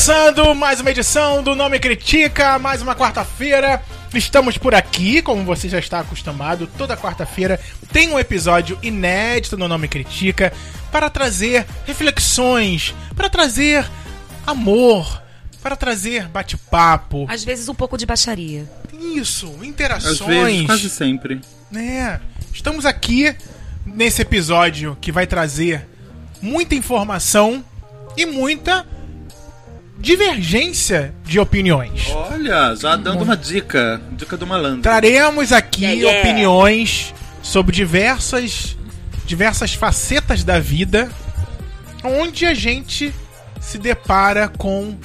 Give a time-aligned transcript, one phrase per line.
[0.00, 3.82] começando mais uma edição do Nome Critica, mais uma quarta-feira.
[4.14, 7.60] Estamos por aqui, como você já está acostumado, toda quarta-feira
[7.92, 10.54] tem um episódio inédito no Nome Critica
[10.90, 13.86] para trazer reflexões, para trazer
[14.46, 15.22] amor,
[15.62, 17.26] para trazer bate-papo.
[17.28, 18.64] Às vezes um pouco de baixaria.
[18.98, 20.18] Isso, Às interações.
[20.46, 21.42] vezes, quase sempre.
[21.76, 22.18] É,
[22.54, 23.36] estamos aqui
[23.84, 25.86] nesse episódio que vai trazer
[26.40, 27.62] muita informação
[28.16, 28.86] e muita
[30.00, 32.08] divergência de opiniões.
[32.10, 34.00] Olha, já dando uma dica.
[34.12, 34.82] Dica do malandro.
[34.82, 36.20] Traremos aqui Yeah, yeah.
[36.20, 38.76] opiniões sobre diversas
[39.26, 41.08] diversas facetas da vida
[42.02, 43.14] onde a gente
[43.60, 44.96] se depara com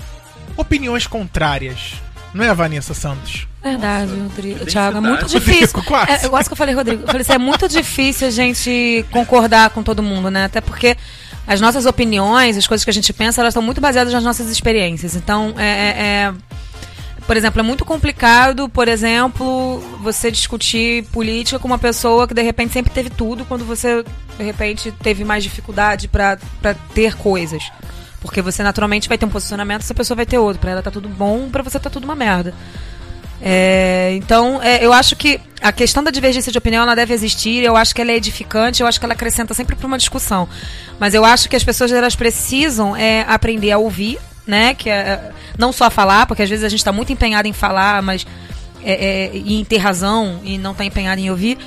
[0.58, 1.94] opiniões contrárias.
[2.34, 3.48] Não é, Vanessa Santos?
[3.64, 4.60] Verdade, Rodrigo.
[4.60, 5.68] que Thiago, é muito difícil.
[5.68, 6.12] Rodrigo, quase.
[6.12, 7.04] É, eu gosto que eu falei, Rodrigo.
[7.04, 10.46] Eu falei assim, é muito difícil a gente concordar com todo mundo, né?
[10.46, 10.98] Até porque
[11.48, 14.50] as nossas opiniões, as coisas que a gente pensa, elas estão muito baseadas nas nossas
[14.50, 15.16] experiências.
[15.16, 16.34] Então, é, é- é-
[17.28, 22.42] por exemplo, é muito complicado, por exemplo, você discutir política com uma pessoa que de
[22.42, 24.04] repente sempre teve tudo, quando você
[24.38, 26.38] de repente teve mais dificuldade pra
[26.94, 27.64] ter coisas.
[28.22, 30.60] Porque você naturalmente vai ter um posicionamento, essa pessoa vai ter outro.
[30.60, 32.54] Pra ela tá tudo bom, pra você tá tudo uma merda.
[33.42, 37.64] É, então, é, eu acho que a questão da divergência de opinião ela deve existir.
[37.64, 38.82] Eu acho que ela é edificante.
[38.82, 40.48] Eu acho que ela acrescenta sempre para uma discussão.
[41.00, 44.74] Mas eu acho que as pessoas elas precisam é, aprender a ouvir, né?
[44.74, 48.02] Que é, não só falar, porque às vezes a gente está muito empenhado em falar,
[48.02, 48.26] mas
[48.84, 51.58] é, é, e em ter razão e não está empenhado em ouvir.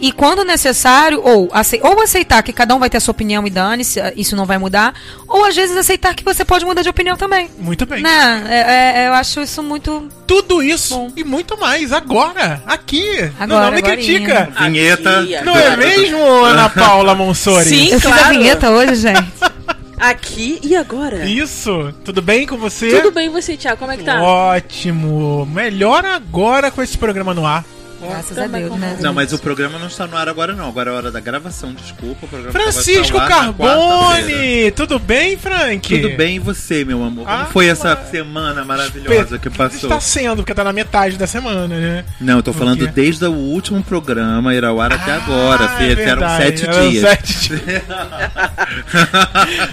[0.00, 1.50] E quando necessário, ou,
[1.82, 4.58] ou aceitar que cada um vai ter a sua opinião e dane-se, isso não vai
[4.58, 4.94] mudar,
[5.26, 7.50] ou às vezes aceitar que você pode mudar de opinião também.
[7.58, 8.02] Muito bem.
[8.02, 8.44] Né?
[8.48, 11.12] É, é, eu acho isso muito Tudo isso Bom.
[11.16, 13.96] e muito mais agora, aqui, no Agora, Não Me agorinha.
[13.96, 14.52] Critica.
[14.60, 15.20] Vinheta.
[15.20, 17.68] Aqui, Não é mesmo, Ana Paula Monsori?
[17.68, 17.88] Sim.
[17.88, 18.38] Eu fiz a claro.
[18.38, 19.32] vinheta hoje, gente.
[19.98, 21.24] Aqui e agora?
[21.24, 23.00] Isso, tudo bem com você?
[23.00, 23.78] Tudo bem e você, Thiago?
[23.78, 24.22] Como é que tá?
[24.22, 25.44] Ótimo.
[25.46, 27.64] Melhor agora com esse programa no ar.
[28.00, 28.96] Graças a Deus, né?
[29.00, 30.68] Não, mas o programa não está no ar agora, não.
[30.68, 32.26] Agora é hora da gravação, desculpa.
[32.26, 33.18] O programa vai Francisco.
[33.18, 36.00] Carbone, tudo bem, Frank?
[36.00, 37.24] Tudo bem e você, meu amor?
[37.26, 39.88] Como Ah, foi essa mas- semana maravilhosa que passou?
[39.90, 42.04] Está sendo, porque tá na metade da semana, né?
[42.20, 42.92] Não, eu tô O falando quê?
[42.94, 45.94] desde o último programa ir ao ar até agora, Ah, Fê.
[45.94, 47.02] é Eram sete eram dias.
[47.02, 47.82] sete dias.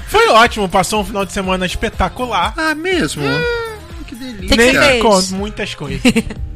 [0.08, 2.54] Foi ótimo, passou um final de semana espetacular.
[2.58, 3.24] Ah, mesmo?
[3.24, 3.42] Hum,
[4.18, 4.48] que delícia.
[4.50, 5.02] que Nem você fez?
[5.02, 6.02] conto, muitas coisas.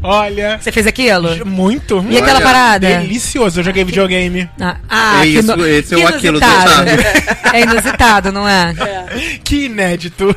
[0.02, 1.46] Olha, Você fez aquilo?
[1.46, 2.06] muito.
[2.10, 2.88] E aquela Olha, parada?
[3.00, 4.50] Delicioso, eu joguei videogame.
[4.60, 6.40] Ah, ah, É que isso, no- esse é que o aquilo.
[7.54, 8.74] É inusitado, não é?
[9.44, 10.36] Que inédito.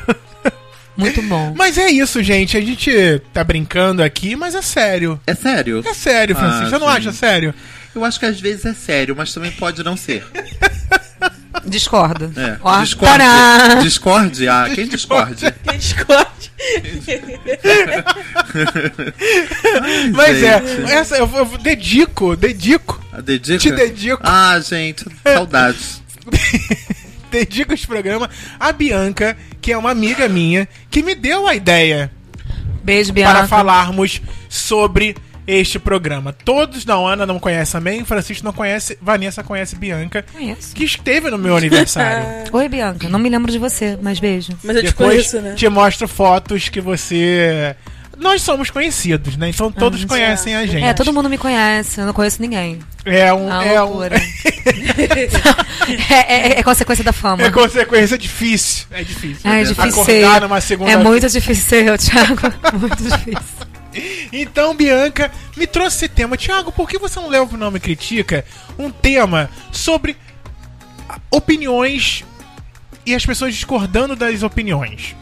[0.97, 1.55] Muito bom.
[1.56, 2.56] Mas é isso, gente.
[2.56, 5.19] A gente tá brincando aqui, mas é sério.
[5.27, 5.83] É sério?
[5.87, 6.66] É sério, Francisco.
[6.66, 7.54] Ah, Você não acha sério?
[7.94, 10.25] Eu acho que às vezes é sério, mas também pode não ser.
[11.66, 12.33] Discordo.
[12.37, 12.81] É.
[12.81, 13.25] Discorde.
[13.83, 14.49] Discorde?
[14.49, 15.53] Ah, quem discorde?
[20.15, 20.91] Mas Gente.
[20.91, 23.59] é, essa eu, eu dedico, dedico, A dedica?
[23.59, 26.03] te dedico, Ah, gente, saudades.
[27.31, 28.28] dedico esse programa
[28.61, 32.11] a Bianca, que é uma amiga minha, que me deu a ideia
[32.84, 33.33] Beijo, Bianca.
[33.39, 36.32] para falarmos sobre este programa.
[36.32, 40.75] Todos da Ana não conhecem também, Francisco não conhece, Vanessa conhece Bianca, Conheço.
[40.75, 42.25] que esteve no meu aniversário.
[42.53, 43.08] Oi, Bianca.
[43.08, 44.53] Não me lembro de você, mas beijo.
[44.62, 45.54] Mas eu te Depois conheço, né?
[45.54, 47.75] te mostro fotos que você.
[48.19, 49.48] Nós somos conhecidos, né?
[49.48, 50.84] Então todos Ah, conhecem a gente.
[50.84, 51.98] É, todo mundo me conhece.
[52.00, 52.78] Eu não conheço ninguém.
[53.04, 53.50] É um.
[53.53, 54.16] Ah, É, um loucura.
[56.09, 57.42] é, é- é consequência da fama.
[57.42, 58.86] é consequência difícil.
[58.92, 59.50] É difícil.
[59.50, 60.03] É difícil.
[60.03, 62.41] Acordar numa segunda É muito difícil ser eu, Thiago.
[62.78, 63.72] Muito difícil.
[64.32, 66.36] Então, Bianca me trouxe esse tema.
[66.36, 68.44] Tiago, por que você não leva o nome Critica
[68.78, 70.16] um tema sobre
[71.30, 72.25] opiniões
[73.04, 75.14] e as pessoas discordando das opiniões?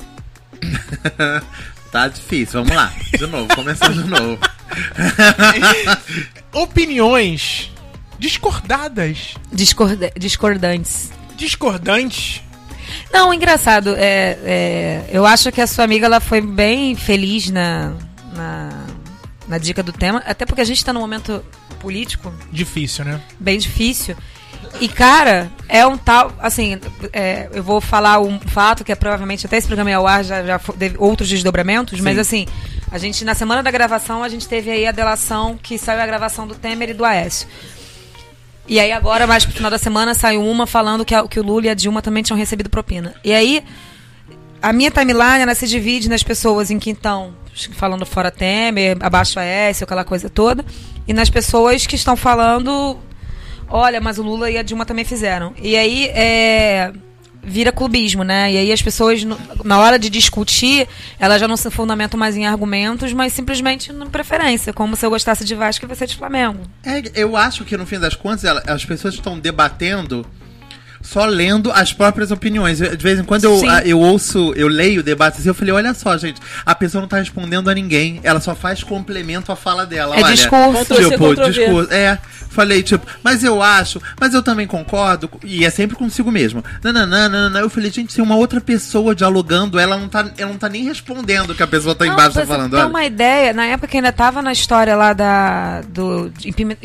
[1.90, 2.92] Tá difícil, vamos lá.
[3.18, 4.38] De novo, começando de novo.
[6.52, 7.70] Opiniões
[8.16, 11.10] discordadas, Discorda- discordantes.
[11.36, 12.42] discordantes.
[13.12, 13.94] Não, engraçado.
[13.96, 17.92] É, é, eu acho que a sua amiga ela foi bem feliz na,
[18.34, 18.68] na,
[19.48, 20.22] na dica do tema.
[20.26, 21.44] Até porque a gente está num momento
[21.80, 23.20] político Difícil, né?
[23.38, 24.16] bem difícil.
[24.80, 26.32] E, cara, é um tal.
[26.38, 26.78] Assim,
[27.12, 30.22] é, eu vou falar um fato que é provavelmente até esse programa é ao ar
[30.22, 32.20] já, já teve outros desdobramentos, mas Sim.
[32.20, 32.46] assim,
[32.90, 36.06] a gente, na semana da gravação, a gente teve aí a delação que saiu a
[36.06, 37.48] gravação do Temer e do Aécio.
[38.68, 41.42] E aí agora, mais pro final da semana, saiu uma falando que, a- que o
[41.42, 43.14] Lula e a Dilma também tinham recebido propina.
[43.24, 43.64] E aí,
[44.62, 47.34] a minha timeline, ela se divide nas pessoas em que estão
[47.72, 50.64] falando fora Temer, abaixo Aécio, aquela coisa toda,
[51.06, 52.98] e nas pessoas que estão falando,
[53.68, 55.52] olha, mas o Lula e a Dilma também fizeram.
[55.60, 56.92] E aí, é,
[57.42, 58.52] vira clubismo, né?
[58.52, 59.24] E aí as pessoas,
[59.64, 60.86] na hora de discutir,
[61.18, 65.10] elas já não se fundamentam mais em argumentos, mas simplesmente na preferência, como se eu
[65.10, 66.60] gostasse de Vasco e você de Flamengo.
[66.84, 70.26] É, eu acho que no fim das contas as pessoas estão debatendo
[71.02, 72.78] só lendo as próprias opiniões.
[72.78, 75.94] De vez em quando eu, a- eu ouço, eu leio debates e eu falei, olha
[75.94, 79.86] só, gente, a pessoa não tá respondendo a ninguém, ela só faz complemento à fala
[79.86, 80.16] dela.
[80.16, 80.94] É olha, discurso.
[80.94, 81.92] Tipo, discurso.
[81.92, 82.18] É,
[82.50, 86.62] falei, tipo, mas eu acho, mas eu também concordo, e é sempre consigo mesmo.
[86.82, 87.60] Nananã, nananã.
[87.60, 90.84] Eu falei, gente, se uma outra pessoa dialogando, ela não tá, ela não tá nem
[90.84, 92.74] respondendo o que a pessoa tá Não, embaixo tá falando.
[92.74, 92.86] Olha.
[92.86, 95.80] uma ideia, na época que ainda tava na história lá da.
[95.88, 96.30] do.
[96.44, 96.76] impeachment-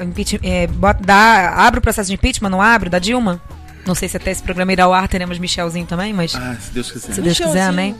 [0.00, 0.68] impeachment- eh,
[1.04, 3.40] da, abre o processo de impeachment, não abre, da Dilma?
[3.86, 6.34] Não sei se até esse programa irá ao ar, teremos Michelzinho também, mas.
[6.34, 7.12] Ah, se Deus quiser.
[7.14, 7.94] Se Deus quiser, amém.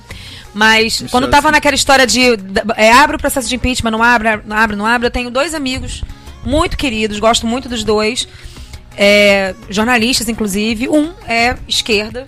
[0.53, 2.21] Mas quando tava naquela história de
[2.77, 5.53] é, abre o processo de impeachment, não abre, não abre, não abre, eu tenho dois
[5.53, 6.03] amigos
[6.45, 8.29] muito queridos, gosto muito dos dois,
[8.97, 10.89] é, jornalistas inclusive.
[10.89, 12.25] Um é esquerda,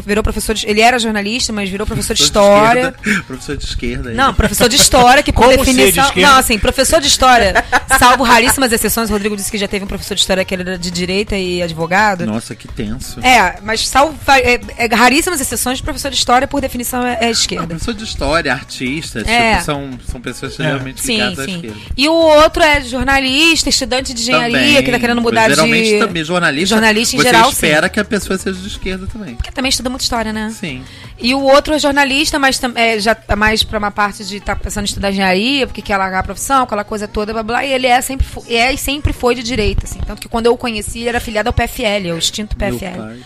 [0.00, 2.94] virou professor, de, ele era jornalista, mas virou professor de história.
[3.26, 4.10] professor de esquerda.
[4.10, 4.14] aí.
[4.22, 6.04] Não, professor de história, que por Como ser de definição.
[6.06, 6.30] esquerda?
[6.30, 7.64] Não, assim, professor de história,
[7.98, 10.78] salvo raríssimas exceções, o Rodrigo disse que já teve um professor de história que era
[10.78, 12.24] de direita e advogado.
[12.26, 13.20] Nossa, que tenso.
[13.20, 17.30] É, mas salvo é, é, raríssimas exceções, professor de história, por definição, é, é Não,
[17.30, 17.66] esquerda.
[17.66, 19.52] professor de história, artistas, É.
[19.52, 21.54] tipo, são, são pessoas extremamente Sim, ligadas à sim.
[21.56, 21.76] esquerda.
[21.96, 25.98] E o outro é jornalista, estudante de engenharia, Também, que tá querendo mudar geralmente de.
[25.98, 29.34] também jornalista, jornalista em você geral, espera que a pessoa seja de esquerda também.
[29.34, 30.50] Porque também estuda muito história, né?
[30.50, 30.84] Sim.
[31.18, 34.56] E o outro é jornalista, mas é, já tá mais pra uma parte de estar
[34.56, 37.64] pensando em estudar engenharia, porque quer largar a profissão, aquela coisa toda, blá blá.
[37.64, 40.00] E ele é sempre, é e sempre foi de direita, assim.
[40.06, 43.22] Tanto que quando eu o conheci, ele era afiliado ao PFL, ao extinto PFL.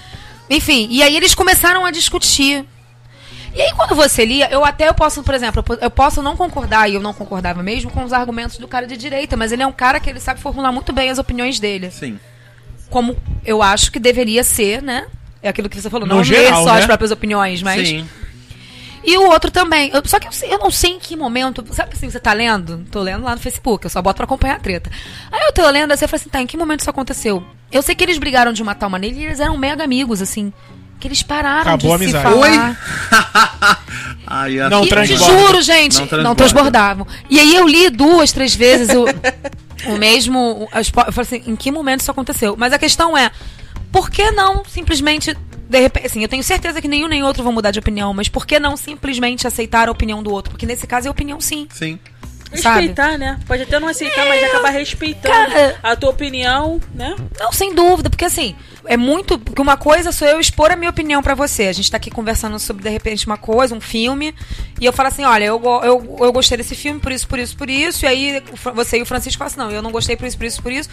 [0.48, 2.64] Enfim, e aí eles começaram a discutir.
[3.54, 6.90] E aí quando você lia, eu até eu posso, por exemplo, eu posso não concordar,
[6.90, 9.66] e eu não concordava mesmo com os argumentos do cara de direita, mas ele é
[9.66, 11.90] um cara que ele sabe formular muito bem as opiniões dele.
[11.90, 12.18] Sim.
[12.90, 15.06] Como eu acho que deveria ser, né?
[15.42, 16.80] É aquilo que você falou, No não geral, ler só né?
[16.80, 17.88] as próprias opiniões, mas...
[17.88, 18.08] Sim.
[19.04, 19.88] E o outro também.
[19.94, 21.64] Eu- só que eu, eu não sei em que momento.
[21.72, 22.84] Sabe assim, você tá lendo?
[22.90, 24.90] Tô lendo lá no Facebook, eu só boto pra acompanhar a treta.
[25.30, 27.40] Aí eu tô lendo assim, eu falei assim, tá, em que momento isso aconteceu?
[27.70, 30.52] Eu sei que eles brigaram de uma tal maneira e eles eram mega amigos, assim.
[30.98, 32.34] Que eles pararam Acabou a de se amizade.
[32.34, 33.80] falar.
[34.26, 35.38] Ai, a- Não E, transborda.
[35.38, 36.34] juro, gente, Não não, transborda.
[36.34, 37.06] transbordavam.
[37.30, 39.04] E aí eu li duas, três vezes o,
[39.92, 40.68] o mesmo.
[40.92, 42.56] po- Eu falei assim, em que momento isso aconteceu?
[42.58, 43.30] Mas a questão é,
[43.96, 45.34] por que não simplesmente.
[45.68, 48.28] De repente, assim, eu tenho certeza que nenhum nem outro vão mudar de opinião, mas
[48.28, 50.50] por que não simplesmente aceitar a opinião do outro?
[50.50, 51.66] Porque nesse caso é opinião sim.
[51.72, 51.98] Sim.
[52.54, 52.86] Sabe?
[52.86, 53.40] Respeitar, né?
[53.44, 57.16] Pode até não aceitar, mas acabar respeitando cara- a tua opinião, né?
[57.40, 58.54] Não, sem dúvida, porque assim,
[58.84, 59.36] é muito.
[59.38, 61.64] Porque uma coisa sou eu expor a minha opinião pra você.
[61.64, 64.32] A gente tá aqui conversando sobre, de repente, uma coisa, um filme,
[64.80, 67.56] e eu falo assim: olha, eu, eu, eu gostei desse filme por isso, por isso,
[67.56, 68.42] por isso, e aí
[68.74, 70.70] você e o Francisco falam assim: não, eu não gostei por isso, por isso, por
[70.72, 70.88] isso.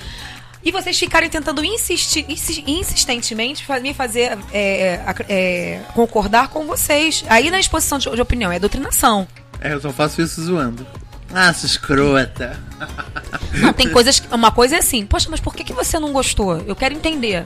[0.66, 7.24] E vocês ficarem tentando insistir, insi- insistentemente me fazer é, ac- é, concordar com vocês.
[7.28, 9.28] Aí na exposição de, de opinião, é doutrinação.
[9.60, 10.86] É, eu só faço isso zoando.
[11.36, 12.60] Ah, sua escrota.
[13.56, 14.20] Não, tem coisas.
[14.20, 16.58] que- Uma coisa é assim, poxa, mas por que, que você não gostou?
[16.60, 17.44] Eu quero entender.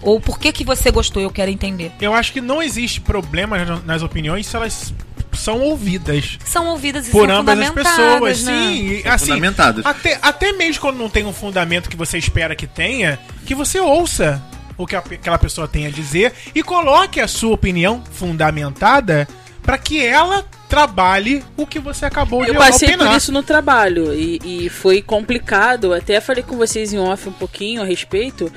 [0.00, 1.22] Ou por que, que você gostou?
[1.22, 1.92] Eu quero entender.
[2.00, 4.94] Eu acho que não existe problema nas- nas opiniões se elas
[5.32, 8.42] são ouvidas são ouvidas e por são ambas as pessoas.
[8.42, 8.52] né?
[8.52, 9.86] Sim, e, São assim, fundamentadas.
[9.86, 13.78] Até, até mesmo quando não tem um fundamento que você espera que tenha, que você
[13.80, 14.42] ouça
[14.76, 19.28] o que a- aquela pessoa tem a dizer e coloque a sua opinião fundamentada
[19.62, 23.08] para que ela trabalhe o que você acabou de Eu passei opinar.
[23.08, 25.92] por isso no trabalho e, e foi complicado.
[25.92, 28.50] Até falei com vocês em off um pouquinho a respeito.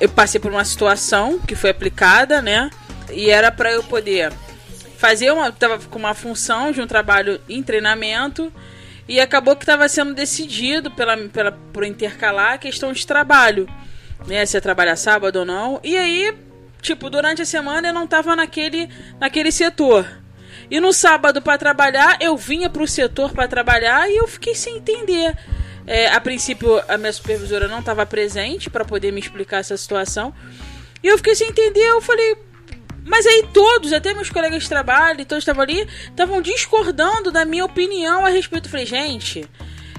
[0.00, 2.68] Eu passei por uma situação que foi aplicada, né?
[3.12, 4.32] E era pra eu poder
[5.00, 5.50] fazer uma.
[5.50, 8.52] Tava com uma função de um trabalho em treinamento.
[9.08, 13.66] E acabou que estava sendo decidido pela, pela, por intercalar a questão de trabalho.
[14.26, 14.44] Né?
[14.44, 15.80] Se ia trabalhar sábado ou não.
[15.82, 16.36] E aí,
[16.82, 18.88] tipo, durante a semana eu não tava naquele,
[19.18, 20.06] naquele setor.
[20.70, 24.76] E no sábado para trabalhar, eu vinha pro setor para trabalhar e eu fiquei sem
[24.76, 25.36] entender.
[25.86, 30.32] É, a princípio, a minha supervisora não estava presente para poder me explicar essa situação.
[31.02, 31.88] E eu fiquei sem entender.
[31.88, 32.36] Eu falei,
[33.10, 37.64] mas aí todos, até meus colegas de trabalho, todos estavam ali, estavam discordando da minha
[37.64, 38.66] opinião a respeito.
[38.66, 39.44] Eu falei, gente,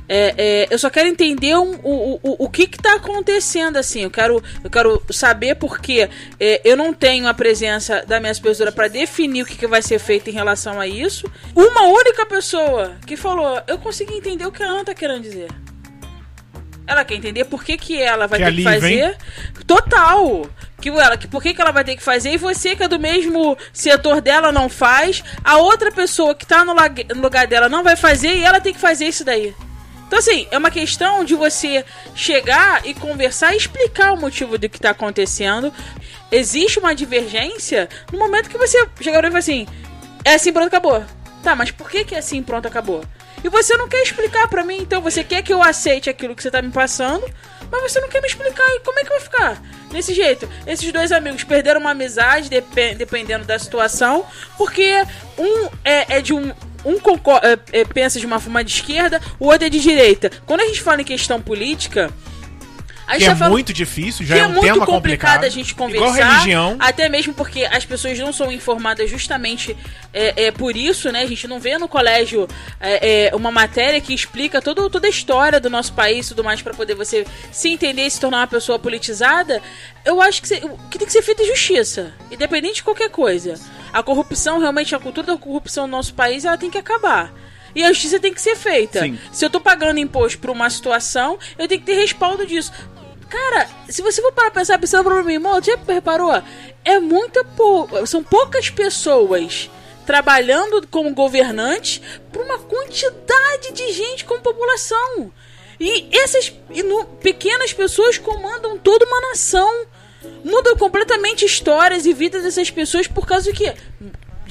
[0.07, 4.01] é, é, eu só quero entender um- o, o, o que que tá acontecendo, assim.
[4.03, 8.71] Eu quero, eu quero saber porque é, eu não tenho a presença da minha supervisora
[8.71, 11.29] para definir o que, que vai ser feito em relação a isso.
[11.55, 15.47] Uma única pessoa que falou, eu consegui entender o que a Ana tá querendo dizer.
[16.91, 19.01] Ela quer entender por que, que ela vai Que ter que alívio, hein?
[19.01, 19.17] fazer.
[19.65, 20.45] Total!
[20.81, 22.87] Que, ela, que por que, que ela vai ter que fazer e você que é
[22.87, 27.69] do mesmo setor dela não faz, a outra pessoa que tá no, no lugar dela
[27.69, 29.53] não vai fazer e ela tem que fazer isso daí.
[30.07, 34.67] Então, assim, é uma questão de você chegar e conversar e explicar o motivo do
[34.67, 35.71] que tá acontecendo.
[36.29, 39.65] Existe uma divergência no momento que você chegar e fala assim:
[40.25, 41.01] é assim, pronto, acabou.
[41.41, 43.05] Tá, mas por que, que é assim, pronto, acabou?
[43.43, 46.43] E você não quer explicar pra mim, então você quer que eu aceite aquilo que
[46.43, 47.25] você tá me passando,
[47.71, 48.67] mas você não quer me explicar.
[48.75, 49.61] E como é que vai ficar?
[49.91, 54.25] Desse jeito, esses dois amigos perderam uma amizade, depe- dependendo da situação,
[54.57, 55.03] porque
[55.37, 56.53] um é, é de um.
[56.83, 56.95] Um
[57.43, 60.31] é, é, pensa de uma forma de esquerda, o outro é de direita.
[60.47, 62.11] Quando a gente fala em questão política,
[63.17, 65.43] Que é muito difícil, já que é é um muito tema complicado complicado.
[65.43, 66.05] a gente conversar.
[66.05, 66.75] Igual religião.
[66.79, 69.75] Até mesmo porque as pessoas não são informadas justamente
[70.13, 71.21] é, é, por isso, né?
[71.21, 72.47] A gente não vê no colégio
[72.79, 76.43] é, é, uma matéria que explica todo, toda a história do nosso país e tudo
[76.43, 79.61] mais para poder você se entender e se tornar uma pessoa politizada.
[80.03, 80.47] Eu acho que,
[80.89, 83.59] que tem que ser feita justiça, independente de qualquer coisa.
[83.93, 87.33] A corrupção, realmente, a cultura da corrupção no nosso país, ela tem que acabar.
[87.75, 89.01] E a justiça tem que ser feita.
[89.01, 89.17] Sim.
[89.31, 92.71] Se eu tô pagando imposto por uma situação, eu tenho que ter respaldo disso.
[93.31, 96.43] Cara, se você for para pensar, pensando pra mim, irmão, já reparou?
[96.83, 97.87] É muita pou...
[98.05, 99.69] São poucas pessoas
[100.05, 105.31] trabalhando como governantes para uma quantidade de gente como população.
[105.79, 106.53] E essas
[107.21, 109.85] pequenas pessoas comandam toda uma nação.
[110.43, 113.73] Mudam completamente histórias e vidas dessas pessoas por causa do quê?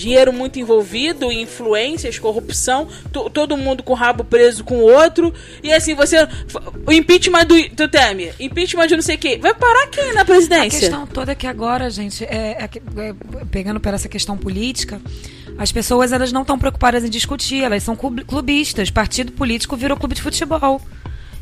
[0.00, 5.33] Dinheiro muito envolvido, influências, corrupção, to- todo mundo com o rabo preso com o outro.
[5.62, 6.16] E assim, você.
[6.87, 9.38] O impeachment do, do Temer, impeachment de não sei quê.
[9.40, 10.80] Vai parar quem na A presidência?
[10.80, 13.14] questão toda é que agora, gente, é, é é,
[13.50, 14.99] pegando por essa questão política,
[15.59, 18.90] as pessoas elas não estão preocupadas em discutir, elas são club- clubistas.
[18.90, 20.80] Partido político virou clube de futebol.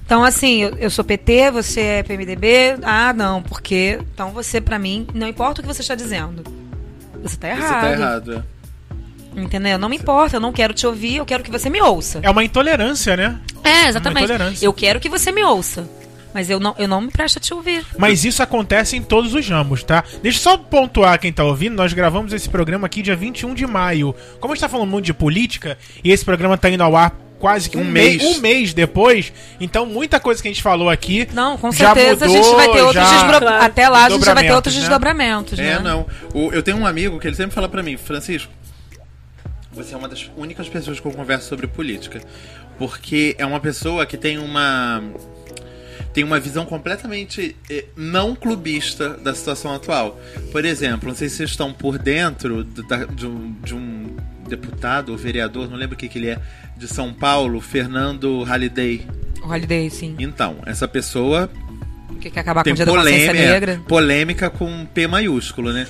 [0.05, 2.79] Então, assim, eu, eu sou PT, você é PMDB.
[2.83, 4.00] Ah, não, porque.
[4.15, 6.43] Então você, pra mim, não importa o que você está dizendo.
[7.23, 7.81] Você tá Você errado.
[7.81, 8.45] tá errado.
[9.37, 9.41] é.
[9.41, 9.79] Entendeu?
[9.79, 12.21] Não me importa, eu não quero te ouvir, eu quero que você me ouça.
[12.23, 13.39] É uma intolerância, né?
[13.63, 14.25] É, exatamente.
[14.25, 14.65] intolerância.
[14.67, 15.89] Eu quero que você me ouça.
[16.35, 17.85] Mas eu não, eu não me presto a te ouvir.
[17.97, 20.05] Mas isso acontece em todos os ramos, tá?
[20.23, 21.75] Deixa eu só pontuar quem tá ouvindo.
[21.75, 24.15] Nós gravamos esse programa aqui dia 21 de maio.
[24.39, 27.15] Como a gente tá falando muito de política, e esse programa tá indo ao ar
[27.38, 28.23] quase que um, Um mês.
[28.23, 28.37] mês.
[28.37, 31.28] um mês depois, então muita coisa que a gente falou aqui.
[31.33, 33.64] Não, com já certeza a mudou, gente vai ter outros já- desdobra- Claro.
[33.64, 35.59] Até lá a gente já vai ter outros Desdobramentos, né?
[35.59, 35.71] desdobramentos, né?
[35.73, 36.07] É, não.
[36.49, 38.52] O- eu tenho um amigo que ele sempre fala pra mim, Francisco,
[39.73, 42.21] você é uma das únicas pessoas que eu converso sobre política.
[42.78, 45.02] Porque é uma pessoa que tem uma.
[46.14, 50.18] Tem uma visão completamente eh, não clubista da situação atual.
[50.50, 54.16] Por exemplo, não sei se vocês estão por dentro do- da- de, um, de um
[54.49, 56.38] deputado ou vereador, não lembro o que, que ele é,
[56.76, 59.07] de São Paulo, Fernando Halliday.
[59.43, 60.17] O Holiday, sim.
[60.19, 61.49] Então, essa pessoa
[62.21, 63.81] Que quer acabar com o dia da polêmica, negra.
[63.87, 65.87] polêmica com P maiúsculo, né?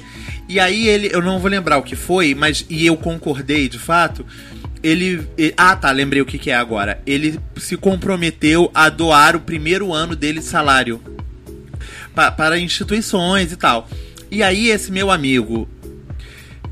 [0.49, 3.79] E aí ele, eu não vou lembrar o que foi, mas e eu concordei de
[3.79, 4.25] fato.
[4.83, 7.01] Ele, e- ah tá, lembrei o que, que é agora.
[7.07, 11.01] Ele se comprometeu a doar o primeiro ano dele de salário
[12.15, 13.89] pa- para instituições e tal.
[14.31, 15.69] E aí esse meu amigo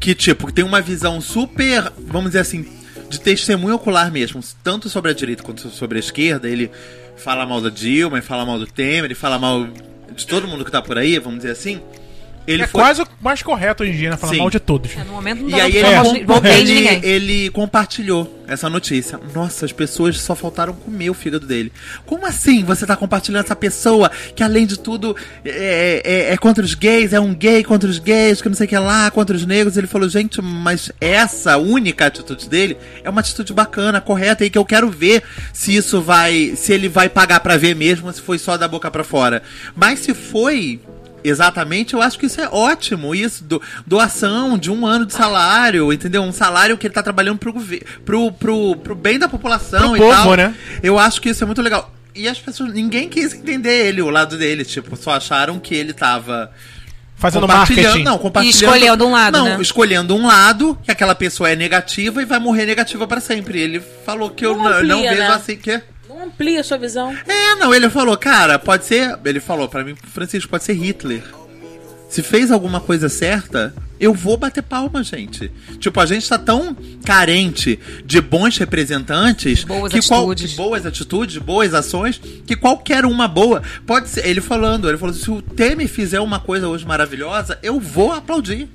[0.00, 2.66] que tipo tem uma visão super, vamos dizer assim,
[3.08, 6.70] de testemunho ocular mesmo, tanto sobre a direita quanto sobre a esquerda, ele
[7.16, 9.66] fala mal da Dilma, ele fala mal do Temer, ele fala mal
[10.14, 11.80] de todo mundo que tá por aí, vamos dizer assim.
[12.46, 14.16] Ele é foi quase o mais correto hoje em dia, né?
[14.16, 14.38] Falar Sim.
[14.38, 14.92] mal de todos.
[14.96, 16.94] É, no momento não e dá aí pra ele, É.
[16.94, 19.18] ele, ele compartilhou essa notícia.
[19.34, 21.72] Nossa, as pessoas só faltaram comer o fígado dele.
[22.04, 26.64] Como assim você tá compartilhando essa pessoa que, além de tudo, é, é- é contra
[26.64, 29.34] os gays, é um gay contra os gays, que não sei o que lá, contra
[29.34, 29.76] os negros?
[29.76, 34.58] Ele falou, gente, mas essa única atitude dele é uma atitude bacana, correta, e que
[34.58, 35.22] eu quero ver
[35.52, 36.54] se isso vai.
[36.56, 39.42] se ele vai pagar pra ver mesmo, se foi só da boca pra fora.
[39.74, 40.80] Mas se foi.
[41.28, 43.14] Exatamente, eu acho que isso é ótimo.
[43.14, 46.22] Isso, do, doação de um ano de salário, entendeu?
[46.22, 47.52] Um salário que ele tá trabalhando pro,
[48.04, 50.36] pro, pro, pro bem da população Pro e povo, tal.
[50.36, 50.54] né?
[50.82, 51.92] Eu acho que isso é muito legal.
[52.14, 55.92] E as pessoas, ninguém quis entender ele, o lado dele, tipo, só acharam que ele
[55.92, 56.50] tava
[57.18, 58.04] Fazendo compartilhando, marketing.
[58.04, 59.58] não, compartilhando, E escolhendo um lado, não, né?
[59.60, 63.58] escolhendo um lado, que aquela pessoa é negativa e vai morrer negativa pra sempre.
[63.60, 65.28] Ele falou que eu Não não, amplia, não vejo né?
[65.28, 65.82] assim que Não
[66.22, 67.14] amplia a sua visão.
[67.26, 69.18] é, não, ele falou, cara, pode ser.
[69.24, 71.22] Ele falou pra mim, Francisco, pode ser Hitler.
[72.08, 75.50] Se fez alguma coisa certa, eu vou bater palma, gente.
[75.80, 80.50] Tipo, a gente tá tão carente de bons representantes Boas que qual- atitudes.
[80.52, 84.24] que boas atitudes, boas ações, que qualquer uma boa pode ser.
[84.26, 88.68] Ele falando, ele falou: se o Temer fizer uma coisa hoje maravilhosa, eu vou aplaudir.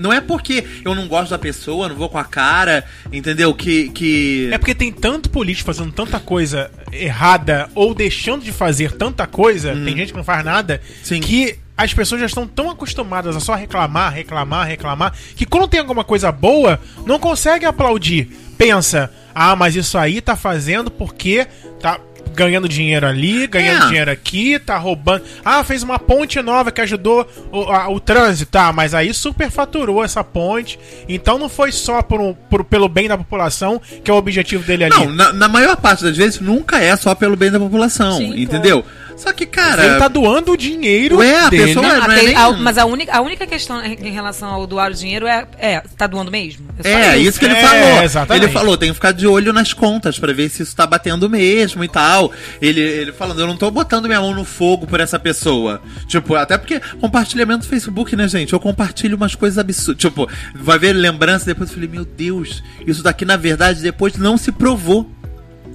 [0.00, 3.52] Não é porque eu não gosto da pessoa, não vou com a cara, entendeu?
[3.54, 3.90] Que.
[3.90, 4.48] que...
[4.52, 9.74] É porque tem tanto político fazendo tanta coisa errada ou deixando de fazer tanta coisa,
[9.74, 10.94] tem gente que não faz nada, Hum.
[11.02, 11.20] Sim.
[11.20, 15.80] que as pessoas já estão tão acostumadas a só reclamar, reclamar, reclamar, que quando tem
[15.80, 18.26] alguma coisa boa, não consegue aplaudir.
[18.58, 21.46] Pensa, ah, mas isso aí tá fazendo porque
[21.80, 21.98] tá
[22.34, 23.86] ganhando dinheiro ali, ganhando É.
[23.88, 25.24] dinheiro aqui, tá roubando.
[25.44, 30.04] Ah, fez uma ponte nova que ajudou o, a- o trânsito, tá, mas aí superfaturou
[30.04, 30.78] essa ponte.
[31.08, 34.62] Então não foi só por um- por- pelo bem da população que é o objetivo
[34.64, 34.94] dele ali.
[34.94, 38.40] Não, na, na maior parte das vezes nunca é só pelo bem da população, Sim,
[38.40, 38.84] entendeu?
[39.20, 39.84] Só que, cara.
[39.86, 41.66] ele tá doando o dinheiro Ué, a dele.
[41.66, 44.10] pessoa- Não, não a é que- nem- a- mas a única, a única questão em
[44.12, 46.66] relação ao doar o dinheiro é, é tá doando mesmo?
[46.82, 48.02] só É, isso que ele É, falou.
[48.02, 48.44] exatamente.
[48.44, 51.28] Ele falou, tem que ficar de olho nas contas pra ver se isso tá batendo
[51.28, 52.32] mesmo e tal.
[52.60, 55.80] Ele, ele falando, eu não tô botando minha mão no fogo por essa pessoa.
[56.06, 58.52] Tipo, até porque compartilhamento do Facebook, né, gente?
[58.52, 60.00] Eu compartilho umas coisas absurdas.
[60.00, 64.36] Tipo, vai ver lembrança depois eu falei, meu Deus, isso daqui na verdade depois não
[64.36, 65.10] se provou.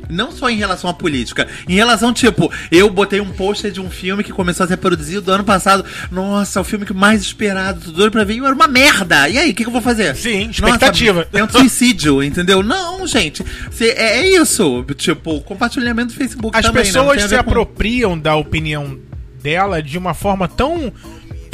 [0.10, 3.90] Não só em relação à política, em relação, tipo, eu botei um pôster de um
[3.90, 5.84] filme que começou a ser produzido ano passado.
[6.12, 9.28] Nossa, o filme que mais esperado, tô doido pra ver, e era uma merda.
[9.30, 10.16] E aí, o que, que eu vou fazer?
[10.16, 11.20] Sim, expectativa.
[11.20, 12.62] Nossa, tem um suicídio, entendeu?
[12.64, 13.44] Não, gente.
[13.72, 14.84] cê- é, é isso.
[14.96, 16.88] Tipo, compartilhamento do Facebook As também, né?
[16.90, 18.98] Pessoas se com- apropriam da opinião
[19.42, 20.92] dela de uma forma tão,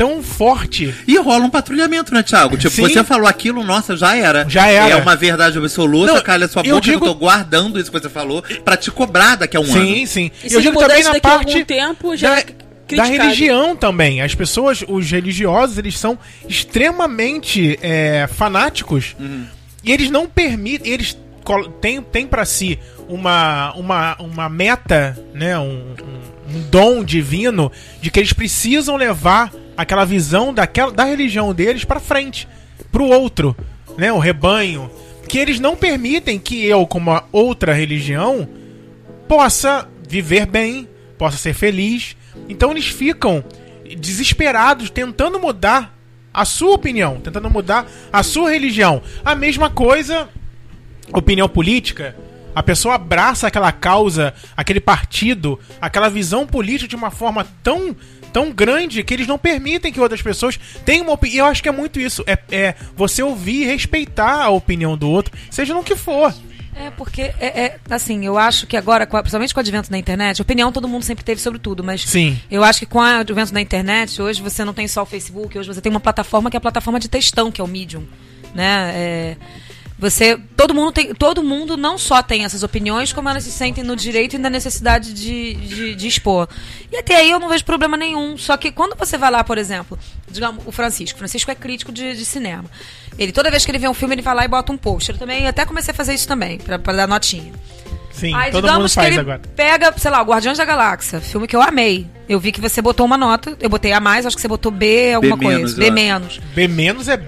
[0.01, 0.93] tão forte.
[1.07, 2.57] E rola um patrulhamento, né, Thiago?
[2.57, 2.81] Tipo, Sim.
[2.83, 4.45] você falou aquilo, nossa, já era.
[4.49, 4.89] Já era.
[4.89, 7.99] É uma verdade absoluta, Não, calha sua eu boca, digo- eu tô guardando isso que
[7.99, 9.73] você falou pra te cobrar daqui a um ano.
[9.73, 10.31] Sim, sim.
[10.43, 14.21] E se ele mudasse daqui a algum tempo, já da, é da religião também.
[14.21, 16.17] As pessoas, os religiosos, eles são
[16.47, 19.45] extremamente é, fanáticos Uhum.
[19.83, 20.91] e eles não permitem.
[20.91, 21.15] Eles
[21.79, 22.79] têm, têm para si
[23.11, 25.59] uma, uma, uma meta, né?
[25.59, 27.69] Um, um, um dom divino
[28.01, 32.47] de que eles precisam levar aquela visão daquela, da religião deles para frente,
[32.89, 33.55] pro outro,
[33.97, 34.13] né?
[34.13, 34.89] O rebanho.
[35.27, 38.47] Que eles não permitem que eu, como outra religião,
[39.27, 40.87] possa viver bem,
[41.17, 42.15] possa ser feliz.
[42.47, 43.43] Então eles ficam
[43.97, 45.97] desesperados tentando mudar
[46.33, 49.01] a sua opinião, tentando mudar a sua religião.
[49.23, 50.29] A mesma coisa,
[51.11, 52.15] opinião política.
[52.55, 57.95] A pessoa abraça aquela causa, aquele partido, aquela visão política de uma forma tão
[58.31, 61.45] tão grande que eles não permitem que outras pessoas tenham uma opinião.
[61.45, 62.23] Eu acho que é muito isso.
[62.25, 66.33] É, é você ouvir e respeitar a opinião do outro, seja no que for.
[66.73, 70.41] É, porque, é, é, assim, eu acho que agora, principalmente com o advento da internet,
[70.41, 72.39] opinião todo mundo sempre teve sobre tudo, mas Sim.
[72.49, 75.59] eu acho que com o advento da internet, hoje você não tem só o Facebook,
[75.59, 78.05] hoje você tem uma plataforma que é a plataforma de textão, que é o Medium,
[78.55, 78.93] né?
[78.95, 79.37] É,
[80.01, 83.83] você, todo mundo tem, todo mundo não só tem essas opiniões, como elas se sentem
[83.83, 86.49] no direito e na necessidade de, de, de expor.
[86.91, 88.35] E até aí eu não vejo problema nenhum.
[88.35, 91.17] Só que quando você vai lá, por exemplo, digamos, o Francisco.
[91.17, 92.65] O Francisco é crítico de, de cinema.
[93.15, 95.11] Ele, toda vez que ele vê um filme, ele vai lá e bota um post.
[95.11, 97.53] Eu também até comecei a fazer isso também, pra, pra dar notinha.
[98.11, 99.41] Sim, Aí, todo mundo digamos que faz ele agora.
[99.55, 102.07] pega, sei lá, o Guardiões da Galáxia, filme que eu amei.
[102.27, 104.71] Eu vi que você botou uma nota, eu botei a mais, acho que você botou
[104.71, 105.77] B, alguma menos, coisa.
[105.77, 106.41] B menos.
[106.53, 107.21] B menos é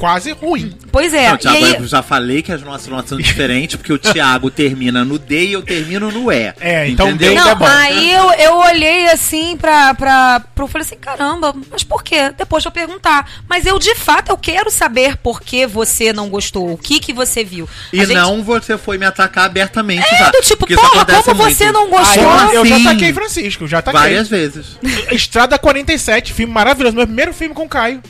[0.00, 0.74] quase ruim.
[0.90, 3.76] Pois é, Não, Thiago, e aí, eu já falei que as nossas notas são diferentes,
[3.76, 6.54] porque o Thiago termina no D e eu termino no E.
[6.58, 7.34] É, então entendeu?
[7.34, 7.66] D ainda é Não, bom.
[7.66, 10.64] aí eu, eu olhei assim pra, pra, pra.
[10.64, 12.32] Eu falei assim, caramba, mas por quê?
[12.36, 13.30] Depois eu perguntar.
[13.46, 16.72] Mas eu, de fato, eu quero saber por que você não gostou.
[16.72, 17.68] O que que você viu.
[17.92, 20.30] E gente- não você foi me atacar abertamente É, já.
[20.30, 21.56] do tipo, porra, como muito.
[21.56, 22.24] você não Aí gostou?
[22.24, 22.86] eu, eu já Sim.
[22.88, 24.00] ataquei Francisco, já ataquei.
[24.00, 24.78] Várias vezes.
[25.12, 26.96] Estrada 47, filme maravilhoso.
[26.96, 28.00] Meu primeiro filme com o Caio.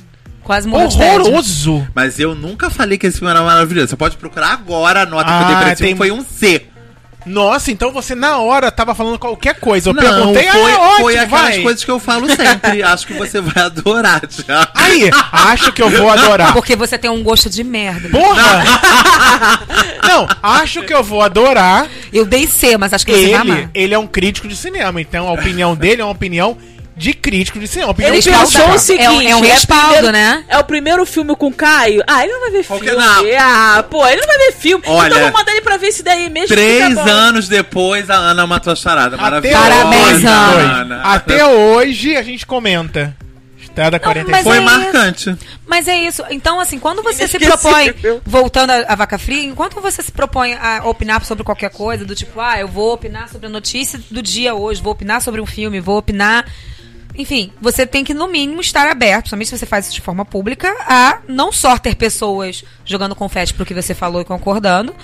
[0.42, 0.88] Quase morreu.
[0.88, 1.86] Horroroso.
[1.94, 3.88] Mas eu nunca falei que esse filme era maravilhoso.
[3.88, 6.10] Você pode procurar agora a nota que eu dei Ah, pra esse filme tem- foi
[6.10, 6.66] um C.
[7.26, 9.90] Nossa, então você na hora tava falando qualquer coisa.
[9.90, 11.62] Eu não, perguntei, foi, ah, é ótimo, foi aquelas vai.
[11.62, 12.82] coisas que eu falo sempre.
[12.82, 14.70] Acho que você vai adorar, Thiago.
[14.74, 16.54] Aí, acho que eu vou adorar.
[16.54, 18.08] Porque você tem um gosto de merda.
[18.08, 18.64] Porra!
[20.02, 21.86] Não, acho que eu vou adorar.
[22.10, 23.70] Eu dei C, mas acho que você vai Ele, amar.
[23.74, 26.56] ele é um crítico de cinema, então a opinião dele é uma opinião
[27.00, 27.94] de crítico de cinema.
[27.98, 28.60] Ele pensou o crítico.
[28.60, 30.44] É um- seguinte: é um respaldo, primeiro- né?
[30.48, 32.04] É o primeiro filme com o Caio.
[32.06, 33.02] Ah, ele não vai ver Por que filme.
[33.04, 33.24] não?
[33.40, 34.84] Ah, pô, ele não vai ver filme.
[34.86, 36.48] Olha, então vou mandar ele pra ver esse daí mesmo.
[36.48, 39.16] Três tá anos depois, a Ana matou a charada.
[39.16, 39.62] Maravilhosa.
[39.62, 41.00] Parabéns, Ana.
[41.02, 43.16] Até hoje a gente comenta.
[43.62, 44.42] Estrada mas 47.
[44.42, 45.36] Foi é marcante.
[45.66, 46.22] Mas é isso.
[46.28, 47.94] Então, assim, quando você se propõe,
[48.26, 52.40] voltando à vaca fria, enquanto você se propõe a opinar sobre qualquer coisa, do tipo,
[52.40, 55.80] ah, eu vou opinar sobre a notícia do dia hoje, vou opinar sobre um filme,
[55.80, 56.44] vou opinar.
[57.20, 60.24] Enfim, você tem que, no mínimo, estar aberto, principalmente se você faz isso de forma
[60.24, 64.94] pública, a não só ter pessoas jogando confete pro que você falou e concordando,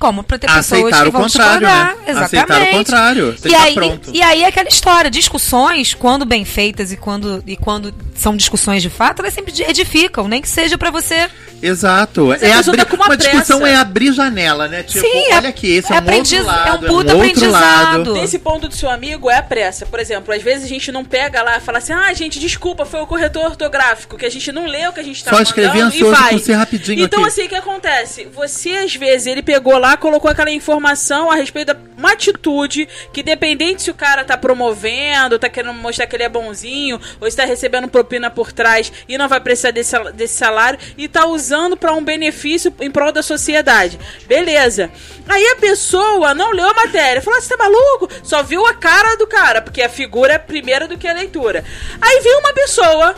[0.00, 1.86] como pra ter pessoas Aceitar que o vão contrário, discordar.
[1.86, 2.02] né?
[2.06, 2.24] Exatamente.
[2.52, 3.32] Aceitar o contrário.
[3.38, 4.10] Você E tá aí, pronto.
[4.14, 8.80] e aí é aquela história, discussões, quando bem feitas e quando, e quando são discussões
[8.82, 11.28] de fato, elas sempre edificam, nem que seja pra você.
[11.60, 12.30] Exato.
[12.30, 14.84] a É abrir, com uma uma discussão é abrir janela, né?
[14.84, 16.68] Tipo, Sim, é- olha aqui, esse é, é um outro aprendiz- lado.
[16.68, 17.52] é um puta outro aprendizado.
[17.98, 18.14] lado.
[18.14, 19.84] Tem esse ponto do seu amigo, é a pressa.
[19.84, 22.84] Por exemplo, às vezes a gente não pega lá e fala assim, ah, gente, desculpa,
[22.86, 25.42] foi o corretor ortográfico, que a gente não leu o que a gente tá Só
[25.42, 26.30] escrevi mandando e ansioso vai.
[26.34, 27.28] por ser rapidinho Então, aqui.
[27.28, 28.28] assim, o que acontece?
[28.32, 32.88] Você, às vezes, ele pegou lá lá, colocou aquela informação a respeito de uma atitude
[33.12, 37.26] que, dependente se o cara tá promovendo, tá querendo mostrar que ele é bonzinho, ou
[37.26, 41.76] está recebendo propina por trás e não vai precisar desse, desse salário, e tá usando
[41.76, 43.98] para um benefício em prol da sociedade.
[44.26, 44.90] Beleza.
[45.28, 48.08] Aí a pessoa não leu a matéria, falou: você tá maluco?
[48.22, 51.64] Só viu a cara do cara, porque a figura é primeiro do que a leitura.
[52.00, 53.14] Aí vem uma pessoa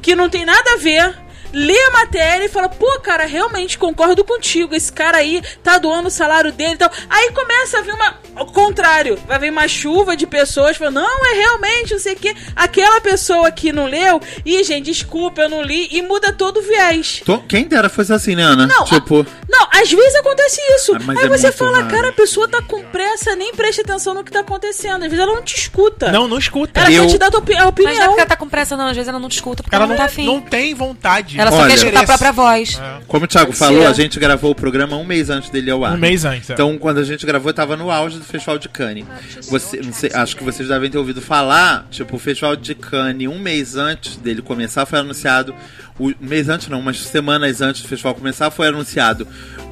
[0.00, 1.22] que não tem nada a ver
[1.52, 4.74] lê a matéria e fala, pô, cara, realmente concordo contigo.
[4.74, 6.90] Esse cara aí tá doando o salário dele e tal.
[7.10, 8.20] Aí começa a vir uma.
[8.34, 12.16] Ao contrário, vai vir uma chuva de pessoas falando, não, é realmente, não sei o
[12.16, 12.34] quê.
[12.56, 16.62] Aquela pessoa que não leu, e, gente, desculpa, eu não li, e muda todo o
[16.62, 17.22] viés.
[17.26, 18.66] Tô- Quem dera fosse assim, né, Ana?
[18.66, 20.94] Não, tipo, a- não, às vezes acontece isso.
[20.96, 21.90] Ah, mas Aí é você fala, raro.
[21.94, 25.02] cara, a pessoa tá com pressa, nem presta atenção no que tá acontecendo.
[25.04, 26.10] Às vezes ela não te escuta.
[26.10, 26.80] Não, não escuta.
[26.80, 28.06] Ela Eu- quer te dar a tua opi- a Mas não é opinião.
[28.06, 28.86] porque ela tá com pressa, não.
[28.86, 30.24] Às vezes ela não te escuta porque Ela ela não, não tá afim.
[30.24, 31.38] não tem vontade.
[31.42, 32.80] Ela só Olha- quer escutar a própria voz.
[33.06, 35.94] como o Thiago falou, a gente gravou o programa um mês antes dele ao ar.
[35.94, 36.50] Um mês antes.
[36.50, 36.52] é.
[36.54, 39.04] Então, quando a gente gravou, eu tava no auge do Festival de Cannes.
[39.48, 43.28] Você, não sei, acho que vocês devem ter ouvido falar, tipo, o Festival de Cannes,
[43.28, 45.54] um mês antes dele começar, foi anunciado.
[45.98, 49.26] O, um mês antes não, umas semanas antes do festival começar, foi anunciado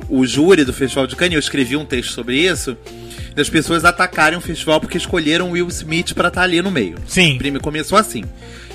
[0.09, 1.35] o júri do Festival de Cannes.
[1.35, 2.76] Eu escrevi um texto sobre isso.
[3.35, 6.96] Das pessoas atacarem o festival porque escolheram Will Smith pra estar ali no meio.
[7.06, 7.38] Sim.
[7.38, 8.24] Prime- Começou assim.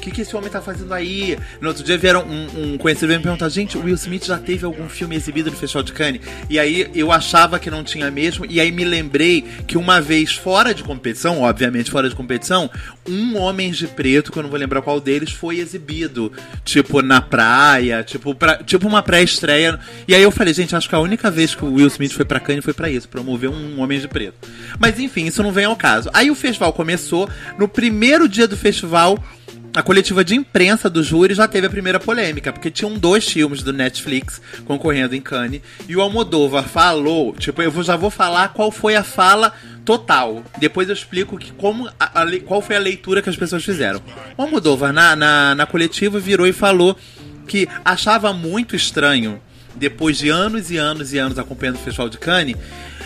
[0.06, 1.36] Que, que esse homem tá fazendo aí?
[1.60, 4.88] No outro dia vieram um, um conhecido me perguntar, gente, Will Smith já teve algum
[4.88, 6.22] filme exibido no Festival de Cannes?
[6.48, 10.36] E aí eu achava que não tinha mesmo, e aí me lembrei que uma vez
[10.36, 12.70] fora de competição, obviamente fora de competição,
[13.10, 16.32] um Homens de Preto, que eu não vou lembrar qual deles, foi exibido.
[16.64, 19.80] Tipo, na praia, tipo, pra, tipo uma pré-estreia.
[20.08, 22.26] E aí eu falei, gente, acho que a única vez que o Will Smith foi
[22.26, 24.48] pra Cannes foi pra isso, promover um Homens de Preto.
[24.78, 26.12] Mas enfim, isso não vem ao caso.
[26.14, 29.18] Aí o festival começou, no primeiro dia do festival,
[29.76, 33.62] a coletiva de imprensa do júri já teve a primeira polêmica, porque tinham dois filmes
[33.62, 38.72] do Netflix concorrendo em Cannes, e o Almodóvar falou, tipo, eu já vou falar qual
[38.72, 39.52] foi a fala
[39.84, 40.44] total.
[40.58, 44.02] Depois eu explico que como a- a qual foi a leitura que as pessoas fizeram.
[44.38, 46.98] O Almodóvar, na, na, na coletiva, virou e falou
[47.46, 49.42] que achava muito estranho,
[49.76, 52.56] depois de anos e anos e anos acompanhando o Festival de Cannes,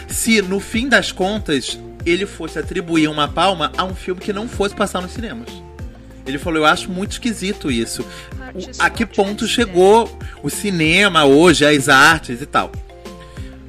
[0.07, 4.47] se no fim das contas ele fosse atribuir uma palma a um filme que não
[4.47, 5.49] fosse passar nos cinemas.
[6.29, 8.03] Ele falou, eu acho muito esquisito isso.
[8.53, 12.71] O- a que ponto chegou o cinema hoje, as artes e tal?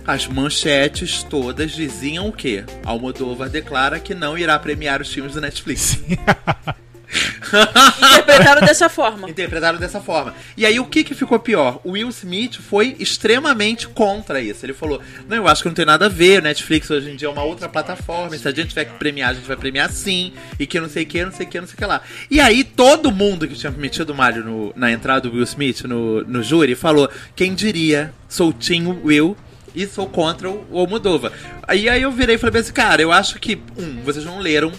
[0.06, 2.64] As manchetes todas diziam o quê?
[2.84, 5.98] Almodóvar declara que não irá premiar os filmes do Netflix.
[7.10, 9.28] Interpretaram dessa forma.
[9.28, 10.34] Interpretaram dessa forma.
[10.56, 11.80] E aí o que, que ficou pior?
[11.84, 14.64] O Will Smith foi extremamente contra isso.
[14.64, 16.40] Ele falou: Não, eu acho que não tem nada a ver.
[16.40, 18.36] O Netflix hoje em dia é uma outra plataforma.
[18.36, 20.32] Se a gente tiver que premiar, a gente vai premiar sim.
[20.58, 22.00] E que não sei o que, não sei o que, não sei o que lá.
[22.30, 25.82] E aí todo mundo que tinha metido o Mario no- na entrada do Will Smith
[25.84, 28.12] no, no júri falou: Quem diria,
[28.58, 29.36] Team Will.
[29.72, 31.30] E sou contra o Almodóvar.
[31.62, 34.72] Aí, aí eu virei e falei assim, cara, eu acho que, um, vocês não leram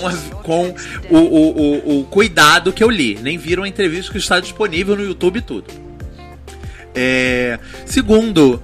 [0.00, 0.74] com, a- com
[1.10, 1.50] o, o,
[1.98, 3.18] o, o cuidado que eu li.
[3.22, 5.66] Nem viram a entrevista que está disponível no YouTube tudo.
[6.94, 8.62] É, segundo,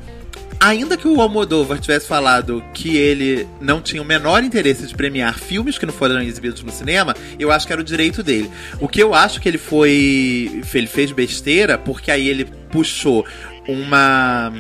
[0.61, 5.39] ainda que o Almodóvar tivesse falado que ele não tinha o menor interesse de premiar
[5.39, 8.51] filmes que não foram exibidos no cinema, eu acho que era o direito dele.
[8.81, 10.63] O que eu acho que ele foi.
[10.75, 13.25] Ele fez besteira, porque aí ele puxou
[13.67, 14.53] uma.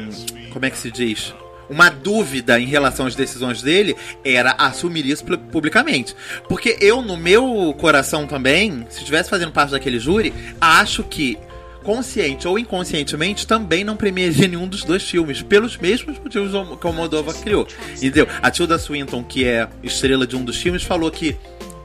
[0.52, 1.32] Como é que se diz?
[1.70, 6.14] Uma dúvida em relação às decisões dele era assumir isso pu- publicamente.
[6.48, 11.38] Porque eu, no meu coração também, se estivesse fazendo parte daquele júri, acho que
[11.82, 16.92] consciente ou inconscientemente, também não premiaria nenhum dos dois filmes, pelos mesmos motivos que o
[16.92, 17.66] Moldova criou.
[17.94, 18.26] Entendeu?
[18.42, 21.36] A Tilda Swinton, que é estrela de um dos filmes, falou que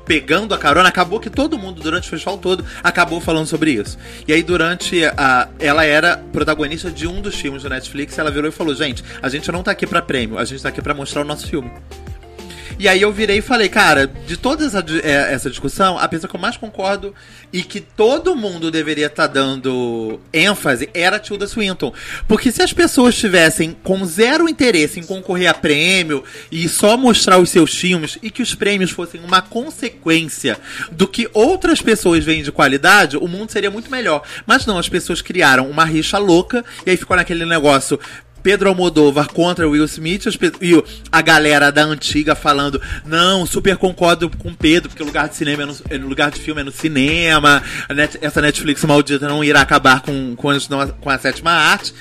[0.06, 3.98] pegando a carona, acabou que todo mundo, durante o festival todo, acabou falando sobre isso.
[4.28, 5.50] E aí, durante a.
[5.60, 9.30] Ela era protagonista de um dos filmes do Netflix, ela virou e falou: gente, a
[9.30, 11.72] gente não tá aqui pra prêmio, a gente tá aqui pra mostrar o nosso filme.
[12.77, 16.29] E aí eu virei e falei, cara, de toda essa, é, essa discussão, a pessoa
[16.29, 17.13] que eu mais concordo
[17.51, 21.93] e que todo mundo deveria estar dando ênfase era a Tilda Swinton.
[22.27, 27.39] Porque se as pessoas tivessem com zero interesse em concorrer a prêmio e só mostrar
[27.39, 30.57] os seus filmes e que os prêmios fossem uma consequência
[30.91, 34.23] do que outras pessoas veem de qualidade, o mundo seria muito melhor.
[34.45, 37.99] Mas não, as pessoas criaram uma rixa louca e aí ficou naquele negócio.
[38.45, 44.29] Pedro Almodóvar contra Will Smith as e a galera da antiga falando não, super concordo
[44.29, 46.71] com Pedro porque o lugar de cinema é no, é lugar de filme é no
[46.71, 50.67] cinema a net- essa Netflix maldita não irá acabar com, com, as-
[51.01, 51.91] com a sétima arte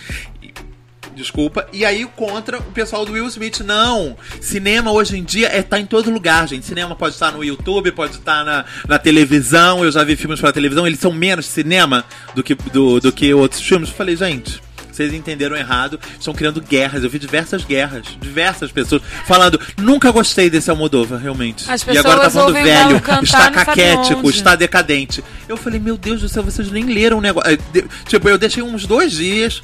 [1.17, 1.65] Desculpa.
[1.73, 3.61] E aí contra o pessoal do Will Smith.
[3.61, 4.17] Não.
[4.41, 6.67] Cinema hoje em dia é tá em todo lugar, gente.
[6.67, 9.85] Cinema pode estar no YouTube, pode estar na, na televisão.
[9.85, 10.85] Eu já vi filmes pela televisão.
[10.89, 12.05] Eles são menos cinema
[12.35, 13.91] do que, do, do que outros filmes.
[13.91, 14.61] Eu falei, gente,
[14.95, 15.99] Vocês entenderam errado.
[16.19, 17.03] Estão criando guerras.
[17.03, 18.07] Eu vi diversas guerras.
[18.21, 21.71] Diversas pessoas falando, nunca gostei desse Almodóvar, realmente.
[21.71, 25.23] As e agora tá falando velho, está caquético, está decadente.
[25.49, 27.59] Eu falei, meu Deus do céu, vocês nem leram o negócio.
[28.07, 29.63] Tipo, eu deixei uns dois dias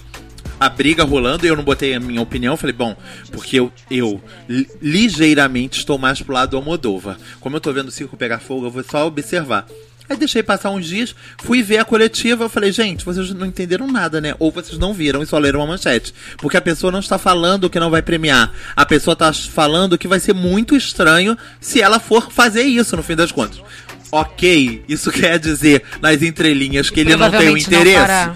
[0.58, 2.56] a briga rolando e eu não botei a minha opinião.
[2.56, 2.94] Falei, bom,
[3.32, 7.16] porque eu, eu li- ligeiramente estou mais pro lado do Almodóvar.
[7.40, 9.66] Como eu tô vendo o circo pegar fogo, eu vou só observar.
[10.10, 13.86] Aí deixei passar uns dias, fui ver a coletiva, eu falei, gente, vocês não entenderam
[13.86, 14.34] nada, né?
[14.40, 16.12] Ou vocês não viram e só leram uma manchete.
[16.38, 18.52] Porque a pessoa não está falando que não vai premiar.
[18.74, 23.04] A pessoa está falando que vai ser muito estranho se ela for fazer isso, no
[23.04, 23.62] fim das contas.
[24.10, 28.30] Ok, isso quer dizer, nas entrelinhas, que ele não tem o interesse.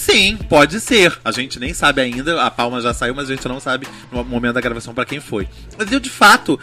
[0.00, 1.18] Sim, pode ser.
[1.22, 4.24] A gente nem sabe ainda, a palma já saiu, mas a gente não sabe no
[4.24, 5.46] momento da gravação pra quem foi.
[5.76, 6.58] Mas eu, de fato,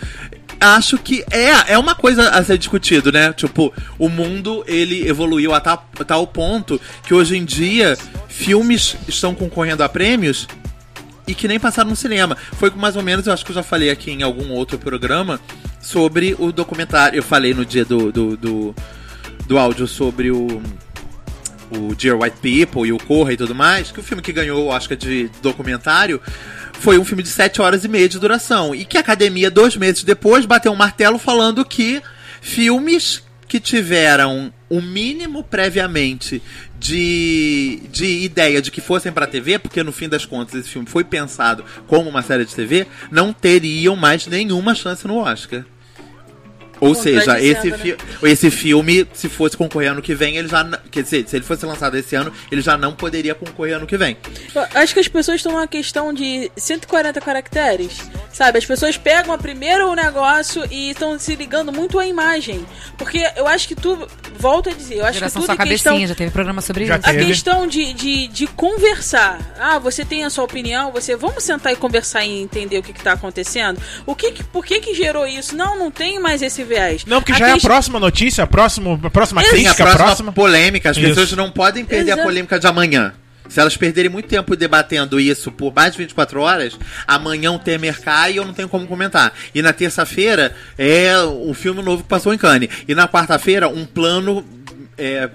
[0.59, 3.31] acho que é, é uma coisa a ser discutido, né?
[3.33, 7.95] Tipo, o mundo, ele evoluiu a tal, a tal ponto que hoje em dia
[8.27, 10.47] filmes estão concorrendo a prêmios
[11.27, 12.35] e que nem passaram no cinema.
[12.53, 15.39] Foi mais ou menos, eu acho que eu já falei aqui em algum outro programa
[15.79, 17.19] sobre o documentário.
[17.19, 18.75] Eu falei no dia do, do, do,
[19.45, 20.59] do áudio sobre o
[21.71, 24.65] o Dear White People e o Corra e tudo mais, que o filme que ganhou
[24.65, 26.21] o Oscar de documentário
[26.73, 28.73] foi um filme de 7 horas e meia de duração.
[28.73, 32.01] E que a academia, dois meses depois, bateu um martelo falando que
[32.41, 36.41] filmes que tiveram o mínimo previamente
[36.77, 40.87] de, de ideia de que fossem pra TV, porque no fim das contas esse filme
[40.87, 45.65] foi pensado como uma série de TV, não teriam mais nenhuma chance no Oscar.
[46.79, 50.63] Ou seja, esse, Contradizendo, fi esse filme, se fosse concorrer ano que vem, ele já.
[50.91, 53.97] Quer dizer, se ele fosse lançado esse ano, ele já não poderia concorrer ano que
[53.97, 54.17] vem.
[54.53, 57.97] Eu Acho que as pessoas estão numa questão de 140 caracteres,
[58.31, 58.57] sabe?
[58.57, 62.65] As pessoas pegam a primeiro o negócio e estão se ligando muito à imagem.
[62.97, 65.91] Porque eu acho que tu, volto a dizer, eu acho Geração que tudo é questão...
[65.93, 67.09] cabecinha, já teve programa sobre Já isso.
[67.09, 67.25] A teve.
[67.25, 69.39] questão de, de, de conversar.
[69.59, 71.15] Ah, você tem a sua opinião, você.
[71.15, 73.81] Vamos sentar e conversar e entender o que, está acontecendo?
[74.05, 75.55] O que, que- por que, que gerou isso?
[75.55, 77.05] Não, não tem mais esse viés.
[77.05, 80.05] Não, porque já é a próxima notícia, a próxima, a próxima a crítica, a próxima,
[80.05, 80.33] próxima.
[80.33, 80.89] polêmica.
[80.89, 81.07] As Isso.
[81.07, 82.21] pessoas não podem perder Exato.
[82.21, 83.13] a polêmica de amanhã.
[83.49, 86.77] Se elas perderem muito tempo debatendo isso por mais de 24 horas,
[87.07, 89.33] amanhã o Temer cai e eu não tenho como comentar.
[89.55, 92.69] E na terça-feira é um filme novo que passou em Cannes.
[92.87, 94.45] E na quarta-feira, um plano
[94.97, 95.29] é,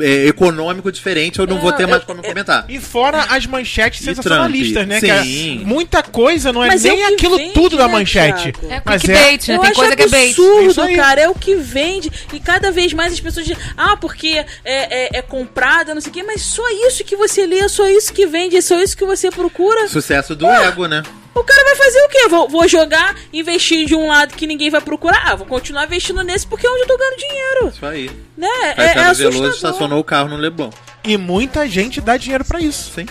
[0.00, 2.64] é, econômico diferente, eu não É, vou ter mais eu- como comentar.
[2.68, 4.88] E fora as manchetes E sensacionalistas, Trump.
[4.88, 5.00] né?
[5.00, 5.06] Sim.
[5.06, 8.52] Que é- muita coisa não é Mas é nem aquilo vende, tudo da né, manchete.
[8.52, 8.72] Thiago?
[8.72, 9.54] É Mas clickbait, né?
[9.56, 10.28] Eu Tem acho coisa que é bait.
[10.30, 11.20] absurdo, cara.
[11.22, 12.10] É o que vende.
[12.32, 16.10] E cada vez mais as pessoas dizem, ah, porque é, é, é comprada, não sei
[16.10, 16.22] o quê.
[16.22, 19.30] Mas só isso que você lê, só isso que vende, é só isso que você
[19.30, 19.88] procura.
[19.88, 20.64] Sucesso do Ah.
[20.66, 21.02] ego, né?
[21.34, 22.28] O cara vai fazer o quê?
[22.28, 25.32] Vou, vou jogar, investir de um lado que ninguém vai procurar.
[25.32, 27.68] Ah, vou continuar investindo nesse porque é onde eu tô ganhando dinheiro.
[27.68, 28.10] Isso aí.
[28.36, 28.48] Né?
[28.62, 29.50] É, é Caetano Veloso assustador.
[29.54, 30.70] estacionou o carro no Leblon.
[31.02, 32.92] E muita gente dá dinheiro pra isso.
[32.92, 33.06] Sim.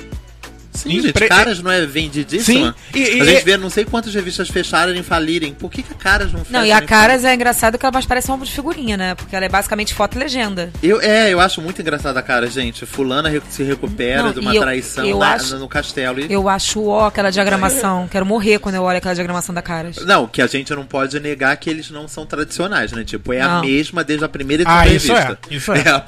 [0.73, 2.75] Sim, gente, pre- Caras não é vendidíssima?
[2.93, 5.53] Sim, e- e- a gente vê não sei quantas revistas fecharem e falirem.
[5.53, 6.51] Por que, que a Caras não fecha?
[6.57, 9.15] Não, e a Caras é engraçado que ela mais parece um álbum de figurinha, né?
[9.15, 10.71] Porque ela é basicamente foto e legenda.
[10.81, 12.85] Eu, é, eu acho muito engraçada a cara, gente.
[12.85, 16.19] Fulana se recupera Não, de uma eu- traição eu na- acho- no castelo.
[16.19, 16.31] E...
[16.31, 18.07] Eu acho ó aquela diagramação.
[18.07, 19.97] Quero morrer quando eu olho aquela diagramação da Caras.
[20.05, 23.03] Não, que a gente não pode negar que eles não são tradicionais, né?
[23.03, 23.61] Tipo, é a Não.
[23.61, 25.39] mesma desde a primeira Ah, da isso revista.
[25.49, 25.79] é, isso é.
[25.89, 26.03] a,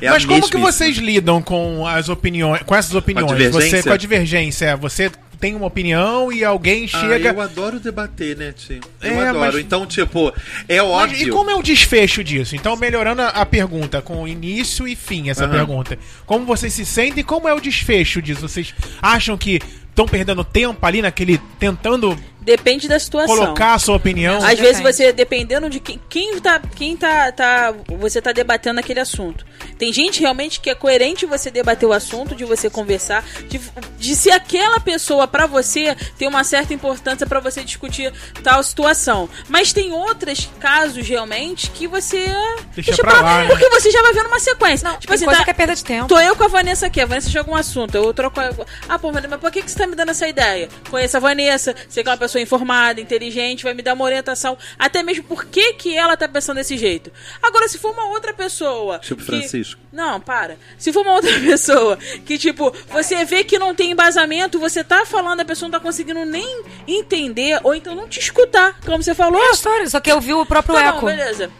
[0.00, 3.50] é a Mas como que vocês lidam com as opiniões, com essas opiniões?
[3.52, 5.10] Você com a divergência, é, você
[5.40, 8.80] tem uma opinião e alguém Ah, chega eu adoro debater, né, tio?
[9.02, 9.38] Eu É, adoro.
[9.40, 10.32] mas- Então, tipo,
[10.68, 11.28] é Mas óbvio.
[11.28, 12.54] e como é o desfecho disso?
[12.54, 15.52] Então, melhorando a, a pergunta, com início e fim, essa Aham.
[15.52, 15.98] pergunta.
[16.26, 18.42] Como vocês se sentem e como é o desfecho disso?
[18.48, 21.38] Vocês acham que estão perdendo tempo ali naquele.
[21.58, 23.36] tentando Depende da situação.
[23.36, 24.36] colocar a sua opinião?
[24.38, 24.62] Às Depende.
[24.62, 26.60] vezes você, dependendo de quem, quem tá.
[26.74, 27.74] Quem tá, tá.
[27.98, 29.44] Você tá debatendo aquele assunto.
[29.78, 33.60] Tem gente realmente que é coerente você debater o assunto, de você conversar, de,
[33.98, 39.28] de se aquela pessoa pra você tem uma certa importância pra você discutir tal situação.
[39.48, 42.26] Mas tem outros casos realmente que você.
[42.74, 43.48] Deixa pra lá, né?
[43.48, 44.88] Porque você já vai vendo uma sequência.
[44.88, 46.08] Não, tipo assim, coisa tá- que é perda de tempo.
[46.08, 47.00] Tô eu com a Vanessa aqui.
[47.00, 47.94] A Vanessa joga um assunto.
[47.94, 48.40] Eu troco.
[48.40, 48.50] a-
[48.88, 50.68] Ah, pô, mas por que, que você tá me dando essa ideia?
[50.90, 54.56] Conheço a Vanessa, sei que é uma pessoa informada, inteligente, vai me dar uma orientação.
[54.78, 57.10] Até mesmo por que, que ela tá pensando desse jeito.
[57.42, 58.98] Agora, se for uma outra pessoa.
[58.98, 59.80] Tipo que- Francisco.
[59.92, 60.56] Não, para.
[60.78, 65.04] Se for uma outra pessoa que, tipo, você vê que não tem embasamento, você tá
[65.04, 69.14] falando, a pessoa não tá conseguindo nem entender, ou então não te escutar, como você
[69.14, 69.42] falou.
[69.42, 71.06] É a história, só que eu vi o próprio Tá bom, eco.
[71.06, 71.50] beleza.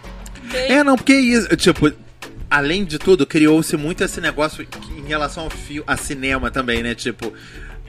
[0.46, 0.61] Ok.
[0.61, 1.92] É, não, porque isso, tipo,
[2.50, 6.94] além de tudo, criou-se muito esse negócio em relação ao fio, a cinema também, né?
[6.94, 7.32] Tipo,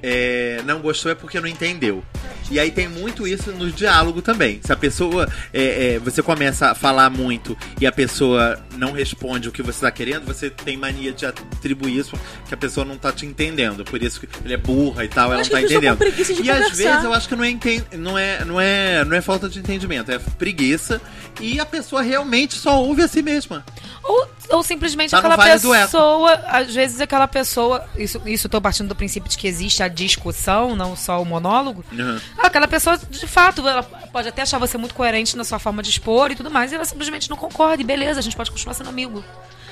[0.04, 2.04] é, não gostou é porque não entendeu.
[2.52, 4.60] E aí tem muito isso no diálogo também.
[4.62, 5.28] Se a pessoa.
[5.54, 9.80] é, é, você começa a falar muito e a pessoa não responde o que você
[9.82, 13.86] tá querendo, você tem mania de atribuir isso que a pessoa não tá te entendendo.
[13.86, 16.04] Por isso que ele é burra e tal, ela não tá pessoa entendendo.
[16.04, 16.76] E às conversar.
[16.76, 17.58] vezes eu acho que não é,
[17.98, 21.02] não, é, não, é, não é falta de entendimento, é preguiça.
[21.40, 23.66] E a pessoa realmente só ouve a si mesma.
[24.04, 28.62] Ou, ou simplesmente Tá aquela vale pessoa, às vezes aquela pessoa, isso, isso eu tô
[28.62, 31.86] partindo do princípio de que existe a discussão, não só o monólogo.
[31.92, 32.20] Uhum.
[32.38, 35.90] Aquela pessoa, de fato, ela pode até achar você muito coerente na sua forma de
[35.90, 38.74] expor e tudo mais, e ela simplesmente não concorda, e beleza, a gente pode continuar
[38.74, 39.24] sendo amigo.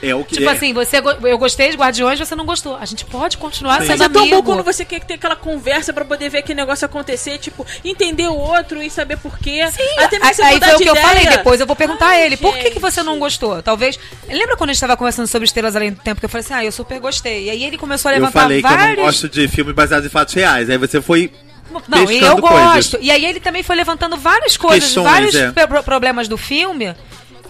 [0.02, 0.54] É o que Tipo é.
[0.54, 2.76] assim, você, eu gostei de Guardiões, você não gostou.
[2.78, 3.88] A gente pode continuar Sim.
[3.88, 4.38] sendo Mas é tão amigo.
[4.38, 8.28] bom quando você quer ter aquela conversa pra poder ver aquele negócio acontecer, tipo, entender
[8.28, 9.62] o outro e saber por quê.
[9.98, 11.08] Até mesmo Aí, foi o que eu ideia.
[11.08, 13.06] falei, depois eu vou perguntar a Ai, ele, por que, que você gente.
[13.06, 13.62] não gostou?
[13.62, 14.00] Talvez.
[14.28, 16.54] Lembra quando a gente tava conversando sobre Estrelas Além do Tempo, que eu falei assim,
[16.54, 17.46] ah, eu super gostei.
[17.46, 19.06] E aí ele começou a Eu levantar falei que eu não vários.
[19.06, 20.70] gosto de filmes baseados em fatos reais.
[20.70, 21.32] Aí você foi.
[21.88, 22.64] Não, e eu coisas.
[22.74, 22.98] gosto.
[23.00, 25.52] E aí ele também foi levantando várias coisas, Questões, vários é.
[25.68, 26.94] pro- problemas do filme,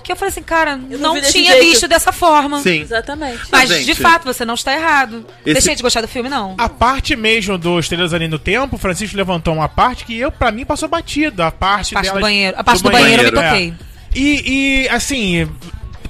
[0.02, 1.66] que eu falei assim, cara, não não, vi desse tinha jeito.
[1.66, 2.62] visto dessa forma.
[2.62, 2.82] Sim.
[2.82, 3.42] Exatamente.
[3.52, 5.26] Mas, Gente, de fato, você não está errado.
[5.46, 6.56] esse- Deixei de gostar do filme, não.
[6.58, 10.32] A parte mesmo do Estrelas Além do Tempo, o Francisco levantou uma parte que eu,
[10.32, 11.48] pra mim, passou batida.
[11.48, 12.58] A parte, A parte do banheiro.
[12.60, 13.74] A parte do banheiro eu me toquei.
[13.80, 13.92] É.
[14.18, 15.50] E, e, assim,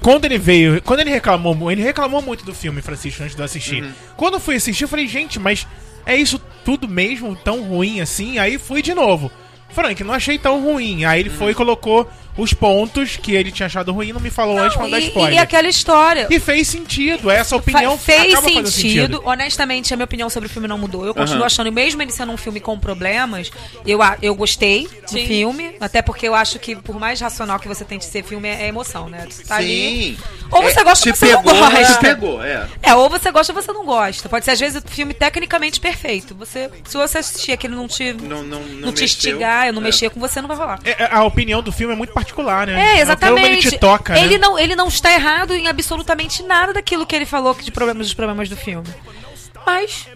[0.01, 3.45] quando ele veio, quando ele reclamou, ele reclamou muito do filme, Francisco, antes de eu
[3.45, 3.83] assistir.
[3.83, 3.91] Uhum.
[4.17, 5.67] Quando eu fui assistir, eu falei, gente, mas
[6.05, 8.39] é isso tudo mesmo tão ruim assim?
[8.39, 9.31] Aí fui de novo.
[9.69, 11.05] Frank, não achei tão ruim.
[11.05, 11.35] Aí ele Uhum.
[11.35, 14.83] foi e colocou os pontos que ele tinha achado ruim, não me falou antes pra
[14.83, 15.33] não dar e, spoiler.
[15.33, 16.27] e aquela história.
[16.29, 19.21] E fez sentido, essa Fa- opinião fez acaba fazendo sentido.
[19.25, 21.05] Honestamente, a minha opinião sobre o filme não mudou.
[21.05, 21.45] Eu continuo Aham.
[21.47, 23.51] achando, mesmo ele sendo um filme com problemas,
[23.85, 25.27] eu, eu gostei do Sim.
[25.27, 25.75] filme.
[25.79, 28.67] Até porque eu acho que, por mais racional que você tente ser filme, é, é
[28.67, 29.25] emoção, né?
[29.29, 30.15] Você tá ali.
[30.15, 30.17] Sim.
[30.51, 31.93] Ou você gosta te ou você não pegou, gosta.
[31.93, 32.67] Te pegou, é.
[32.83, 34.27] É, ou você gosta ou você não gosta.
[34.29, 36.35] Pode ser, às vezes, o filme tecnicamente perfeito.
[36.35, 39.81] Você, se você assistir aquilo não te, Não, não, não, não te instigar, eu não
[39.81, 39.85] É.
[39.85, 40.79] mexer com você, não vai rolar.
[40.83, 42.73] É, a opinião do filme é muito particular, né?
[42.73, 43.47] É, Como exatamente.
[43.47, 44.47] ele te toca, ele, né?
[44.47, 48.13] não, ele não está errado em absolutamente nada daquilo que ele falou de problemas dos
[48.13, 48.87] problemas do filme.
[49.65, 50.07] Mas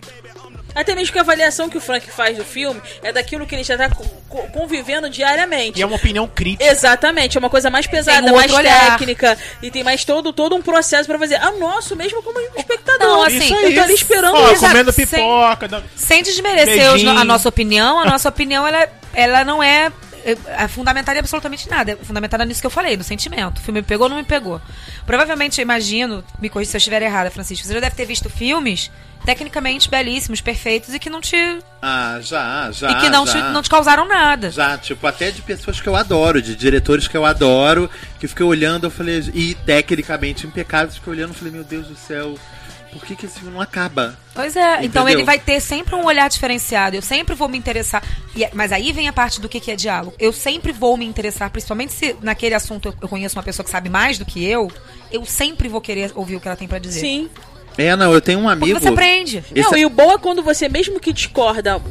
[0.74, 3.64] Até mesmo que a avaliação que o Frank faz do filme é daquilo que ele
[3.64, 4.04] já tá co-
[4.52, 5.80] convivendo diariamente.
[5.80, 6.70] E é uma opinião crítica.
[6.70, 8.92] Exatamente, é uma coisa mais pesada, um mais olhar.
[8.98, 11.36] técnica e tem mais todo, todo um processo pra fazer.
[11.36, 13.08] Ah, nosso mesmo como espectador.
[13.08, 15.68] Não, assim, Isso eu tô ali esperando Ó, comendo Sem- pipoca.
[15.70, 19.90] dando- sem desmerecer os- a nossa opinião, a nossa opinião ela, ela não é,
[20.32, 21.92] é, fundamentada em absolutamente nada.
[21.92, 23.60] É fundamentada nisso que eu falei, no sentimento.
[23.60, 24.60] O filme me pegou ou não me pegou.
[25.06, 28.30] Provavelmente, eu imagino, me corrija se eu estiver errada, Francisco, você já deve ter visto
[28.30, 28.90] filmes
[29.26, 31.36] tecnicamente belíssimos, perfeitos e que não te,
[31.82, 32.92] Ah, já, já.
[32.92, 33.32] e que não, já.
[33.34, 34.52] te, não te causaram nada.
[34.52, 38.46] Já, tipo, até de pessoas que eu adoro, de diretores que eu adoro, que fiquei
[38.46, 42.38] olhando, eu falei, e tecnicamente impecáveis, fiquei olhando e falei, meu Deus do céu,
[43.00, 44.18] por que, que esse filme não acaba?
[44.34, 45.10] Pois é, então Entendeu?
[45.20, 46.96] ele vai ter sempre um olhar diferenciado.
[46.96, 48.04] Eu sempre vou me interessar.
[48.36, 50.14] E é- mas aí vem a parte do que, que é diálogo.
[50.20, 53.70] Eu sempre vou me interessar, principalmente se naquele assunto eu, eu conheço uma pessoa que
[53.70, 54.72] sabe mais do que eu.
[55.12, 57.00] Eu sempre vou querer ouvir o que ela tem pra dizer.
[57.02, 57.30] Sim.
[57.78, 58.80] É, não, eu tenho um Porque amigo.
[58.80, 59.44] você aprende.
[59.54, 61.82] Esse- Não, e o bom é quando você, mesmo que discorda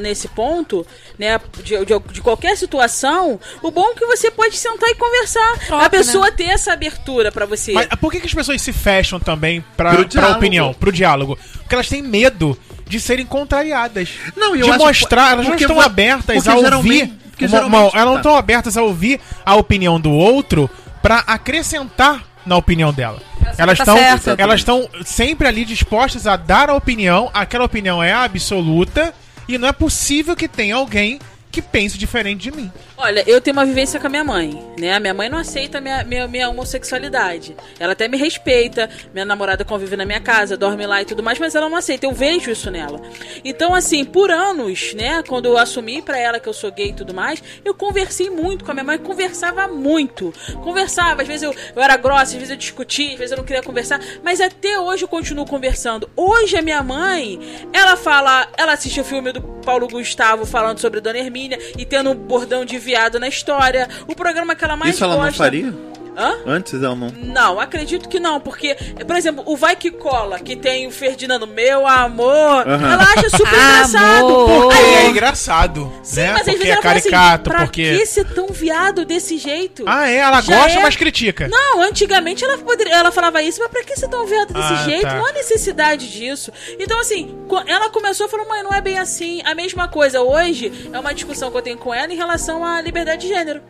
[0.00, 0.86] nesse ponto,
[1.18, 5.58] né, de, de- de qualquer situação, o bom é que você pode sentar e conversar.
[5.66, 7.72] Troca, a pessoa ter essa abertura pra você.
[7.72, 11.38] Mas por que, que as pessoas se fecham também pra, Pro pra opinião, pro diálogo?
[11.60, 14.08] Porque elas têm medo de serem contrariadas.
[14.36, 17.08] Não, e eu de acho- mostrar, elas não porque estão abertas porque a ouvir.
[17.30, 18.20] porque uma- uma- geralmente- elas não tá.
[18.20, 20.70] estão abertas a ouvir a opinião do outro
[21.02, 23.20] pra acrescentar na opinião dela.
[23.58, 24.42] Elas tá estão certa.
[24.42, 29.12] elas estão sempre ali dispostas a dar a opinião, aquela opinião é absoluta
[29.48, 31.18] e não é possível que tenha alguém
[31.50, 32.70] que pense diferente de mim.
[32.98, 34.94] Olha, eu tenho uma vivência com a minha mãe, né?
[34.94, 37.54] A minha mãe não aceita minha, minha, minha homossexualidade.
[37.78, 41.38] Ela até me respeita, minha namorada convive na minha casa, dorme lá e tudo mais,
[41.38, 42.06] mas ela não aceita.
[42.06, 42.98] Eu vejo isso nela.
[43.44, 45.22] Então, assim, por anos, né?
[45.22, 48.64] Quando eu assumi pra ela que eu sou gay e tudo mais, eu conversei muito
[48.64, 50.32] com a minha mãe, conversava muito.
[50.64, 53.44] Conversava, às vezes eu, eu era grossa, às vezes eu discutia, às vezes eu não
[53.44, 56.08] queria conversar, mas até hoje eu continuo conversando.
[56.16, 57.38] Hoje a minha mãe,
[57.74, 62.10] ela fala, ela assiste o filme do Paulo Gustavo falando sobre Dona Hermínia e tendo
[62.10, 63.88] um bordão de viado na história.
[64.06, 65.30] O programa que ela mais Isso ela gosta.
[65.30, 65.74] não faria?
[66.16, 66.34] Hã?
[66.46, 67.10] Antes ela não.
[67.10, 68.74] Não, acredito que não, porque,
[69.06, 72.92] por exemplo, o Vai Que Cola, que tem o Ferdinando, meu amor, Aham.
[72.92, 74.46] ela acha super engraçado.
[74.46, 76.32] Porque é engraçado, Sim, né?
[76.32, 79.04] mas às porque vezes é ela fala assim, caricato, pra porque que ser tão viado
[79.04, 79.84] desse jeito?
[79.86, 81.48] Ah, é, ela Já gosta, é- mas critica.
[81.48, 84.84] Não, antigamente ela, poderia, ela falava isso, mas pra que você tão viado desse Ah,
[84.84, 85.02] jeito?
[85.02, 85.14] tá.
[85.16, 86.50] Não há necessidade disso.
[86.78, 87.36] Então, assim,
[87.66, 89.42] ela começou a falar, mãe, não é bem assim.
[89.44, 92.80] A mesma coisa hoje é uma discussão que eu tenho com ela em relação à
[92.80, 93.60] liberdade de gênero.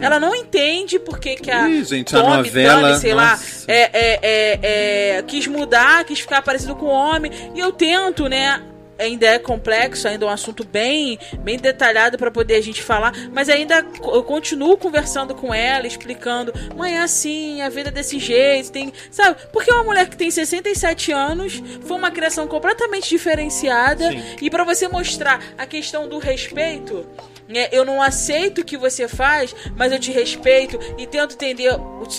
[0.00, 3.70] Ela não entende por que, a Ih, gente, a Tommy, novela, Dani, sei lá, nossa.
[3.70, 7.30] é, é, é, é, quis mudar, quis ficar parecido com o homem.
[7.54, 8.62] E eu tento, né?
[8.98, 13.12] ainda é complexo, ainda é um assunto bem, bem detalhado para poder a gente falar,
[13.32, 18.18] mas ainda eu continuo conversando com ela, explicando, mãe, é assim, a vida é desse
[18.18, 19.36] jeito, tem, sabe?
[19.52, 24.22] Porque uma mulher que tem 67 anos foi uma criação completamente diferenciada Sim.
[24.40, 27.06] e para você mostrar a questão do respeito,
[27.48, 31.70] né, eu não aceito o que você faz, mas eu te respeito e tento entender,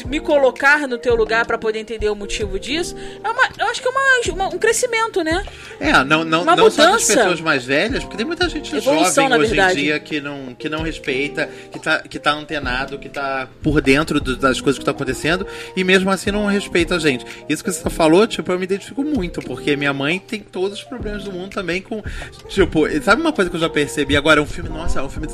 [0.05, 2.95] me colocar no teu lugar para poder entender o motivo disso.
[3.23, 4.01] É uma, eu acho que é uma,
[4.45, 5.43] uma- um crescimento, né?
[5.79, 7.15] É, não, não, Uma não só das mudança.
[7.15, 9.79] pessoas mais velhas, porque tem muita gente Evolução, jovem hoje verdade.
[9.79, 13.81] em dia que não, que não respeita, que tá, que tá antenado, que tá por
[13.81, 15.45] dentro do- das coisas que estão acontecendo
[15.75, 17.25] e mesmo assim não respeita a gente.
[17.49, 20.83] Isso que você falou, tipo, eu me identifico muito, porque minha mãe tem todos os
[20.83, 22.01] problemas do mundo também com.
[22.47, 24.39] Tipo, sabe uma coisa que eu já percebi agora?
[24.39, 25.27] É um filme, nossa, é um filme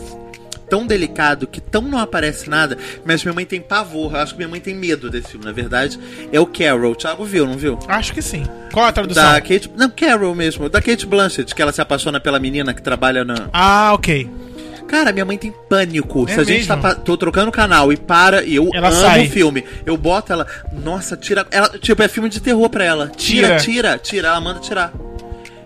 [0.70, 4.14] tão delicado que tão não aparece nada, mas minha mãe tem pavor.
[4.14, 6.00] Eu acho que minha mãe tem medo desse filme, na verdade.
[6.32, 6.94] É o Carol.
[6.94, 7.78] O Thiago viu, não viu?
[7.90, 8.46] Acho que sim.
[8.72, 9.22] Qual a tradução?
[9.34, 9.70] Da Kate.
[9.76, 10.70] Não, Carol mesmo.
[10.70, 13.50] Da Kate Blanchett, que ela se apaixona pela menina que trabalha na.
[13.52, 14.30] Ah, ok.
[14.88, 16.26] Cara, minha mãe tem pânico.
[16.30, 16.78] É Se a gente tá.
[16.78, 17.02] mesmo?
[17.02, 19.26] Tô trocando o canal e para, e eu Ela amo sai.
[19.28, 19.66] o filme.
[19.86, 20.48] Eu boto ela.
[20.84, 21.46] Nossa, tira.
[21.52, 23.08] Ela, tipo, é filme de terror pra ela.
[23.10, 23.60] Tira, Tira.
[23.60, 24.28] tira, tira.
[24.30, 24.94] Ela manda tirar.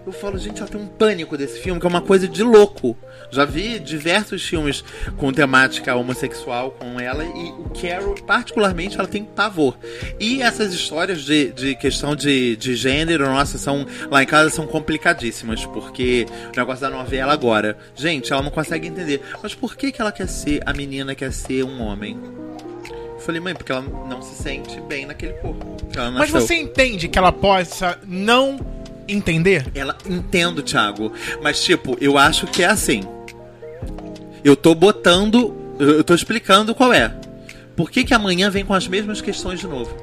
[0.05, 2.95] Eu falo, gente, ela tem um pânico desse filme, que é uma coisa de louco.
[3.35, 4.83] Já vi diversos filmes
[5.17, 9.77] com temática homossexual com ela e o Carol, particularmente, ela tem pavor.
[10.17, 14.65] E essas histórias de, de questão de, de gênero, nossa, são lá em casa são
[14.65, 19.21] complicadíssimas, porque o negócio da novela agora, gente, ela não consegue entender.
[19.43, 22.17] Mas por que, que ela quer ser, a menina quer ser um homem?
[23.13, 25.75] Eu falei, mãe, porque ela não se sente bem naquele corpo.
[26.13, 28.59] Mas você entende que ela possa não
[29.07, 29.65] entender?
[29.73, 31.11] Ela entendo, Thiago.
[31.41, 33.01] Mas, tipo, eu acho que é assim.
[34.45, 35.53] Eu tô botando.
[35.79, 37.11] Eu tô explicando qual é.
[37.75, 39.93] Por que, que amanhã vem com as mesmas questões de novo?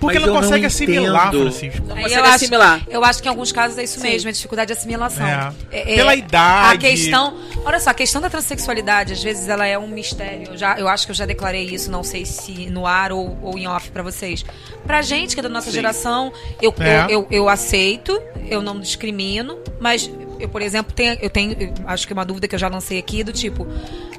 [0.00, 1.42] Porque Mas não consegue não assimilar, entendo.
[1.42, 1.86] Francisco.
[1.86, 2.80] Não Aí consegue eu acho, assimilar.
[2.88, 4.08] eu acho que em alguns casos é isso Sim.
[4.08, 5.26] mesmo, é dificuldade de assimilação.
[5.70, 5.84] É.
[5.94, 6.74] Pela idade.
[6.74, 7.36] A questão.
[7.64, 10.48] Olha só, a questão da transexualidade, às vezes, ela é um mistério.
[10.52, 13.38] Eu, já, eu acho que eu já declarei isso, não sei se no ar ou,
[13.42, 14.44] ou em off pra vocês.
[14.86, 15.76] Pra gente, que é da nossa Sim.
[15.76, 16.32] geração,
[16.62, 17.04] eu, É.
[17.04, 20.10] eu, eu, eu aceito, eu não discrimino, mas
[20.40, 21.56] eu, por exemplo, tenho, eu tenho.
[21.86, 23.66] acho que uma dúvida que eu já lancei aqui, do tipo.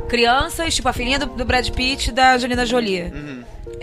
[0.07, 3.11] Crianças, tipo a filhinha do, do Brad Pitt e da Angelina Jolie.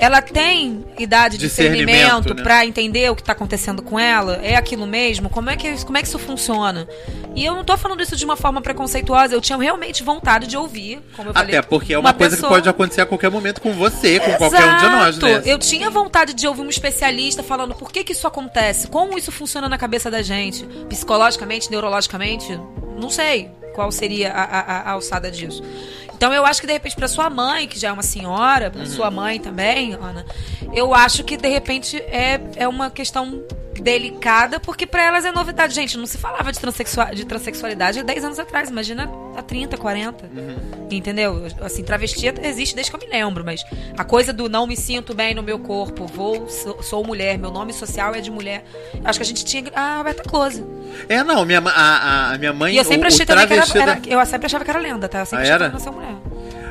[0.01, 2.43] Ela tem idade de Discernimento, discernimento né?
[2.45, 4.39] pra entender o que tá acontecendo com ela?
[4.45, 5.29] É aquilo mesmo?
[5.29, 6.87] Como é que, como é que isso funciona?
[7.35, 10.57] E eu não tô falando isso de uma forma preconceituosa, eu tinha realmente vontade de
[10.57, 11.57] ouvir, como eu falei.
[11.57, 14.33] Até porque é uma, coisa pessoa- que pode acontecer a qualquer momento com você, com
[14.35, 15.31] qualquer um de nós, né?
[15.33, 15.49] Exato.
[15.49, 19.33] Eu tinha vontade de ouvir um especialista falando por que, que isso acontece, como isso
[19.33, 22.59] funciona na cabeça da gente, psicologicamente, neurologicamente,
[23.01, 25.63] não sei qual seria a, a- a alçada disso.
[26.17, 28.85] Então eu acho que de repente pra sua mãe, que já é uma senhora, pra
[28.87, 30.27] sua mãe também, Ana,
[30.75, 33.41] eu acho que de repente é, é uma questão
[33.81, 35.73] delicada, porque pra elas é novidade.
[35.73, 39.77] Gente, não se falava de, transexua de transexualidade há 10 anos atrás, imagina há 30,
[39.77, 40.29] 40.
[40.91, 41.47] Entendeu?
[41.61, 43.63] Assim, travesti existe desde que eu me lembro, mas
[43.97, 47.53] a coisa do não me sinto bem no meu corpo, vou, sou, sou mulher, meu
[47.53, 48.65] nome social é de mulher.
[49.05, 50.65] Acho que a gente tinha a Roberta Close.
[51.09, 52.75] É, não, minha, a, a minha mãe.
[52.75, 54.65] E eu sempre o, achei o também que era, travesti da- era- Eu sempre achava
[54.65, 55.21] que era lenda, tá?
[55.21, 55.67] Eu sempre Ah, achei era?
[55.69, 56.15] que nasceu mulher.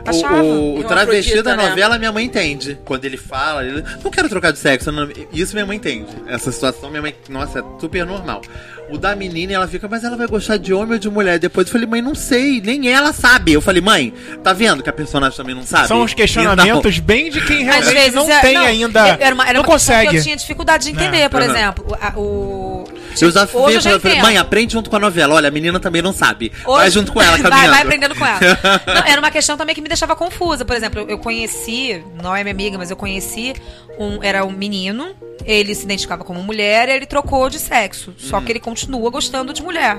[0.06, 0.42] O, Achava.
[0.42, 1.68] o, o uma travesti da né?
[1.70, 2.78] novela, minha mãe entende.
[2.86, 4.90] Quando ele fala, ele não quero trocar de sexo.
[4.92, 6.08] não- isso minha mãe entende.
[6.28, 8.42] Essa situação, minha mãe, nossa, é super normal.
[8.90, 11.38] O da menina, ela fica, mas ela vai gostar de homem ou de mulher?
[11.40, 13.52] Depois eu falei, mãe, não sei, nem ela sabe.
[13.52, 15.90] Eu falei, mãe, tá vendo que a personagem também não sabe?
[15.90, 19.08] São os questionamentos bem de quem Às realmente vezes não é- tem ainda.
[19.20, 20.12] Era uma, era não uma consegue.
[20.12, 21.28] que eu tinha dificuldade de entender, É.
[21.30, 21.52] por Aham.
[21.54, 21.98] exemplo.
[22.00, 22.86] a- o.
[23.26, 25.36] Eu já Hoje eu já falei, mãe, aprende junto com a novela.
[25.36, 26.52] Olha, a menina também não sabe.
[26.66, 27.72] Hoje- Vai junto com ela, vai, caminhando.
[27.72, 28.40] vai aprendendo com ela.
[28.88, 30.64] Não, era uma questão também que me deixava confusa.
[30.66, 33.54] Por exemplo, eu, conheci, não é minha amiga, mas eu conheci
[34.00, 34.22] um.
[34.24, 35.16] Era um menino,
[35.46, 38.14] ele se identificava como mulher e ele trocou de sexo.
[38.18, 39.98] Só que ele continua gostando de mulher.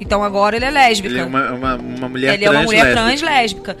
[0.00, 1.14] Então agora ele é lésbica.
[1.14, 3.02] Ele é uma, uma, uma mulher Ele é uma trans mulher lésbica.
[3.04, 3.76] trans lésbica.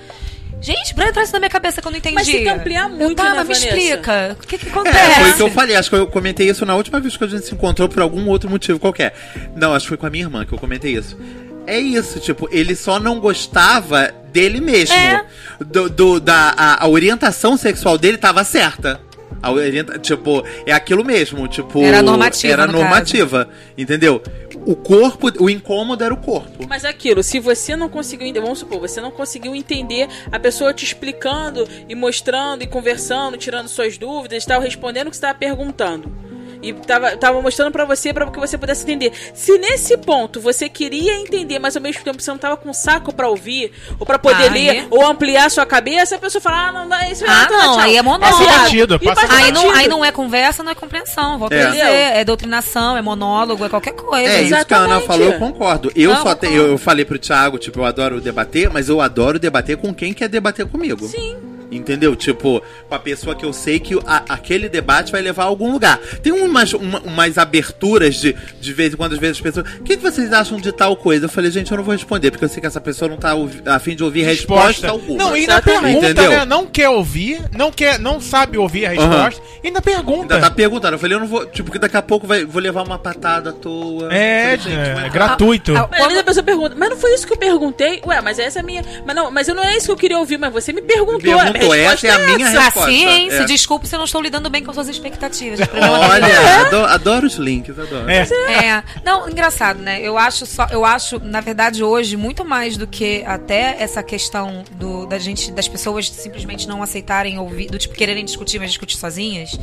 [0.64, 2.14] Gente, pra entrar isso na minha cabeça que eu não entendi.
[2.14, 3.66] Mas tem que ampliar muito, eu tava, né, me Vanessa?
[3.66, 4.36] explica.
[4.40, 5.20] O que que É, acontece?
[5.20, 5.76] foi o que eu falei.
[5.76, 8.26] Acho que eu comentei isso na última vez que a gente se encontrou por algum
[8.28, 9.14] outro motivo qualquer.
[9.54, 11.18] Não, acho que foi com a minha irmã que eu comentei isso.
[11.66, 14.94] É isso, tipo, ele só não gostava dele mesmo.
[14.94, 15.24] É.
[15.64, 19.00] Do, do- da, a, a orientação sexual dele tava certa.
[19.42, 21.82] A orienta, tipo, é aquilo mesmo, tipo...
[21.82, 23.46] Era normativa, Era no normativa,
[23.76, 24.22] entendeu?
[24.66, 26.66] O corpo, o incômodo era o corpo.
[26.68, 30.72] Mas é aquilo, se você não conseguiu vamos supor, você não conseguiu entender a pessoa
[30.72, 36.23] te explicando e mostrando e conversando, tirando suas dúvidas tal, respondendo o que estava perguntando.
[36.68, 39.12] E tava, tava mostrando pra você para que você pudesse entender.
[39.34, 43.12] Se nesse ponto você queria entender, mas ao mesmo tempo você não tava com saco
[43.14, 46.72] pra ouvir, ou pra poder Aí- ler, ou ampliar sua cabeça, a pessoa fala, ah,
[46.72, 47.56] não dá, isso Ah, tchau.
[47.56, 48.38] não, aí é monólogo.
[48.38, 48.60] viado.
[48.64, 51.38] Batido, passa Aí não, aí não é conversa, não é compreensão.
[51.38, 51.64] Volto É.
[51.64, 51.82] a dizer,
[52.16, 54.28] é doutrinação, é monólogo, é qualquer coisa.
[54.32, 55.90] É, isso que a Ana falou, eu concordo.
[55.94, 56.46] Eu Não, só concordo.
[56.46, 60.12] te- eu falei pro Thiago, tipo, eu adoro debater, mas eu adoro debater com quem
[60.14, 61.06] quer debater comigo.
[61.08, 61.36] Sim.
[61.76, 62.14] Entendeu?
[62.16, 65.70] Tipo, com a pessoa que eu sei que a- aquele debate vai levar a algum
[65.72, 65.98] lugar.
[66.22, 69.66] Tem umas, uma- umas aberturas de, de vez em quando, às vezes, as pessoas.
[69.80, 71.24] O que, que vocês acham de tal coisa?
[71.26, 73.32] Eu falei, gente, eu não vou responder, porque eu sei que essa pessoa não tá
[73.66, 75.18] a fim de ouvir resposta alguma.
[75.18, 75.82] Não, e ainda Exatamente.
[75.82, 76.30] pergunta, Entendeu?
[76.30, 76.44] né?
[76.44, 80.34] Não quer ouvir, não quer, não sabe ouvir a resposta, e ainda pergunta.
[80.34, 80.94] Ainda tá perguntando.
[80.94, 81.46] Eu falei, eu não vou.
[81.46, 84.12] Tipo, que daqui a pouco vai, vou levar uma patada à toa.
[84.12, 85.76] É, falei, é, mas- gratuito.
[85.76, 88.00] Ah, Mas às vezes a pessoa pergunta, mas não foi isso que eu perguntei?
[88.06, 88.84] Ué, mas essa é a minha.
[89.06, 91.20] Mas não, mas eu não é isso que eu queria ouvir, mas você me perguntou.
[91.20, 92.90] Perguntou, a minha essa é a minha Ah, resposta.
[92.90, 93.44] Se É.
[93.44, 95.60] desculpe se eu não estou lidando bem com suas expectativas.
[95.72, 98.08] Olha, adoro, adoro os links, adoro.
[98.10, 98.22] É.
[98.22, 100.00] É, não, engraçado, né?
[100.00, 104.64] Eu acho só, eu acho, na verdade, hoje, muito mais do que até essa questão
[104.72, 108.96] do, da gente, das pessoas simplesmente não aceitarem ouvir, do tipo, quererem discutir, mas discutir
[108.96, 109.58] sozinhas,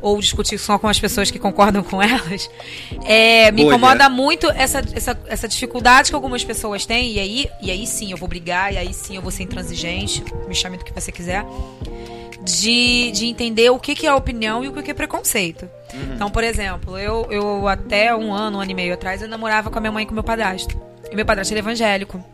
[0.00, 2.48] ou discutir só com as pessoas que concordam com elas.
[3.04, 3.74] É, me Bolha.
[3.74, 8.10] incomoda muito essa, essa, essa dificuldade que algumas pessoas têm, e aí, e aí sim
[8.10, 11.10] eu vou brigar, e aí sim eu vou ser intransigente, me chame do que você
[11.18, 11.44] quiser.
[12.42, 15.68] De, de entender o que, que é opinião e o que, que é preconceito.
[16.14, 19.70] Então, por exemplo, eu, eu até um ano, um ano e meio atrás, eu namorava
[19.70, 20.74] com a minha mãe e com o meu padrasto.
[21.10, 22.24] E meu padrasto era evangélico.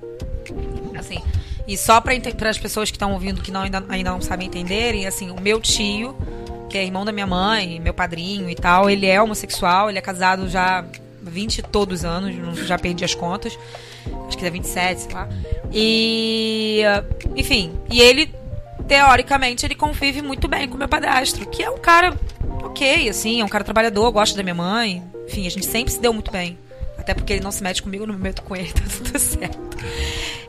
[0.96, 1.18] Assim.
[1.66, 2.12] E só para
[2.48, 5.60] as pessoas que estão ouvindo que não, ainda, ainda não sabem entenderem, assim, o meu
[5.60, 6.14] tio,
[6.68, 10.02] que é irmão da minha mãe, meu padrinho e tal, ele é homossexual, ele é
[10.02, 10.84] casado já há
[11.22, 13.58] 20 e todos anos, não- já perdi as contas.
[14.28, 15.28] Acho que é 27, sei lá.
[15.72, 16.82] E.
[17.34, 18.32] Enfim, e ele,
[18.88, 22.14] teoricamente, ele convive muito bem com meu padrasto, que é um cara
[22.62, 25.02] ok, assim, é um cara trabalhador, gosta da minha mãe.
[25.26, 26.58] Enfim, a gente sempre se deu muito bem.
[26.98, 29.18] Até porque ele não se mete comigo, eu não me meto com ele, tá tudo
[29.18, 29.58] certo.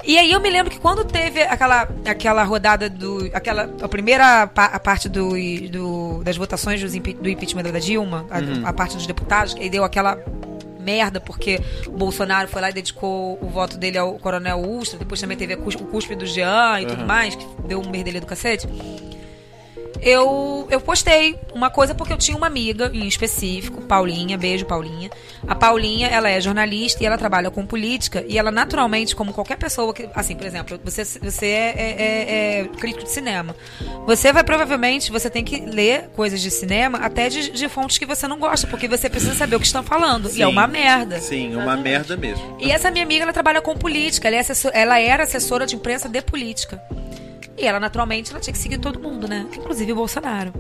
[0.04, 3.30] E aí eu me lembro que quando teve aquela, aquela rodada do.
[3.34, 5.32] aquela a primeira pa- a parte do,
[5.70, 9.84] do- das votações do impeachment da Dilma, a, a parte dos deputados, que aí deu
[9.84, 10.18] aquela
[10.86, 15.20] merda, porque o Bolsonaro foi lá e dedicou o voto dele ao Coronel Ustra, depois
[15.20, 18.68] também teve o cuspe do Jean e tudo mais, que deu um merdelê do cacete
[20.02, 25.10] eu, eu postei uma coisa porque eu tinha uma amiga em específico, Paulinha, beijo Paulinha.
[25.48, 29.58] A Paulinha, ela é jornalista e ela trabalha com política e ela naturalmente, como qualquer
[29.58, 33.56] pessoa que, assim, por exemplo, você, você é, é- é- é crítico de cinema.
[34.06, 38.06] Você vai provavelmente, você tem que ler coisas de cinema até de, de fontes que
[38.06, 40.28] você não gosta, porque você precisa saber o que estão falando.
[40.30, 40.52] E é Sim.
[40.52, 41.20] uma merda.
[41.20, 42.58] Sim, uma merda mesmo.
[42.60, 44.28] E essa minha amiga, ela trabalha com política.
[44.28, 46.82] Ela, é assessor- ela era assessora de imprensa de política.
[47.58, 49.46] E ela, naturalmente, ela tinha que seguir todo mundo, né?
[49.56, 50.54] Inclusive o Bolsonaro.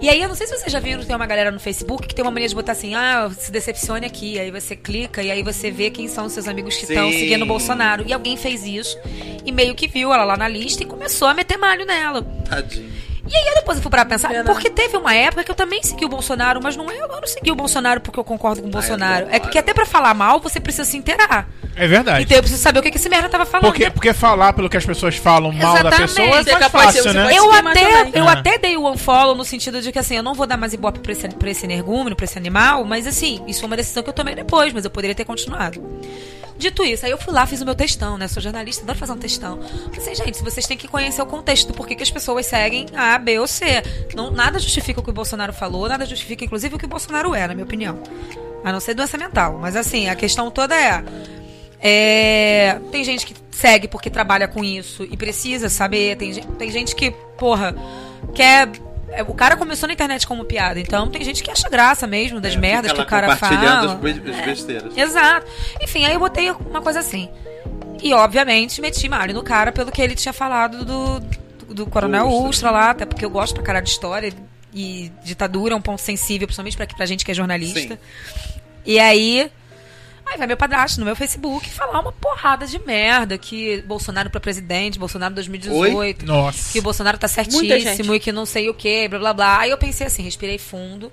[0.00, 2.14] E aí, eu não sei se vocês já viram, tem uma galera no Facebook que
[2.14, 4.38] tem uma mania de botar assim, ah, se decepcione aqui.
[4.38, 7.42] Aí você clica e aí você vê quem são os seus amigos que estão seguindo
[7.42, 8.04] o Bolsonaro.
[8.06, 8.98] E alguém fez isso
[9.44, 12.22] e meio que viu ela lá na lista e começou a meter malho nela.
[12.48, 13.09] Tadinho.
[13.32, 14.42] E aí depois eu fui pra pensar, Pena.
[14.44, 17.24] porque teve uma época que eu também segui o Bolsonaro, mas não é, eu não
[17.26, 19.28] segui o Bolsonaro porque eu concordo com o Bolsonaro.
[19.30, 21.48] É porque até pra falar mal, você precisa se inteirar.
[21.76, 22.24] É verdade.
[22.24, 23.70] Então eu preciso saber o que, que esse merda tava falando.
[23.70, 26.72] Porque, porque falar pelo que as pessoas falam mal da pessoa é Você é mais
[26.72, 27.28] fácil, você né?
[27.32, 28.32] eu até, eu Ah.
[28.32, 30.98] até dei o unfollow no sentido de que assim, eu não vou dar mais ibope
[30.98, 34.08] pra esse, pra esse energúmeno, pra esse animal, mas assim, isso foi uma decisão que
[34.08, 35.80] eu tomei depois, mas eu poderia ter continuado.
[36.60, 38.28] Dito isso, aí eu fui lá, fiz o meu textão, né?
[38.28, 39.58] Sou jornalista, adoro fazer um textão.
[39.96, 43.38] Assim, gente, vocês têm que conhecer o contexto porquê que as pessoas seguem A, B
[43.38, 43.82] ou C.
[44.14, 47.34] Não, nada justifica o que o Bolsonaro falou, nada justifica, inclusive, o que o Bolsonaro
[47.34, 47.98] é, na minha opinião.
[48.62, 49.58] A não ser doença mental.
[49.58, 51.02] Mas assim, a questão toda é.
[51.80, 56.16] é, tem gente que segue porque trabalha com isso e precisa saber.
[56.16, 57.74] Tem, tem gente que, porra,
[58.34, 58.68] quer.
[59.12, 62.40] É, O cara começou na internet como piada, então tem gente que acha graça mesmo
[62.40, 63.56] das merdas É, Fica que o cara fala.
[63.80, 64.96] as as besteiras.
[64.96, 65.46] Exato.
[65.80, 67.28] Enfim, aí eu botei uma coisa assim.
[68.02, 72.28] E, obviamente, meti malho no cara pelo que ele tinha falado do, do, do Coronel
[72.28, 72.48] Ustra.
[72.48, 74.32] Ustra lá, até porque eu gosto pra cara de história.
[74.72, 77.94] E ditadura é um ponto sensível, principalmente pra, pra gente que é jornalista.
[77.94, 77.98] Sim.
[78.86, 79.50] E aí.
[80.30, 84.38] Aí vai meu padrasto no meu Facebook falar uma porrada de merda que Bolsonaro pra
[84.40, 86.24] presidente, Bolsonaro 2018.
[86.24, 86.72] Nossa.
[86.72, 89.58] Que o Bolsonaro tá certíssimo e que não sei o que, blá blá blá.
[89.58, 91.10] Aí eu pensei assim, respirei fundo.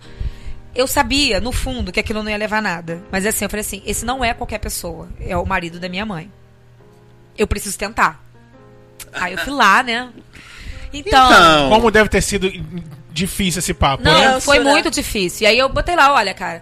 [0.76, 3.02] Eu sabia, no fundo, que aquilo não ia levar a nada.
[3.12, 5.10] Mas assim, eu falei assim: esse não é qualquer pessoa.
[5.20, 6.32] É o marido da minha mãe.
[7.36, 8.24] Eu preciso tentar.
[9.12, 10.10] Aí eu fui lá, né?
[10.94, 11.28] Então.
[11.28, 12.52] Então, Como deve ter sido
[13.12, 14.40] difícil esse papo, Não, né?
[14.40, 15.46] foi muito difícil.
[15.46, 16.62] E aí eu botei lá, olha, cara.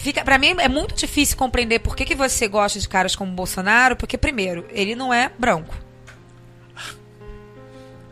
[0.00, 3.30] Fica, pra mim é muito difícil compreender por que, que você gosta de caras como
[3.30, 5.74] o Bolsonaro, porque, primeiro, ele não é branco.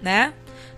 [0.00, 0.32] Né?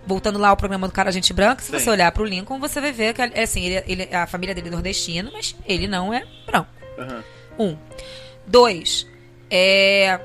[0.06, 1.78] voltando lá ao programa do Cara Gente Branca, se Sim.
[1.78, 4.66] você olhar pro Lincoln, você vai ver que, é assim, ele, ele- a família dele
[4.68, 6.70] é nordestina, mas ele não é branco.
[6.98, 7.22] Aham.
[7.58, 7.76] Um.
[8.46, 9.06] Dois,
[9.50, 10.18] é,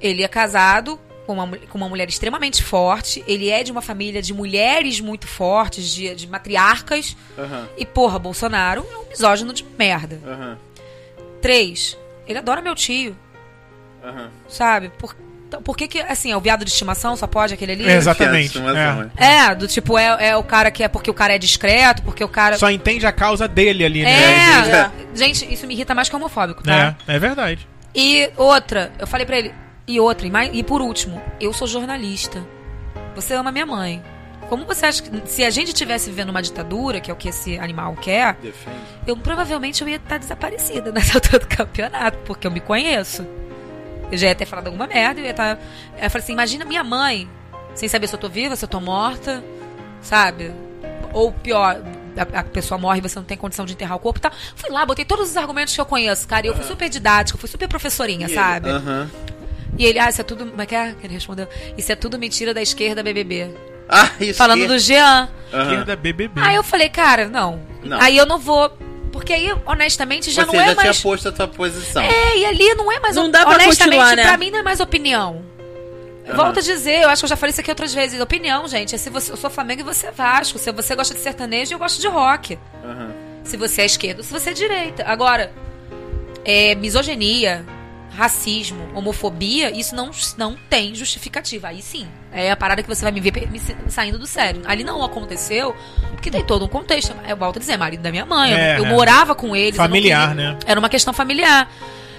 [0.00, 1.00] ele é casado
[1.34, 3.24] com uma, com uma mulher extremamente forte.
[3.26, 7.16] Ele é de uma família de mulheres muito fortes, de, de matriarcas.
[7.38, 7.68] Aham.
[7.76, 10.18] E, porra, Bolsonaro é um misógino de merda.
[10.26, 10.58] Aham.
[11.40, 13.16] Três, ele adora meu tio,
[14.04, 14.30] Aham.
[14.48, 14.92] sabe?
[14.96, 15.16] Por,
[15.64, 17.88] por que que, assim, é o viado de estimação, só pode aquele ali?
[17.88, 19.36] É, Exatamente, estimação, é.
[19.50, 22.22] É, do tipo, é, é o cara que é porque o cara é discreto, porque
[22.22, 22.56] o cara...
[22.58, 24.10] Só entende a causa dele ali, né?
[24.12, 24.90] É, É.
[25.14, 26.96] gente, isso me irrita mais que homofóbico, tá?
[27.08, 27.66] É, é verdade.
[27.94, 29.52] E outra, eu falei pra ele,
[29.86, 32.44] e outra, e, mais, e por último, eu sou jornalista.
[33.14, 34.02] Você ama minha mãe.
[34.48, 37.28] Como você acha que se a gente tivesse vivendo uma ditadura, que é o que
[37.28, 38.76] esse animal quer, Defende.
[39.06, 43.26] eu provavelmente eu ia estar desaparecida nessa altura do campeonato, porque eu me conheço.
[44.10, 45.58] Eu já ia ter falado alguma merda, eu ia estar.
[45.96, 47.28] Eu falei assim, imagina minha mãe,
[47.74, 49.42] sem saber se eu tô viva, se eu tô morta,
[50.02, 50.52] sabe?
[51.14, 51.80] Ou pior,
[52.16, 54.32] a, a pessoa morre e você não tem condição de enterrar o corpo e tal.
[54.54, 56.46] Fui lá, botei todos os argumentos que eu conheço, cara.
[56.46, 58.68] E eu fui super didática, fui super professorinha, sabe?
[58.68, 59.10] Aham.
[59.78, 60.46] E ele, ah, isso é tudo.
[60.46, 60.94] Como é que é?
[60.98, 61.48] que Ele respondeu.
[61.76, 63.50] Isso é tudo mentira da esquerda BBB.
[63.88, 65.28] Ah, isso Falando que- do Jean.
[65.52, 65.62] Aham.
[65.64, 66.40] Esquerda BBB.
[66.40, 67.60] Aí eu falei, cara, não.
[67.82, 68.00] Não.
[68.00, 68.70] Aí eu não vou.
[69.10, 70.96] Porque aí, honestamente, já Você não é já mais.
[70.96, 72.02] tinha posto a tua posição.
[72.02, 73.14] É, e ali não é mais.
[73.16, 74.22] Não dá pra honestamente, continuar, né?
[74.22, 75.42] pra mim não é mais opinião.
[76.26, 76.36] Aham.
[76.36, 78.18] Volto a dizer, eu acho que eu já falei isso aqui outras vezes.
[78.20, 80.58] Opinião, gente, é se você, eu sou Flamengo e você é Vasco.
[80.58, 82.58] Se você gosta de sertanejo, eu gosto de rock.
[82.84, 83.10] Aham.
[83.44, 85.04] Se você é esquerda ou se você é direita.
[85.04, 85.52] Agora,
[86.44, 87.64] é, misoginia,
[88.14, 91.68] racismo, homofobia, isso não, não tem justificativa.
[91.68, 94.62] Aí sim, é a parada que você vai me ver me sa- saindo do sério.
[94.66, 95.74] Ali não aconteceu,
[96.10, 97.14] porque tem todo um contexto.
[97.26, 98.88] Eu volto a dizer, marido da minha mãe, eu- É, eu, é.
[98.88, 100.58] morava com eu não Familiar, queria- né?
[100.66, 101.70] Era uma questão familiar.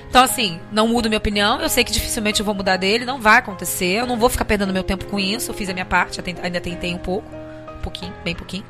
[0.10, 1.60] Então, assim, não mudo minha opinião.
[1.60, 3.86] Eu sei que dificilmente eu vou mudar dele, não vai acontecer.
[4.00, 5.50] Eu não vou ficar perdendo meu tempo com isso.
[5.50, 7.28] Eu fiz a minha parte, ainda tentei um pouco.
[7.78, 8.64] Um pouquinho, bem pouquinho.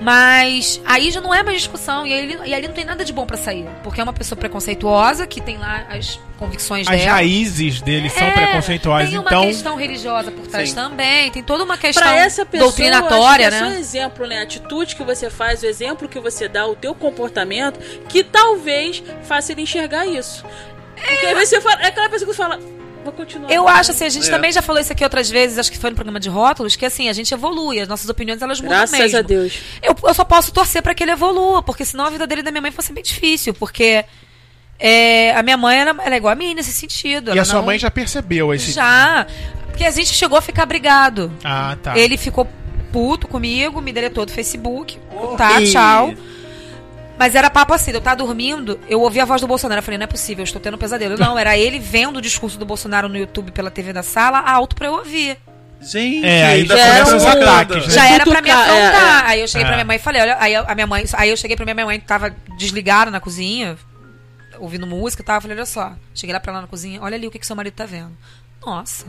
[0.00, 2.06] Mas aí já não é mais discussão.
[2.06, 3.66] E, aí, e ali não tem nada de bom pra sair.
[3.82, 7.12] Porque é uma pessoa preconceituosa que tem lá as convicções As dela.
[7.12, 9.46] raízes dele são É, preconceituosas, Tem uma então.
[9.46, 10.74] questão religiosa por trás Sim.
[10.74, 11.30] também.
[11.30, 13.58] Tem toda uma questão Pra essa pessoa, doutrinatória, é né?
[13.58, 14.40] só exemplo, né?
[14.40, 17.78] A atitude que você faz, o exemplo que você dá, o teu comportamento,
[18.08, 20.44] que talvez faça ele enxergar isso.
[20.96, 22.58] Porque às vezes você fala, é aquela pessoa que fala,
[23.04, 23.50] vou continuar.
[23.50, 24.30] Eu acho assim, a gente É.
[24.30, 26.84] também já falou isso aqui outras vezes, acho que foi no programa de rótulos, que
[26.86, 29.18] assim, a gente evolui, as nossas opiniões elas mudam Graças mesmo.
[29.18, 29.58] a Deus.
[29.82, 32.44] Eu, eu só posso torcer pra que ele evolua, porque senão a vida dele e
[32.44, 34.04] da minha mãe fosse bem difícil, porque
[34.78, 37.28] é, a minha mãe ela, ela é igual a mim nesse sentido.
[37.28, 38.72] E ela a sua não- mãe já percebeu esse.
[38.72, 39.26] Já.
[39.68, 41.32] Porque a gente chegou a ficar brigado.
[41.44, 41.98] Ah, tá.
[41.98, 42.48] Ele ficou
[42.92, 44.98] puto comigo, me deletou do Facebook.
[45.36, 45.70] Tá, Ih.
[45.72, 46.14] tchau.
[47.18, 49.78] Mas era papo assim, eu tava dormindo, eu ouvi a voz do Bolsonaro.
[49.78, 51.16] Eu falei, não é possível, eu estou tendo um pesadelo.
[51.16, 54.74] Não, era ele vendo o discurso do Bolsonaro no YouTube pela TV da sala, alto
[54.74, 55.38] pra eu ouvir.
[55.80, 57.92] Gente, É, aí já começa era os um- ataques, né?
[57.94, 59.24] Já era pra me é, afrontar.
[59.26, 59.66] Aí eu cheguei É.
[59.66, 61.84] pra minha mãe e falei, olha, aí a minha mãe, aí eu cheguei pra minha
[61.86, 63.76] mãe que tava desligada na cozinha,
[64.58, 65.36] ouvindo música e tal.
[65.36, 67.46] Eu falei, olha só, cheguei lá pra lá na cozinha, olha ali o que, que
[67.46, 68.12] seu marido tá vendo.
[68.64, 69.04] Nossa,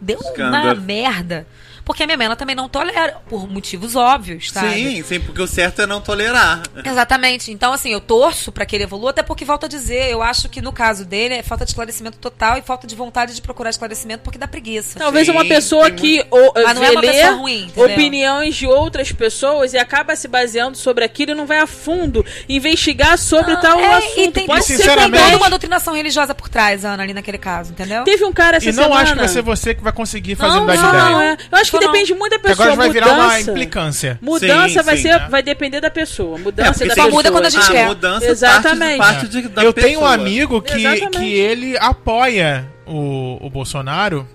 [0.00, 0.80] deu uma Escândalo.
[0.82, 1.46] merda.
[1.90, 4.74] Porque a minha mãe ela também não tolera, por motivos óbvios, sabe?
[4.74, 6.62] Sim, sim, porque o certo é não tolerar.
[6.84, 7.50] Exatamente.
[7.50, 10.48] Então, assim, eu torço pra que ele evolua, até porque, volto a dizer, eu acho
[10.48, 13.70] que no caso dele é falta de esclarecimento total e falta de vontade de procurar
[13.70, 15.00] esclarecimento porque dá preguiça.
[15.00, 17.84] Talvez Sim, uma pessoa tem que ou, Mas não é uma pessoa ruim, entendeu?
[17.96, 22.24] opiniões de outras pessoas e acaba se baseando sobre aquilo e não vai a fundo
[22.48, 24.18] investigar sobre Não, tal é, assunto.
[24.20, 27.38] E tem, Pode ser tem sinceramente- toda uma doutrinação religiosa por trás, Ana, ali naquele
[27.38, 28.04] caso, entendeu?
[28.04, 29.00] Teve um cara essa E não semana.
[29.02, 30.92] acho que vai ser você que vai conseguir fazer Não, não, ideia.
[30.92, 31.36] Não, é.
[31.50, 32.66] Eu acho que Não, depende muito da pessoa.
[32.66, 34.18] agora vai virar uma mudança, implicância.
[34.22, 35.26] mudança Sim, vai, sim, ser, né?
[35.30, 36.38] vai depender da pessoa.
[36.38, 37.10] É, Mudança porque da só pessoa.
[37.10, 37.86] muda quando a gente a quer.
[37.86, 38.98] mudança Exatamente.
[38.98, 40.14] parte, de, parte de, da eu tenho um pessoa.
[40.14, 41.18] amigo que, Exatamente.
[41.18, 44.26] que ele apoia o, o Bolsonaro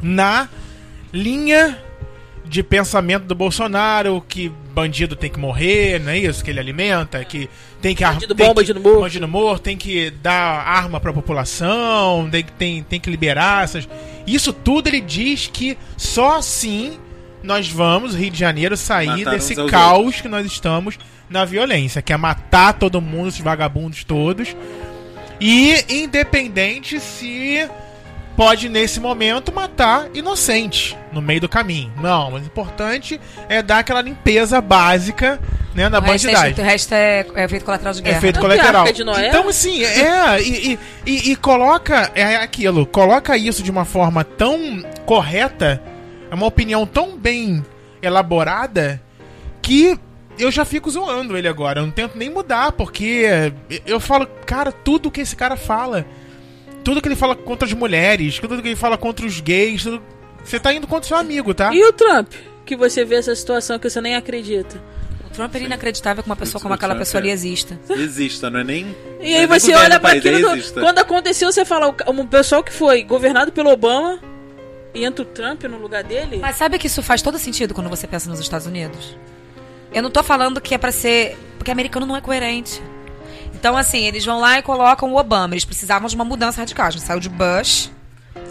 [0.00, 0.48] na
[1.12, 1.78] linha
[2.44, 7.24] de pensamento do Bolsonaro, que bandido tem que morrer, não é isso que ele alimenta,
[7.24, 7.48] que
[7.80, 9.00] tem que Bandido tem bom, que- bandido morto.
[9.00, 13.88] bandido morto, tem que dar arma pra população, tem, que- tem, tem que liberar essas.
[14.26, 16.98] Isso tudo ele diz que só assim
[17.42, 20.96] nós vamos, Rio de Janeiro, sair Matar desse caos que nós estamos
[21.28, 24.54] na violência, que é matar todo mundo, esses vagabundos todos.
[25.40, 27.68] E independente se
[28.36, 31.92] pode, nesse momento, matar inocente no meio do caminho.
[32.00, 35.40] Não, mas o importante é dar aquela limpeza básica
[35.74, 36.64] né, na o, resto é, bandidagem.
[36.64, 38.18] o resto é, é efeito colateral de guerra.
[38.18, 38.86] Efeito É colateral.
[38.88, 40.40] Então, assim, é.
[40.42, 42.10] E, e- e- e coloca.
[42.14, 42.84] É aquilo.
[42.86, 45.82] Coloca isso de uma forma tão correta.
[46.30, 47.64] É uma opinião tão bem
[48.02, 49.00] elaborada.
[49.60, 49.98] Que
[50.38, 51.80] eu já fico zoando ele agora.
[51.80, 52.72] Eu não tento nem mudar.
[52.72, 53.52] Porque
[53.86, 56.04] eu falo, cara, tudo que esse cara fala.
[56.84, 58.38] Tudo que ele fala contra as mulheres.
[58.38, 59.82] Tudo que ele fala contra os gays.
[59.84, 60.02] Tudo,
[60.44, 61.72] você tá indo contra o seu amigo, tá?
[61.74, 62.32] E o Trump?
[62.64, 64.80] Que você vê essa situação que você nem acredita.
[65.26, 67.32] O Trump é inacreditável que uma pessoa como aquela pessoa ali é.
[67.32, 67.78] exista.
[67.88, 68.94] Exista, não é nem.
[69.20, 70.40] E não aí você olha país, aquilo.
[70.50, 70.80] do- exista.
[70.80, 74.18] quando aconteceu, você fala, um pessoal que foi governado pelo Obama
[74.94, 76.38] e entra o Trump no lugar dele.
[76.38, 79.16] Mas sabe que isso faz todo sentido quando você pensa nos Estados Unidos?
[79.94, 81.36] Eu não tô falando que é pra ser.
[81.56, 82.82] Porque americano não é coerente.
[83.62, 85.54] Então, assim, eles vão lá e colocam o Obama.
[85.54, 86.86] Eles precisavam de uma mudança radical.
[86.86, 87.92] A gente saiu de Bush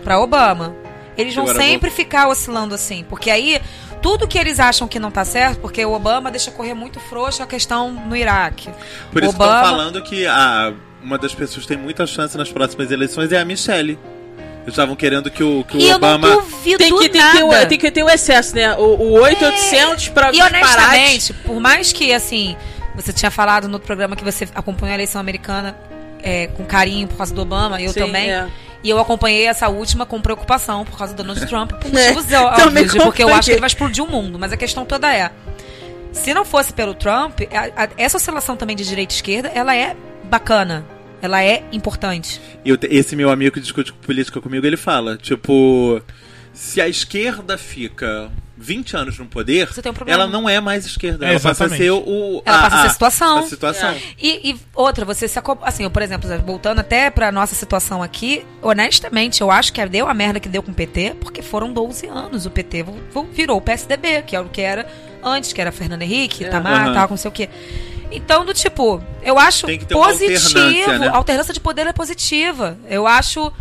[0.05, 0.74] pra Obama.
[1.18, 3.03] Eles vão Agora sempre ficar oscilando assim.
[3.09, 3.59] Porque aí,
[4.01, 7.43] tudo que eles acham que não tá certo, porque o Obama deixa correr muito frouxo
[7.43, 8.70] a questão no Iraque.
[9.12, 10.72] Por isso Obama- estão falando que a,
[11.03, 13.99] uma das pessoas que tem muita chance nas próximas eleições é a Michelle.
[14.62, 16.26] Eles estavam querendo que o, que o E eu Obama.
[16.30, 17.38] não duvido tem que, tem, que nada.
[17.38, 18.76] ter o, tem que ter o excesso, né?
[18.78, 22.55] O, o 8800 pra E honestamente, por mais que, assim,
[22.96, 25.76] você tinha falado no programa que você acompanhou a eleição americana
[26.22, 28.32] é, com carinho por causa do Obama, eu Sim, também.
[28.32, 28.48] é.
[28.84, 32.26] E eu acompanhei essa última com preocupação por causa do Donald Trump, por É, motivos
[32.26, 34.39] também óbvios, porque eu acho que ele vai explodir o mundo.
[34.39, 35.30] Mas a questão toda é:
[36.12, 39.76] se não fosse pelo Trump, a- a- essa oscilação também de direita e esquerda, ela
[39.76, 40.84] é bacana.
[41.22, 42.42] Ela é importante.
[42.66, 46.02] E eu te- esse meu amigo que discute política comigo, ele fala, tipo,
[46.54, 50.86] se a esquerda fica 20 anos no poder, Você tem um ela não é mais
[50.86, 51.26] esquerda.
[51.26, 52.43] É, ela passa a ser o.
[52.45, 53.38] Ela passa a ser situação.
[53.39, 53.95] A situação.
[54.20, 55.62] E, e outra, você se acop...
[55.66, 60.08] assim, eu, por exemplo, voltando até pra nossa situação aqui, honestamente, eu acho que deu
[60.08, 62.86] a merda que deu com o PT, porque foram 12 anos o PT
[63.34, 64.86] virou o PSDB, que é o que era
[65.24, 66.49] antes, que era Fernando Henrique, É.
[66.49, 66.93] Tamar, Aham.
[66.93, 67.49] tal, não sei o quê.
[68.12, 69.95] Então, do tipo, eu acho positivo.
[69.97, 71.08] alternância, né?
[71.08, 72.78] A alternância de poder é positiva.
[72.89, 73.52] Eu acho.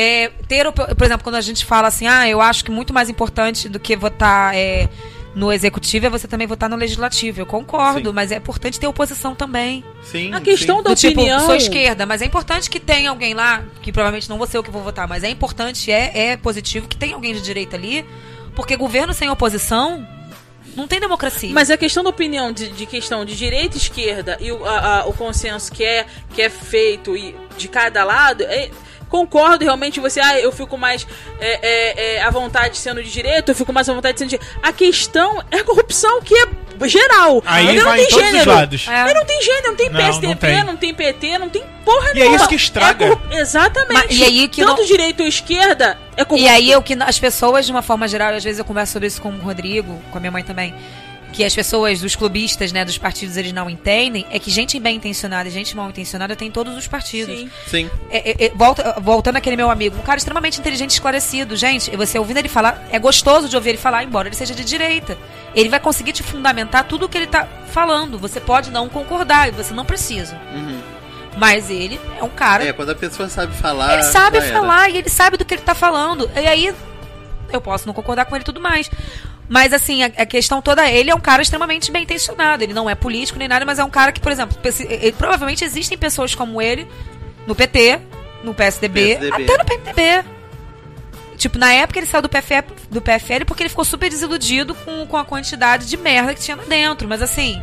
[0.00, 3.08] É, ter, por exemplo, quando a gente fala assim, ah, eu acho que muito mais
[3.10, 4.88] importante do que votar é,
[5.34, 7.40] no executivo é você também votar no legislativo.
[7.40, 8.14] Eu concordo, Sim.
[8.14, 9.84] mas é importante ter oposição também.
[10.04, 10.32] Sim.
[10.32, 10.82] A questão sim.
[10.84, 11.40] da Do tipo, opinião.
[11.46, 14.62] sou esquerda, mas é importante que tenha alguém lá, que provavelmente não vou ser eu
[14.62, 18.04] que vou votar, mas é importante, é, é positivo que tenha alguém de direita ali,
[18.54, 20.06] porque governo sem oposição
[20.76, 21.50] não tem democracia.
[21.52, 25.00] Mas a questão da opinião de, de questão de direita e esquerda e o, a-
[25.00, 28.70] a- o consenso que é, que é feito e de cada lado, é-
[29.08, 31.06] concordo realmente você, ah, eu fico mais
[31.40, 34.40] é, é, é, à vontade sendo de direita, eu fico mais à vontade sendo de
[34.62, 36.46] A questão é a corrupção que é
[36.86, 37.42] geral.
[37.44, 38.50] Aí Ele não vai tem em todos os gênero.
[38.52, 38.86] lados.
[38.88, 39.14] É.
[39.14, 40.64] Não tem gênero, não tem Não, PSDB, não tem.
[40.64, 42.36] não tem PT, não tem porra E é nenhuma.
[42.36, 43.04] isso que estraga.
[43.04, 43.92] É corru- Exatamente.
[44.06, 46.46] Mas- e aí que Tanto não- direita ou esquerda é corrupto.
[46.46, 48.92] E aí, o que as pessoas, de uma forma geral, e às vezes eu converso
[48.92, 50.72] sobre isso com o Rodrigo, com a minha mãe também,
[51.32, 54.96] que as pessoas, dos clubistas, né, dos partidos, eles não entendem, é que gente bem
[54.96, 57.38] intencionada e gente mal intencionada tem em todos os partidos.
[57.38, 57.50] Sim.
[57.66, 57.90] Sim.
[58.10, 61.56] É, é, é, volta, voltando àquele meu amigo, um cara extremamente inteligente e esclarecido.
[61.56, 64.64] Gente, você ouvindo ele falar, é gostoso de ouvir ele falar, embora ele seja de
[64.64, 65.16] direita.
[65.54, 68.18] Ele vai conseguir te fundamentar tudo o que ele tá falando.
[68.18, 70.34] Você pode não concordar e você não precisa.
[70.54, 70.80] Uhum.
[71.36, 72.64] Mas ele é um cara.
[72.64, 73.94] É, quando a pessoa sabe falar.
[73.94, 74.58] ele sabe já era.
[74.58, 76.28] falar e ele sabe do que ele tá falando.
[76.34, 76.74] E aí,
[77.52, 78.90] eu posso não concordar com ele e tudo mais.
[79.48, 82.62] Mas assim, a, a questão toda ele é um cara extremamente bem intencionado.
[82.62, 84.56] Ele não é político nem nada, mas é um cara que, por exemplo,
[84.90, 86.86] ele- provavelmente existem pessoas como ele
[87.46, 87.98] no PT,
[88.44, 89.42] no PSDB, PSDB.
[89.44, 90.24] até no PMDB.
[91.36, 95.06] Tipo, na época ele saiu do PFL, do PFL porque ele ficou super desiludido com,
[95.06, 97.08] com a quantidade de merda que tinha lá dentro.
[97.08, 97.62] Mas assim,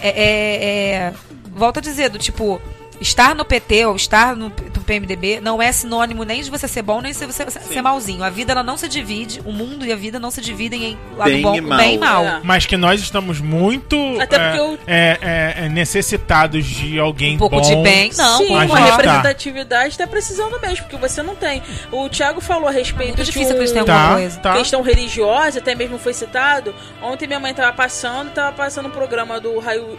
[0.00, 1.12] é, é, é-
[1.52, 2.60] volto a dizer, do tipo,
[3.00, 4.50] estar no PT ou estar no
[4.90, 8.24] PMDB não é sinônimo nem de você ser bom, nem de você ser malzinho.
[8.24, 10.98] A vida ela não se divide, o mundo e a vida não se dividem em
[11.16, 11.78] lado Bem bom, e mal.
[11.78, 12.24] bem e mal.
[12.24, 12.40] É.
[12.42, 17.38] Mas que nós estamos muito Até é, eu- é, é, é, necessitados de alguém Um
[17.38, 17.62] pouco bom.
[17.62, 21.62] de bem, não, Sim, uma representatividade tá precisando mesmo, porque você não tem.
[21.92, 24.40] O Thiago falou a respeito Muito de difícil um- Tá, coisa.
[24.40, 24.54] tá.
[24.54, 26.74] questão religiosa, até mesmo foi citado.
[27.00, 29.98] Ontem minha mãe tava passando, tava passando um programa do Raio.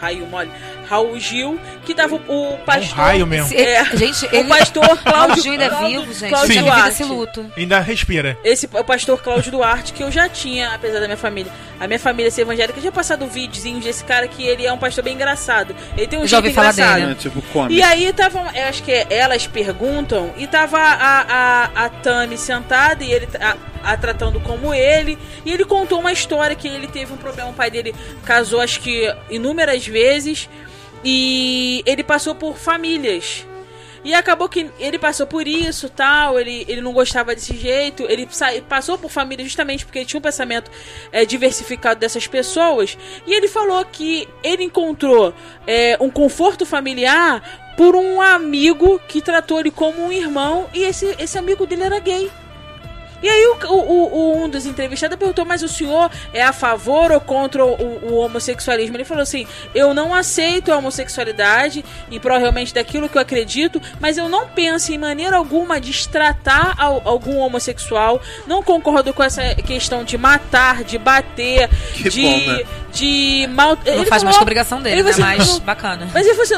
[0.00, 0.50] Raio Mole.
[0.88, 2.96] Raul Gil, que tava o, o É um pastor.
[2.96, 3.54] raio mesmo.
[3.54, 3.84] É.
[3.96, 4.48] Gente, O ele.
[4.48, 5.42] pastor Cláudio.
[5.42, 6.30] Gil ainda é vivo, gente.
[6.30, 6.88] Cláudio vive Duarte.
[6.88, 7.52] esse luto.
[7.56, 8.38] Ainda respira.
[8.42, 11.52] Esse o pastor Cláudio Duarte, que eu já tinha, apesar da minha família.
[11.78, 14.78] A minha família ser evangélica, eu já passado videozinhos desse cara que ele é um
[14.78, 15.74] pastor bem engraçado.
[15.96, 17.00] Ele tem um já jeito falar engraçado.
[17.00, 17.12] dele.
[17.12, 17.74] É, tipo, come.
[17.74, 21.20] E aí estavam, eu acho que elas perguntam, e tava a,
[21.74, 26.12] a, a Tami sentada e ele a, a tratando como ele, e ele contou uma
[26.12, 30.48] história que ele teve um problema, o pai dele casou acho que inúmeras vezes,
[31.04, 33.46] e ele passou por famílias.
[34.04, 38.28] E acabou que ele passou por isso, tal, ele, ele não gostava desse jeito, ele
[38.68, 40.70] passou por família justamente porque ele tinha um pensamento
[41.10, 45.34] é, diversificado dessas pessoas, e ele falou que ele encontrou
[45.66, 51.14] é, um conforto familiar por um amigo que tratou ele como um irmão, e esse,
[51.18, 52.30] esse amigo dele era gay.
[53.22, 57.10] E aí o, o- o- um dos entrevistados perguntou, mas o senhor é a favor
[57.10, 58.96] ou contra o, o homossexualismo?
[58.96, 63.80] Ele falou assim, eu não aceito a homossexualidade em prol realmente daquilo que eu acredito,
[64.00, 69.22] mas eu não penso em maneira alguma de destratar al- algum homossexual, não concordo com
[69.22, 72.62] essa questão de matar, de bater, Que de, bom, né?
[72.92, 73.76] de mal...
[73.84, 75.12] Não Ele faz mais falou- que obrigação dele, ele né?
[75.12, 76.08] falou assim, Mas bacana.
[76.14, 76.54] mas e você.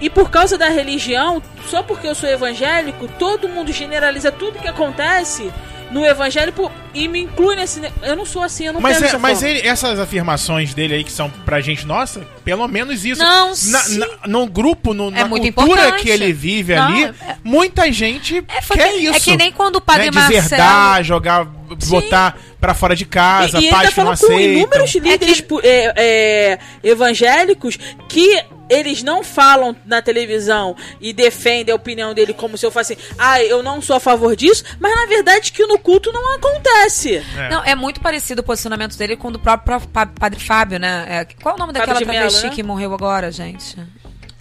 [0.00, 4.68] E por causa da religião, só porque eu sou evangélico, todo mundo generaliza tudo que
[4.68, 5.50] acontece
[5.92, 7.80] no evangélico e me inclui nesse.
[7.80, 10.94] ne- Eu não sou assim, eu não Mas, penso é- mas ele- essas afirmações dele
[10.94, 13.22] aí que são pra gente, nossa, pelo menos isso.
[13.22, 13.98] Não, na, sim.
[13.98, 16.02] na- no grupo, no, É na cultura importante.
[16.02, 17.14] que ele vive Não, ali, é-
[17.44, 18.42] muita gente É,
[18.74, 19.16] quer que- isso.
[19.16, 20.10] é que nem quando o padre né?
[20.12, 24.04] Marcelo- Deserdar, jogar, botar pra fora de casa, E, e ele pais tá que não
[24.16, 24.52] falando com aceitam.
[24.58, 31.72] inúmeros líderes que- pu- é, é, evangélicos que eles não falam na televisão e defendem
[31.72, 34.94] a opinião dele como se eu fosse, ah, eu não sou a favor disso, mas
[34.94, 37.16] na verdade que no culto não acontece.
[37.36, 37.48] É.
[37.50, 41.04] Não, é muito parecido o posicionamento dele com o do próprio pa- Padre Fábio, né?
[41.08, 42.52] É, qual é o nome Fábio daquela de Mello, travesti né?
[42.54, 43.76] que morreu agora, gente?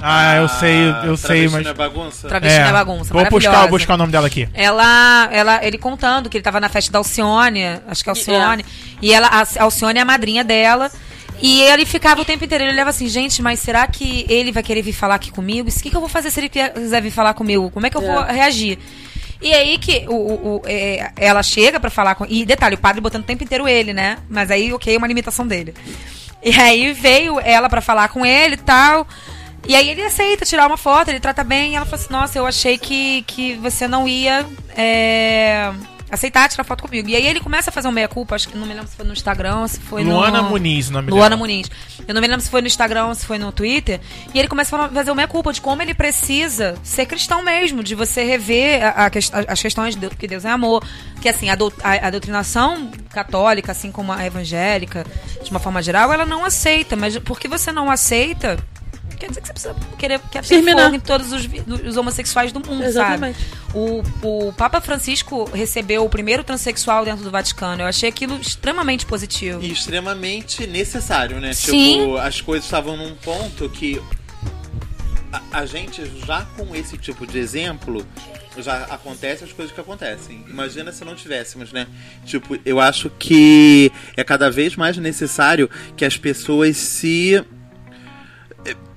[0.02, 1.64] Ah, eu sei, eu sei, travesti mas.
[1.64, 2.28] não é bagunça?
[2.28, 3.68] Travesti É, na bagunça, vou buscar, maravilhosa.
[3.70, 4.48] buscar o nome dela aqui.
[4.54, 8.66] Ela, ela, ele contando que ele tava na festa da Alcione, acho que é Alcione,
[9.02, 10.92] e ela, a Alcione é a madrinha dela.
[11.44, 14.62] E ele ficava o tempo inteiro, ele olhava assim, gente, mas será que ele vai
[14.62, 15.68] querer vir falar aqui comigo?
[15.70, 17.72] O que, que eu vou fazer se ele quiser vir falar comigo?
[17.72, 18.32] Como é que eu vou É.
[18.32, 18.78] reagir?
[19.42, 22.28] E aí que o, o- o- é, ela chega pra falar com.
[22.30, 24.18] E detalhe, o padre botando o tempo inteiro ele, né?
[24.30, 25.74] Mas aí, ok, é uma limitação dele.
[26.44, 29.08] E aí veio ela pra falar com ele e tal.
[29.68, 31.74] E aí ele aceita tirar uma foto, ele trata bem.
[31.74, 34.46] E ela falou assim: Nossa, eu achei que, que você não ia
[34.76, 35.72] é,
[36.10, 37.08] aceitar tirar foto comigo.
[37.08, 39.06] E aí ele começa a fazer um meia-culpa, acho que não me lembro se foi
[39.06, 40.50] no Instagram, se foi Luana no.
[40.50, 41.38] Muniz, o nome Luana dela.
[41.40, 41.70] Muniz.
[42.08, 44.02] Eu não me lembro se foi no Instagram se foi no Twitter.
[44.34, 47.94] E ele começa a fazer uma culpa de como ele precisa ser cristão mesmo, de
[47.96, 49.12] você rever a- a
[49.54, 50.84] as questões de que Deus é amor.
[51.22, 55.06] Que assim, a, dou- a- a doutrinação católica, assim como a evangélica,
[55.44, 56.96] de uma forma geral, ela não aceita.
[56.96, 58.58] Mas porque você não aceita.
[59.22, 60.86] Quer dizer que você precisa querer quer ter Terminar.
[60.86, 61.48] fogo em todos os,
[61.86, 63.38] os homossexuais do mundo, Exatamente.
[63.38, 63.62] sabe?
[63.76, 64.02] O,
[64.48, 67.84] o Papa Francisco recebeu o primeiro transexual dentro do Vaticano.
[67.84, 69.62] Eu achei aquilo extremamente positivo.
[69.62, 71.54] E extremamente necessário, né?
[71.54, 72.00] Sim.
[72.00, 74.02] Tipo, as coisas estavam num ponto que
[75.32, 78.04] a, a gente já com esse tipo de exemplo
[78.58, 80.44] já acontece as coisas que acontecem.
[80.50, 81.86] Imagina se não tivéssemos, né?
[82.26, 87.46] Tipo, eu acho que é cada vez mais necessário que as pessoas se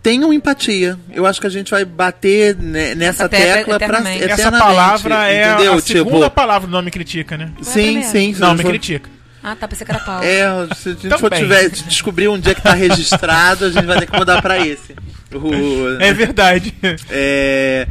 [0.05, 0.99] tenham empatia.
[1.11, 4.31] Eu acho que a gente vai bater ne- nessa Até tecla pra eternamente.
[4.31, 5.73] Essa palavra é entendeu?
[5.75, 7.51] a segunda tipo, palavra do nome critica, né?
[7.63, 8.37] Sim, sim.
[8.39, 9.09] Não, me for- critica.
[9.43, 10.23] Ah, tá, pensei que era pau.
[10.23, 13.99] é, se a gente for tiver, descobrir um dia que tá registrado, a gente vai
[13.99, 14.95] ter que mudar pra esse.
[15.35, 16.73] O- É verdade.
[17.11, 17.87] é,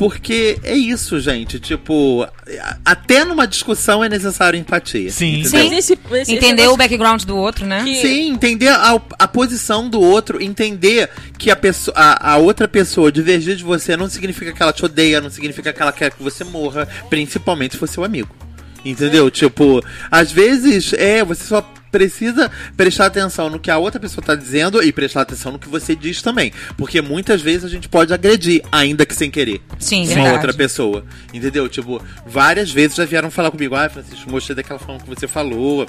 [0.00, 1.60] porque é isso, gente.
[1.60, 2.26] Tipo,
[2.82, 5.10] até numa discussão é necessário empatia.
[5.10, 5.40] Sim.
[5.40, 5.50] entendeu?
[5.50, 5.68] Sim.
[5.68, 7.84] Mas esse- esse Entender negócio o background do outro, né?
[7.84, 12.66] que- Sim, entender a, a posição do outro, entender que a, pessoa, a, a outra
[12.66, 16.10] pessoa divergir de você não significa que ela te odeia, não significa que ela quer
[16.12, 18.34] que você morra, principalmente se for seu amigo.
[18.82, 19.30] Entendeu?
[19.30, 21.60] Tipo, às vezes, é, você só
[21.90, 25.68] precisa prestar atenção no que a outra pessoa tá dizendo e prestar atenção no que
[25.68, 26.52] você diz também.
[26.76, 29.60] Porque muitas vezes a gente pode agredir, ainda que sem querer.
[29.78, 30.34] Sim, uma verdade.
[30.34, 31.04] outra pessoa.
[31.32, 31.68] Entendeu?
[31.68, 35.86] Tipo, várias vezes já vieram falar comigo, ah, Francisco, gostei daquela forma que você falou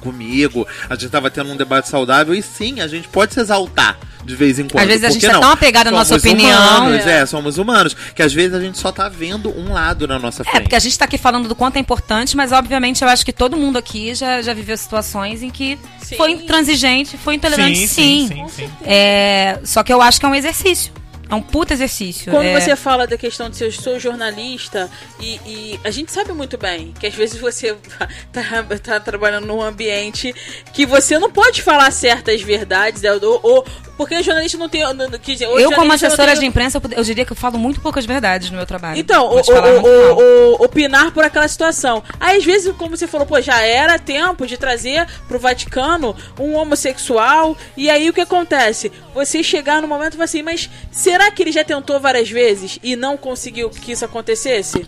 [0.00, 0.66] comigo.
[0.88, 4.36] A gente tava tendo um debate saudável e sim, a gente pode se exaltar de
[4.36, 4.82] vez em quando.
[4.82, 5.40] Às vezes a gente tá não?
[5.40, 6.86] tão apegado à nossa opinião.
[6.86, 7.26] Humanos, é.
[7.26, 7.96] somos humanos.
[8.14, 10.56] Que às vezes a gente só tá vendo um lado na nossa frente.
[10.56, 13.24] É, porque a gente tá aqui falando do quanto é importante, mas obviamente eu acho
[13.24, 16.16] que todo mundo aqui já, já viveu situações em que Sim.
[16.16, 18.28] foi intransigente, foi intolerante, sim.
[18.28, 18.70] sim, sim, sim.
[18.84, 20.92] É, só que eu acho que é um exercício.
[21.30, 22.30] É um puta exercício.
[22.32, 26.10] Quando é, você fala da questão de ser eu sou jornalista e, e a gente
[26.12, 27.74] sabe muito bem que às vezes você
[28.32, 28.42] tá,
[28.82, 30.34] tá trabalhando num ambiente
[30.72, 33.64] que você não pode falar certas verdades né, ou, ou-
[33.96, 37.04] porque o jornalista não tem não- quer dizer, Eu, como assessora tem- de imprensa, eu,
[37.04, 38.98] diria que eu falo muito poucas verdades no meu trabalho.
[38.98, 42.02] Então, o, o- o- opinar por aquela situação.
[42.18, 46.54] Aí, às vezes, como você falou, pô, já era tempo de trazer pro Vaticano um
[46.56, 47.54] homossexual.
[47.76, 48.90] E aí o que acontece?
[49.14, 52.78] Você chegar no momento e falar assim, mas será que ele já tentou várias vezes
[52.84, 54.86] e não conseguiu que isso acontecesse?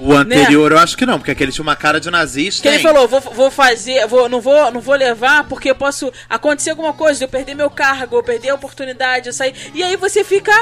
[0.00, 2.62] O anterior eu acho que não, porque aquele tinha uma cara de nazista.
[2.62, 2.82] Que ele hein?
[2.82, 6.92] falou, vou, vou fazer, vou, não, vou, não vou levar porque eu posso acontecer alguma
[6.92, 9.54] coisa, eu perder meu cargo, eu perder a oportunidade, eu sair.
[9.74, 10.52] E aí você fica.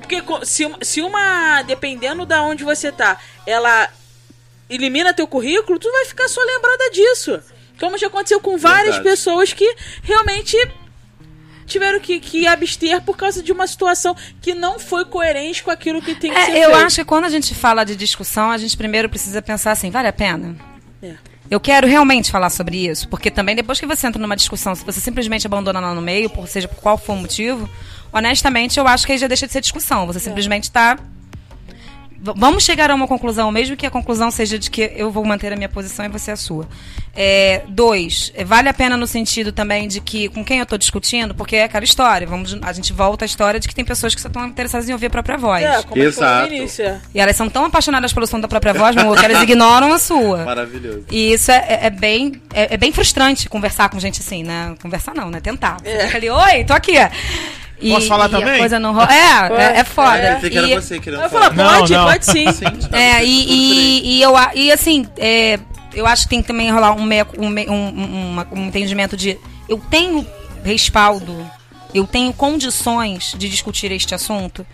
[0.00, 3.88] Porque se, uma- se uma, dependendo da onde você tá, ela
[4.70, 7.40] elimina teu currículo, tu vai ficar só lembrada disso.
[7.80, 9.04] Como já aconteceu com várias Verdade.
[9.16, 10.56] pessoas que realmente
[11.66, 16.00] tiveram que, que abster por causa de uma situação que não foi coerente com aquilo
[16.02, 16.84] que tem que ser É, eu feito.
[16.86, 20.08] acho que quando a gente fala de discussão, a gente primeiro precisa pensar assim, vale
[20.08, 20.56] a pena?
[21.02, 21.14] É.
[21.50, 24.84] Eu quero realmente falar sobre isso, porque também depois que você entra numa discussão, se
[24.84, 27.68] você simplesmente abandona lá no meio, por seja por qual for o motivo,
[28.12, 30.06] honestamente eu acho que aí já deixa de ser discussão.
[30.06, 31.02] Você simplesmente tá V-
[32.36, 35.52] Vamos chegar a uma conclusão, mesmo que a conclusão seja de que eu vou manter
[35.52, 36.66] a minha posição e você a sua.
[37.16, 40.76] É, dois, é, vale a pena no sentido também de que com quem eu estou
[40.76, 42.26] discutindo, porque é aquela história.
[42.26, 44.92] Vamos, a gente volta à história de que tem pessoas que só estão interessadas em
[44.92, 45.62] ouvir a própria voz.
[45.62, 46.52] É, como Exato.
[46.52, 47.00] é.
[47.14, 49.92] E elas são tão apaixonadas pelo som da própria voz, meu amor, que elas ignoram
[49.92, 50.44] a sua.
[50.44, 51.04] Maravilhoso.
[51.10, 54.74] E isso é, é- é bem, é, é bem frustrante conversar com gente assim, né?
[54.82, 55.40] Conversar não, né?
[55.40, 55.76] Tentar.
[55.82, 56.06] Você É.
[56.06, 56.94] fica ali, oi, tô aqui.
[57.80, 58.54] E, Posso falar e também?
[58.54, 59.08] A coisa não rola.
[59.12, 60.16] É, é, é foda.
[60.16, 60.34] É.
[60.34, 61.52] Pensei que era E- você querendo Eu falar.
[61.54, 62.10] falo, pode, Não, não.
[62.12, 62.52] pode sim.
[62.52, 65.58] Sim, É, e, e, e eu, e assim, é,
[65.92, 69.38] eu acho que tem que também rolar um, me- um, um, um- um entendimento de
[69.68, 70.26] eu tenho
[70.64, 71.36] respaldo,
[71.92, 74.66] eu tenho condições de discutir este assunto.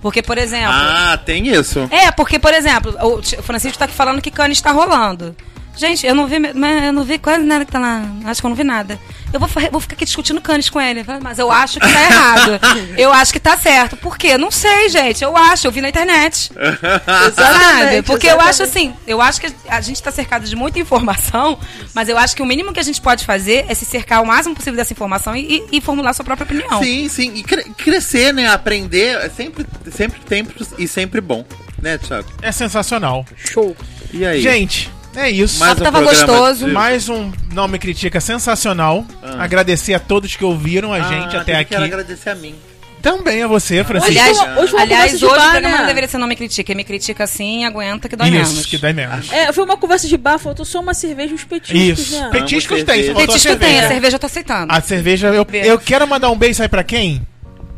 [0.00, 0.72] Porque, por exemplo.
[0.72, 1.80] Ah, tem isso.
[1.90, 5.34] É, porque, por exemplo, o Francisco tá aqui falando que Cannes está rolando.
[5.76, 8.02] Gente, eu não vi, eu não vi quase nada que tá lá.
[8.24, 8.98] Acho que eu não vi nada.
[9.36, 11.04] Eu vou, vou ficar aqui discutindo Cannes com ele.
[11.22, 12.60] Mas eu acho que tá errado.
[12.96, 13.96] eu acho que tá certo.
[13.96, 14.36] Por quê?
[14.38, 15.22] Não sei, gente.
[15.22, 16.50] Eu acho, eu vi na internet.
[17.04, 17.26] Sabe?
[17.26, 18.92] Exatamente, Porque eu acho exatamente.
[18.94, 21.58] assim, eu acho que a gente está cercado de muita informação,
[21.94, 24.26] mas eu acho que o mínimo que a gente pode fazer é se cercar o
[24.26, 26.82] máximo possível dessa informação e, e- e formular sua própria opinião.
[26.82, 27.32] Sim, sim.
[27.34, 28.48] E cre- crescer, né?
[28.48, 31.44] Aprender é sempre, sempre tempo e sempre bom.
[31.82, 32.28] Né, Thiago?
[32.40, 33.24] É sensacional.
[33.36, 33.76] Show.
[34.12, 34.40] E aí?
[34.40, 35.58] Gente, é isso.
[35.58, 36.68] Mais Papo tava gostoso.
[36.68, 39.04] Mais um Não Me Critica sensacional.
[39.22, 39.42] Ah.
[39.42, 41.70] Agradecer a todos que ouviram a gente Ah, até aqui.
[41.70, 42.54] Quero agradecer a mim.
[43.02, 44.18] Também a você, Francisco.
[44.18, 45.78] Aliás, Hoje foi- aliás conversa de hoje o bar, programa né?
[45.80, 46.74] não deveria ser não me critica.
[46.74, 48.50] Me critica assim, aguenta que dói menos.
[48.52, 49.30] Isso, que dói menos.
[49.32, 52.20] É, foi uma conversa de bar, faltou só uma cerveja e uns petiscos, Isso.
[52.20, 52.30] né?
[52.32, 53.06] Petiscos tem, cerveja.
[53.06, 53.88] só faltou a Petisco tem, a cerveja.
[53.88, 54.72] cerveja eu tô aceitando.
[54.72, 57.24] A cerveja, eu, eu quero mandar um beijo aí pra quem?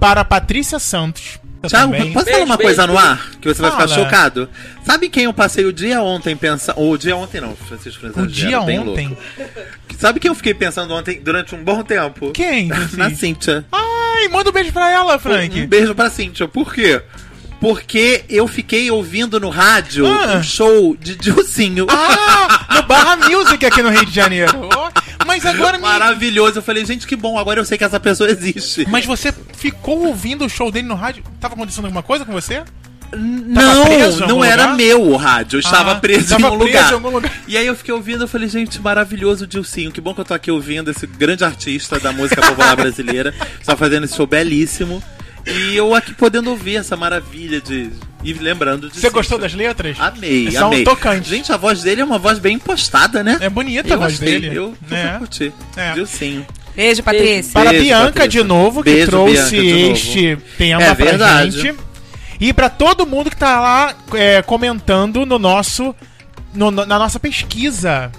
[0.00, 1.38] Para a Patrícia Santos.
[1.62, 2.12] Também.
[2.12, 3.08] posso Beijo, falar uma beijo, coisa no beijo.
[3.08, 3.30] ar?
[3.40, 3.88] Que você vai Fala.
[3.88, 4.48] ficar chocado.
[4.84, 6.78] Sabe quem eu passei o dia ontem pensando.
[6.78, 8.26] Ou o dia ontem não, Francisco O Francisco.
[8.32, 9.16] dia ontem.
[9.98, 12.30] Sabe quem eu fiquei pensando ontem durante um bom tempo?
[12.32, 12.68] Quem?
[12.96, 13.10] Na?
[13.10, 13.64] Cíntia.
[13.72, 15.60] Ai, manda um beijo pra ela, Frank.
[15.62, 16.46] Um beijo pra Cíntia.
[16.46, 17.02] Por quê?
[17.60, 20.36] Porque eu fiquei ouvindo no rádio Ah.
[20.36, 21.86] um show de Dilcinho.
[21.90, 24.52] Ah, no Barra Music aqui no Rio de Janeiro.
[24.74, 24.90] Ó,
[25.26, 25.82] Mas agora me...
[25.82, 26.58] Maravilhoso.
[26.58, 27.36] Eu falei, gente, que bom.
[27.38, 28.86] Agora eu sei que essa pessoa existe.
[28.88, 31.24] Mas você ficou ouvindo o show dele no rádio?
[31.40, 32.62] Tava acontecendo alguma coisa com você?
[33.10, 33.86] Não,
[34.28, 34.76] não era lugar?
[34.76, 35.56] meu o rádio.
[35.56, 37.32] Eu estava Ah, preso em um preso em algum lugar.
[37.48, 39.90] E aí eu fiquei ouvindo, eu falei, gente, maravilhoso o Dilcinho.
[39.90, 43.34] Que bom que eu tô aqui ouvindo esse grande artista da música popular brasileira.
[43.60, 45.02] Está fazendo esse show belíssimo.
[45.48, 47.90] E eu aqui podendo ouvir essa maravilha de.
[48.22, 48.98] E lembrando de.
[49.00, 49.96] Você gostou das letras?
[50.00, 50.84] Amei, São amei.
[50.84, 51.28] tocantes.
[51.30, 53.38] Gente, a voz dele é uma voz bem impostada, né?
[53.40, 54.56] É bonita a eu voz gostei, dele.
[54.56, 55.18] Eu, É.
[55.18, 55.52] curti.
[55.76, 55.92] É.
[55.92, 56.46] Dilcinho.
[56.74, 57.52] Beijo, Patrícia.
[57.52, 58.28] Para a Beijo, Bianca Patrícia.
[58.28, 61.60] de novo, que Beijo, trouxe este tema É pra verdade.
[61.62, 61.78] gente.
[62.40, 65.94] E pra todo mundo que tá lá é, comentando no nosso.
[66.54, 68.10] no- no- na nossa pesquisa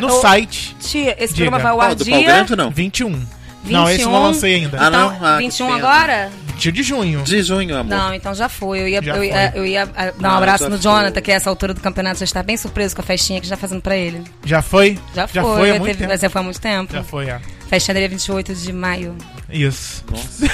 [0.00, 0.76] no Ô, site.
[0.80, 1.50] Tia, esse Diga.
[1.50, 2.22] programa vai ao ar dia...
[2.22, 2.70] Grande ou não?
[2.70, 3.26] 21.
[3.64, 4.22] Não, esse eu não 21.
[4.22, 4.78] lancei ainda.
[4.80, 5.26] Ah, Então, não?
[5.26, 5.78] Ah, que 21 pena.
[5.78, 6.30] agora?
[6.68, 7.22] 20 de junho.
[7.22, 7.90] De junho, amor.
[7.96, 8.80] Não, então já foi.
[8.80, 9.60] Eu ia, Já eu ia, foi.
[9.60, 10.82] eu ia, ah, dar um Ah, abraço já no foi.
[10.82, 13.46] Jonathan, que a essa altura do campeonato já está bem surpreso com a festinha que
[13.46, 14.22] a gente tá fazendo pra ele.
[14.44, 14.98] Já foi?
[15.14, 16.10] Já foi, Já foi há muito teve, tempo.
[16.10, 16.92] mas já foi há muito tempo.
[16.92, 17.40] Já foi, é.
[17.68, 19.16] Festinha dele é 28 de maio.
[19.48, 20.04] Isso.
[20.10, 20.50] Nossa.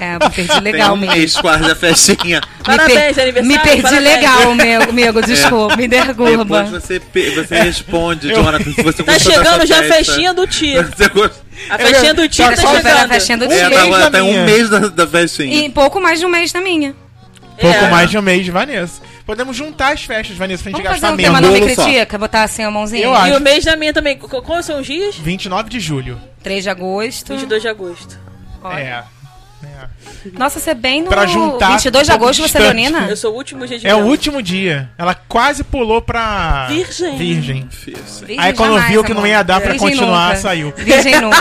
[0.00, 1.16] É, me perdi legal Tem um mesmo.
[1.16, 2.40] mês quase a festinha.
[2.64, 4.04] Parabéns, me, aniversário, Me perdi parabéns.
[4.04, 6.44] legal, amigo, amigo desculpa, me derruba.
[6.64, 10.46] Depois você, pe- você responde, Eu- Jonathan, se você Tá chegando já a festinha do
[10.46, 10.82] tio.
[10.96, 11.44] Você gostou?
[11.70, 13.08] A festinha do tio Tá tá era a chegando.
[13.08, 13.68] festinha do Um É, tio.
[13.70, 15.64] mês tava da até um mês da, da festinha.
[15.66, 16.94] E pouco mais de um mês na minha.
[17.60, 17.88] Pouco É.
[17.88, 19.00] mais de um mês de Vanessa.
[19.24, 22.18] Podemos juntar as festas, Vanessa, pra gente Vamos fazer gastar um tema não me critica?
[22.18, 23.04] Botar assim a mãozinha?
[23.04, 23.36] Eu E acho.
[23.36, 24.18] o mês da minha também.
[24.18, 25.14] Qu- Quais são os dias?
[25.16, 26.20] 29 de julho.
[26.42, 27.32] 3 de agosto.
[27.32, 28.18] 22 de agosto.
[28.62, 28.78] Olha.
[28.80, 29.04] É.
[30.26, 30.38] É.
[30.38, 33.06] Nossa, você é bem no Pra juntar 22 de agosto, você é leonina?
[33.08, 34.90] Eu sou o último dia de É o último dia.
[34.98, 36.66] Ela quase pulou pra.
[36.68, 37.16] Virgem.
[37.16, 37.68] Virgem.
[37.70, 38.38] Virgem.
[38.40, 39.28] Aí quando jamais, viu que não amor.
[39.28, 40.40] ia dar pra Virgem continuar, nunca.
[40.40, 40.72] saiu.
[40.76, 41.36] Virgem nunca.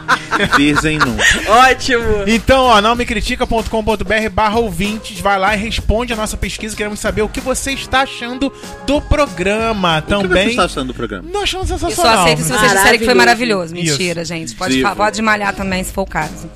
[0.56, 1.24] Virgem nunca.
[1.70, 2.24] Ótimo.
[2.26, 6.76] Então, ó, não me critica.com.br barra ouvintes, vai lá e responde a nossa pesquisa.
[6.76, 8.52] Queremos saber o que você está achando
[8.86, 10.48] do programa O que você também.
[10.48, 11.28] está achando do programa?
[11.32, 12.22] Nós achamos Eu só sensacional.
[12.24, 13.74] aceito se vocês disserem que foi maravilhoso.
[13.76, 13.92] Isso.
[13.98, 14.54] Mentira, gente.
[14.54, 16.48] Pode, pode malhar também, se for o caso.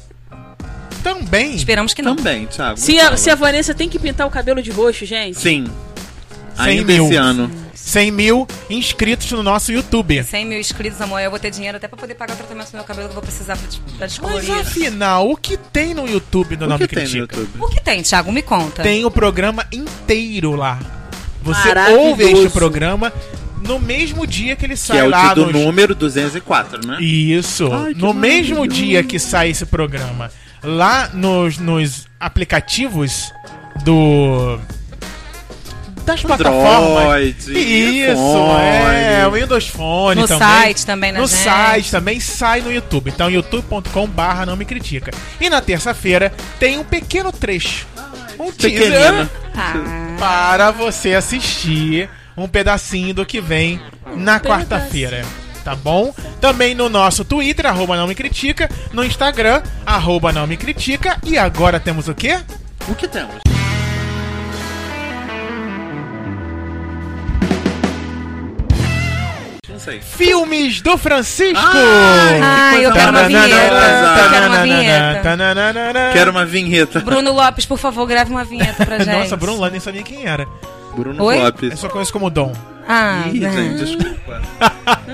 [1.04, 1.54] Também.
[1.54, 2.16] Esperamos que não.
[2.16, 2.76] Também, Thiago.
[2.78, 5.38] Se a, se a Vanessa tem que pintar o cabelo de roxo, gente.
[5.38, 5.66] Sim.
[6.56, 7.04] 100 Ainda mil.
[7.06, 7.50] esse ano.
[7.74, 10.22] 100 mil inscritos no nosso YouTube.
[10.24, 12.76] 100 mil inscritos, amor, eu vou ter dinheiro até pra poder pagar o tratamento do
[12.76, 16.56] meu cabelo que eu vou precisar pra, pra Mas afinal, o que tem no YouTube
[16.56, 17.36] do O Não que Me tem no Critica?
[17.36, 17.62] YouTube?
[17.62, 18.32] O que tem, Thiago?
[18.32, 18.82] Me conta.
[18.82, 20.78] Tem o programa inteiro lá.
[21.42, 23.12] Você ouve este programa
[23.66, 26.86] no mesmo dia que ele Que sai é o lá dia do nos- número 204,
[26.86, 26.98] né?
[27.02, 27.70] Isso.
[27.70, 30.30] Ai, que no mesmo dia que sai esse programa,
[30.64, 33.32] lá nos, nos aplicativos
[33.84, 34.58] do
[36.04, 37.02] das plataformas.
[37.04, 40.48] Android, Isso, é, o Windows Phone No também.
[40.48, 41.38] site também, na No gente.
[41.38, 43.10] site também sai no YouTube.
[43.10, 45.10] Então, youtube.com barra não me critica.
[45.40, 47.86] E na terça-feira tem um pequeno trecho.
[48.38, 49.30] Um teaser Pequenino.
[49.56, 50.16] Ah.
[50.18, 53.80] para você assistir um pedacinho do que vem
[54.16, 55.24] na quarta-feira.
[55.64, 56.14] Tá bom?
[56.40, 61.38] Também no nosso Twitter, arroba não me critica, no Instagram, arroba não me critica, e
[61.38, 62.38] agora temos o quê?
[62.86, 63.36] O que temos?
[70.02, 71.58] Filmes do Francisco!
[71.62, 73.74] Ah, eu quero uma Tananana, vinheta.
[74.22, 76.10] Eu quero uma vinheta.
[76.12, 77.00] Quero uma vinheta.
[77.00, 79.14] Bruno Lopes, por favor, grave uma vinheta pra gente.
[79.14, 80.46] Nossa, Bruno Lano nem sabia quem era.
[80.96, 81.36] Bruno Oi?
[81.38, 81.78] Eu Lopes.
[81.78, 82.52] só conheço como Dom.
[82.86, 83.50] Ah, Ih, né.
[83.52, 84.42] gente, desculpa.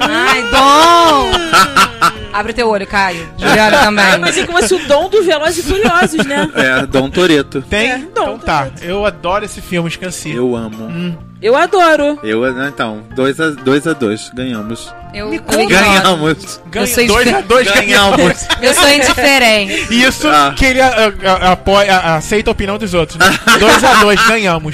[0.01, 1.31] Ai, Dom!
[2.33, 3.29] Abre teu olho, Caio.
[3.37, 4.21] Juliana também.
[4.23, 6.49] pensei que fosse o dom do Velozes e Furiosos, né?
[6.55, 7.61] É, Dom Toreto.
[7.63, 7.91] Tem?
[7.91, 8.69] É, então Dom, tá.
[8.81, 10.31] Eu adoro esse filme, esqueci.
[10.33, 11.19] Eu amo.
[11.43, 12.19] Eu adoro.
[12.23, 14.93] Eu, então, 2 a 2 a 2 ganhamos.
[15.13, 15.67] Eu, Me eu.
[15.69, 16.61] Ganhamos.
[16.71, 18.47] Ganha Eu sou dois a dois Ganhamos.
[18.63, 19.93] Eu sou indiferente.
[19.93, 20.55] Isso Ah.
[20.57, 23.19] que ele a- a- apoia, a- aceita a opinião dos outros.
[23.19, 23.27] Né?
[23.59, 24.73] 2 a 2 ganhamos.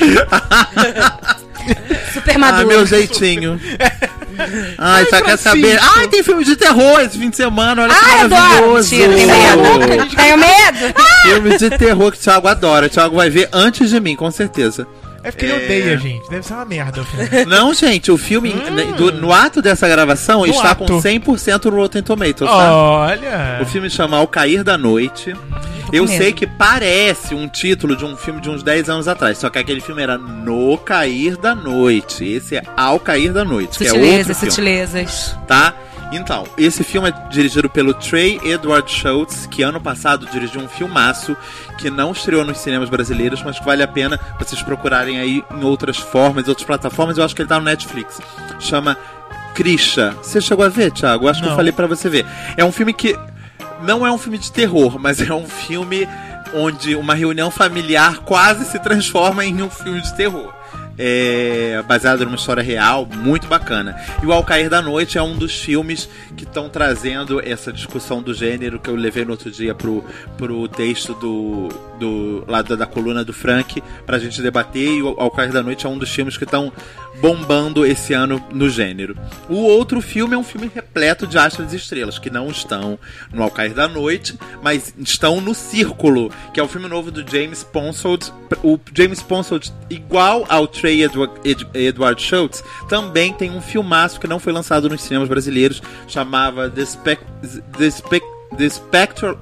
[2.12, 2.66] Super Ah, maduro.
[2.68, 3.60] meu jeitinho.
[4.78, 5.50] Ai, só quer Francisco.
[5.50, 5.78] saber.
[5.96, 7.82] Ai, tem filme de terror esse fim de semana.
[7.84, 8.42] Olha que Ai, adoro.
[8.42, 8.94] maravilhoso.
[8.96, 10.06] Mentira, tenho medo.
[10.16, 10.94] Tenho medo.
[11.22, 12.86] Filme de terror que o Thiago adora.
[12.86, 14.86] O Thiago vai ver antes de mim, com certeza.
[15.26, 15.56] É porque ele É.
[15.64, 16.30] odeia, gente.
[16.30, 17.44] Deve ser uma merda o filme.
[17.50, 20.84] Não, gente, o filme, né, do- no ato dessa gravação, No está ato.
[20.86, 22.72] com 100% no Rotten Tomatoes, tá?
[22.76, 23.58] Olha.
[23.60, 25.34] O filme chama Ao Cair da Noite.
[25.92, 26.16] Eu medo.
[26.16, 29.58] sei que parece um título de um filme de uns 10 anos atrás, só que
[29.58, 32.24] aquele filme era No Cair da Noite.
[32.24, 35.36] Esse é Ao Cair da Noite, que é outro Sutilezas, filme, sutilezas.
[35.46, 35.74] tá?
[36.12, 41.36] Então, esse filme é dirigido pelo Trey Edward Schultz, que ano passado dirigiu um filmaço
[41.78, 45.64] que não estreou nos cinemas brasileiros, mas que vale a pena vocês procurarem aí em
[45.64, 47.18] outras formas, outras plataformas.
[47.18, 48.20] Eu acho que ele tá no Netflix.
[48.60, 48.96] Chama
[49.54, 50.14] Krisha.
[50.22, 51.24] Você chegou a ver, Thiago?
[51.24, 51.56] Eu acho que eu Não.
[51.56, 52.24] falei pra você ver.
[52.56, 53.18] É um filme que
[53.82, 56.08] não é um filme de terror, mas é um filme
[56.54, 60.54] onde uma reunião familiar quase se transforma em um filme de terror.
[60.98, 63.96] É baseado numa história real, muito bacana.
[64.22, 68.22] E o Ao Cair da Noite é um dos filmes que estão trazendo essa discussão
[68.22, 70.04] do gênero que eu levei no outro dia pro,
[70.36, 71.68] pro texto do,
[71.98, 74.88] do lado da coluna do Frank pra gente debater.
[74.88, 76.72] E o Ao Cair da Noite é um dos filmes que estão
[77.20, 79.16] bombando esse ano no gênero.
[79.48, 82.98] O outro filme é um filme repleto de astros e estrelas, que não estão
[83.32, 87.28] no Ao Cair da Noite, mas estão no Círculo, que é o filme novo do
[87.28, 88.32] James Ponsold.
[88.62, 94.28] O James Ponsold, igual ao Trey Edward, Ed- Edward Schultz, também tem um filmaço que
[94.28, 97.20] não foi lançado nos cinemas brasileiros, chamava The, Spec
[97.76, 98.24] The, Spec
[98.56, 99.36] The Spectral...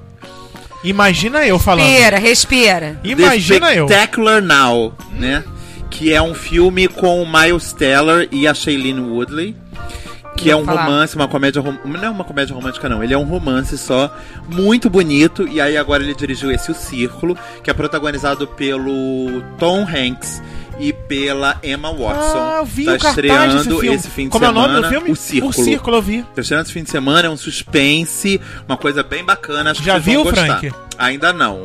[0.82, 1.86] Imagina eu falando.
[1.86, 3.01] Respira, respira.
[3.05, 3.86] Imagina The eu.
[3.86, 5.45] Spectacular Now, né?
[5.90, 9.55] Que é um filme com o Miles Teller e a Shailene Woodley.
[10.36, 10.84] Que é Vou um falar.
[10.86, 11.62] romance, uma comédia.
[11.62, 13.05] Não é uma comédia romântica, não.
[13.05, 14.14] Ele é um romance só,
[14.49, 15.47] muito bonito.
[15.47, 20.42] E aí agora ele dirigiu esse O Círculo, que é protagonizado pelo Tom Hanks
[20.78, 22.38] e pela Emma Watson.
[22.38, 23.94] Ah, eu vi tá o estreando filme.
[23.96, 24.66] esse fim de Como semana.
[24.66, 25.10] é o nome do filme?
[25.10, 25.50] O Círculo.
[25.50, 26.22] O Círculo, eu vi.
[26.34, 29.70] Tá estreando esse fim de semana, é um suspense, uma coisa bem bacana.
[29.70, 30.58] Acho que Já vão viu, gostar.
[30.60, 30.72] Frank?
[30.98, 31.64] Ainda não.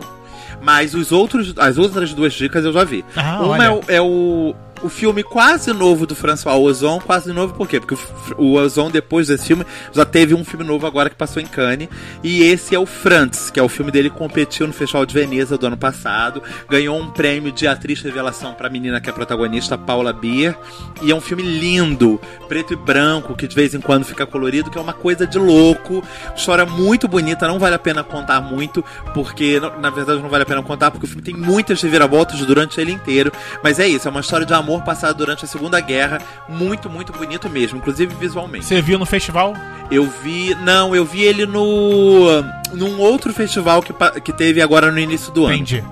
[0.62, 3.06] Mas os outros, as outras duas dicas eu já vi.
[3.16, 3.64] Ah, Uma olha.
[3.64, 7.00] é, o, é o, o filme quase novo do François Ozon.
[7.00, 7.80] Quase novo por quê?
[7.80, 7.98] Porque
[8.38, 11.90] o, Ozon, depois desse filme, já teve um filme novo agora que passou em Cannes.
[12.24, 15.14] E esse é o Frantz, que é o filme dele que competiu no Festival de
[15.14, 16.42] Veneza do ano passado.
[16.70, 20.56] Ganhou um prêmio de atriz revelação pra menina que é a protagonista, a Paula Beer.
[21.02, 24.70] E é um filme lindo, preto e branco, que de vez em quando fica colorido,
[24.70, 26.04] que é uma coisa de louco.
[26.36, 30.46] História muito bonita, não vale a pena contar muito, porque na verdade não vale a
[30.46, 33.32] pena contar, porque o filme tem muitas reviravoltas durante ele inteiro.
[33.64, 37.14] Mas é isso, é uma história de amor passada durante a Segunda Guerra, muito, muito
[37.14, 38.66] bonito mesmo, inclusive visualmente.
[38.66, 39.54] Você viu no festival?
[39.90, 42.44] Eu vi, não, eu vi ele no
[42.74, 45.56] num outro festival que, que teve agora no início do ano.
[45.56, 45.84] Entendi.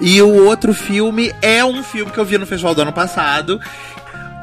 [0.00, 3.60] E o outro filme é um filme que eu vi no festival do ano passado.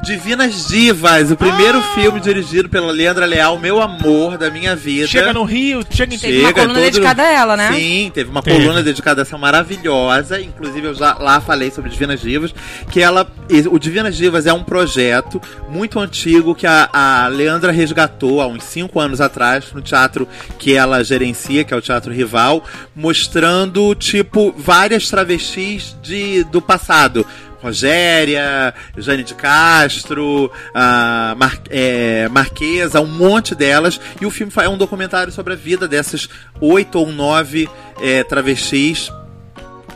[0.04, 1.94] Divinas Divas, o primeiro Ah!
[1.94, 5.06] filme dirigido pela Leandra Leal, meu amor da minha vida.
[5.06, 7.72] Chega no Rio, chega em Teve uma coluna todo- dedicada a ela, né?
[7.72, 8.60] Sim, teve uma Teve.
[8.60, 10.40] coluna dedicada a essa maravilhosa.
[10.40, 12.54] Inclusive, eu já lá falei sobre Divinas Divas.
[12.90, 13.26] Que ela.
[13.70, 18.64] O Divinas Divas é um projeto muito antigo que a, a Leandra resgatou há uns
[18.64, 20.28] 5 anos atrás, no teatro
[20.58, 22.62] que ela gerencia, que é o Teatro Rival,
[22.94, 27.26] mostrando, tipo, várias travestis de, do passado.
[27.64, 33.98] Rogéria, Jane de Castro, a Mar- é, Marquesa, um monte delas.
[34.20, 36.28] E o filme é um documentário sobre a vida dessas
[36.60, 37.68] oito ou nove
[38.02, 39.10] é, travestis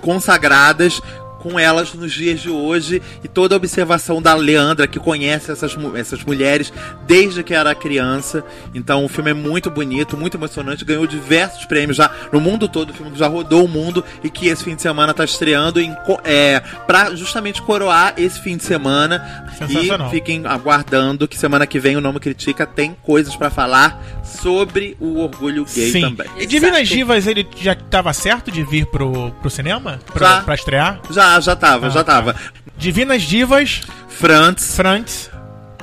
[0.01, 1.01] consagradas
[1.39, 5.77] com elas nos dias de hoje e toda a observação da Leandra, que conhece essas,
[5.95, 6.73] essas mulheres
[7.07, 8.45] desde que era criança.
[8.75, 12.91] Então o filme é muito bonito, muito emocionante, ganhou diversos prêmios já no mundo todo,
[12.91, 15.95] o filme já rodou o mundo e que esse fim de semana tá estreando em,
[16.25, 19.45] é, pra justamente coroar esse fim de semana.
[19.69, 24.97] E fiquem aguardando que semana que vem o Nome Critica tem coisas pra falar sobre
[25.01, 26.01] o orgulho gay Sim.
[26.03, 26.27] também.
[26.39, 29.99] E Divinas Divas, ele já tava certo de vir pro, pro cinema?
[30.13, 30.41] Pra, Já.
[30.43, 31.01] pra estrear?
[31.11, 32.15] Já, já tava, Ah, já tá.
[32.15, 32.35] tava.
[32.77, 35.31] Divinas Divas, Frantz, Frantz.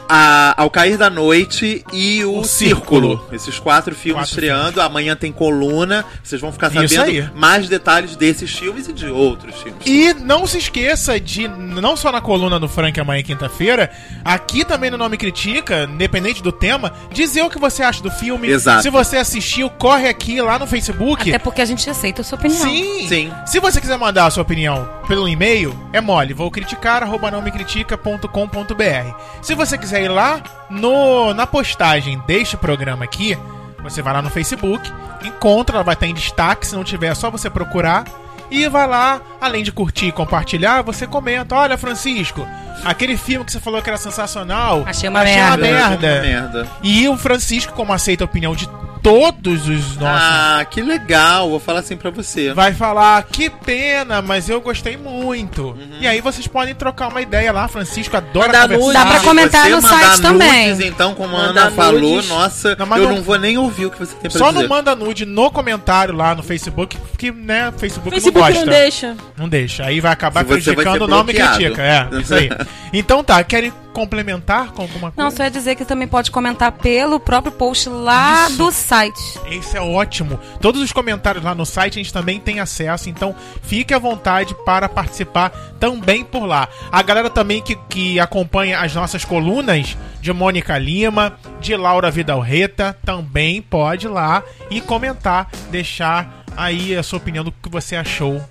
[0.10, 3.10] A- Ao Cair da Noite e o, O Círculo.
[3.18, 3.30] Círculo.
[3.32, 4.82] Esses quatro filmes Quatro estreando.
[4.82, 6.06] Amanhã tem coluna.
[6.24, 7.30] Vocês vão ficar sabendo aí.
[7.36, 9.82] mais detalhes desses filmes e de outros filmes.
[9.86, 13.90] E não se esqueça de, não só na coluna do Frank amanhã quinta-feira,
[14.24, 18.48] aqui também no Nome Critica, independente do tema, dizer o que você acha do filme.
[18.50, 18.84] Exato.
[18.84, 21.30] Se você assistiu, corre aqui lá no Facebook.
[21.30, 22.62] Até porque a gente aceita a sua opinião.
[22.62, 23.08] Sim.
[23.08, 23.32] Sim.
[23.46, 29.16] Se você quiser mandar a sua opinião pelo e-mail, é mole, vou criticar, arroba nomecritica.com.br.
[29.42, 33.38] Se você quiser ir lá no, na postagem deste programa aqui,
[33.84, 34.92] você vai lá no Facebook,
[35.24, 38.06] encontra, ela vai estar em destaque, se não tiver é só você procurar.
[38.52, 42.46] E vai lá, além de curtir e compartilhar, você comenta: Olha, Francisco,
[42.84, 46.08] aquele filme que você falou que era sensacional, Achei uma uma merda." merda.
[46.14, 46.68] Uma merda.
[46.84, 48.68] E o Francisco, como aceita a opinião de
[49.02, 51.48] todos os nossos Ah, que legal.
[51.48, 52.52] Vou falar assim pra você.
[52.56, 55.78] vai falar que pena, mas eu gostei muito.
[56.00, 58.84] E aí vocês podem trocar uma ideia lá, Francisco adora Mandar conversar.
[58.84, 58.94] nudes.
[58.94, 60.70] Dá pra comentar você no site também.
[60.72, 62.30] nudes, então, como a Ana falou, nudes.
[62.30, 64.62] nossa, Não, eu não- não vou nem ouvir o que você tem pra Só dizer.
[64.64, 69.18] não manda nude no comentário lá no Facebook, porque, né, o Facebook, Facebook não deixa.
[69.38, 69.86] Não deixa.
[69.86, 71.58] Aí vai acabar Se vai prejudicando ser o nome e bloqueado.
[71.58, 71.82] critica.
[71.82, 72.50] É, isso aí.
[72.94, 75.22] Então tá, querem complementar com alguma coisa?
[75.30, 78.58] Não, só ia dizer que também pode comentar pelo próprio post lá Isso.
[78.58, 79.40] do site.
[79.52, 80.40] Esse é ótimo.
[80.62, 84.56] Todos os comentários lá no site a gente também tem acesso, então fique à vontade
[84.66, 86.70] para participar também por lá.
[86.90, 92.98] A galera também que, que acompanha as nossas colunas de Mônica Lima, de Laura Vidalreta,
[93.04, 98.44] também pode ir lá e comentar, deixar aí a sua opinião do que você achou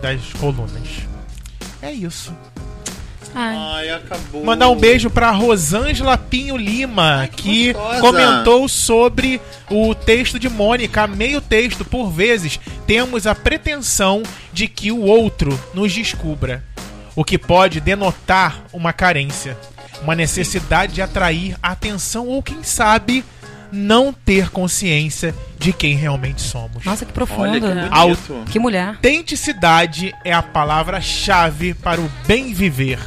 [0.00, 0.88] das colunas.
[1.82, 2.32] É isso.
[3.34, 3.56] Ai.
[3.56, 4.44] Ai, acabou.
[4.44, 8.00] Mandar um beijo pra Rosângela Pinho Lima, que gostosa.
[8.00, 9.40] comentou sobre
[9.70, 11.06] o texto de Mônica.
[11.06, 14.22] Meio texto, por vezes, temos a pretensão
[14.52, 16.64] de que o outro nos descubra,
[17.14, 19.56] o que pode denotar uma carência,
[20.02, 23.24] uma necessidade de atrair atenção ou, quem sabe,
[23.72, 26.84] não ter consciência de quem realmente somos.
[26.84, 27.60] Nossa, que Olha profundo.
[27.60, 28.44] que Ao- bonito.
[28.50, 28.88] Que mulher.
[28.88, 32.98] Autenticidade é a palavra-chave para o bem viver.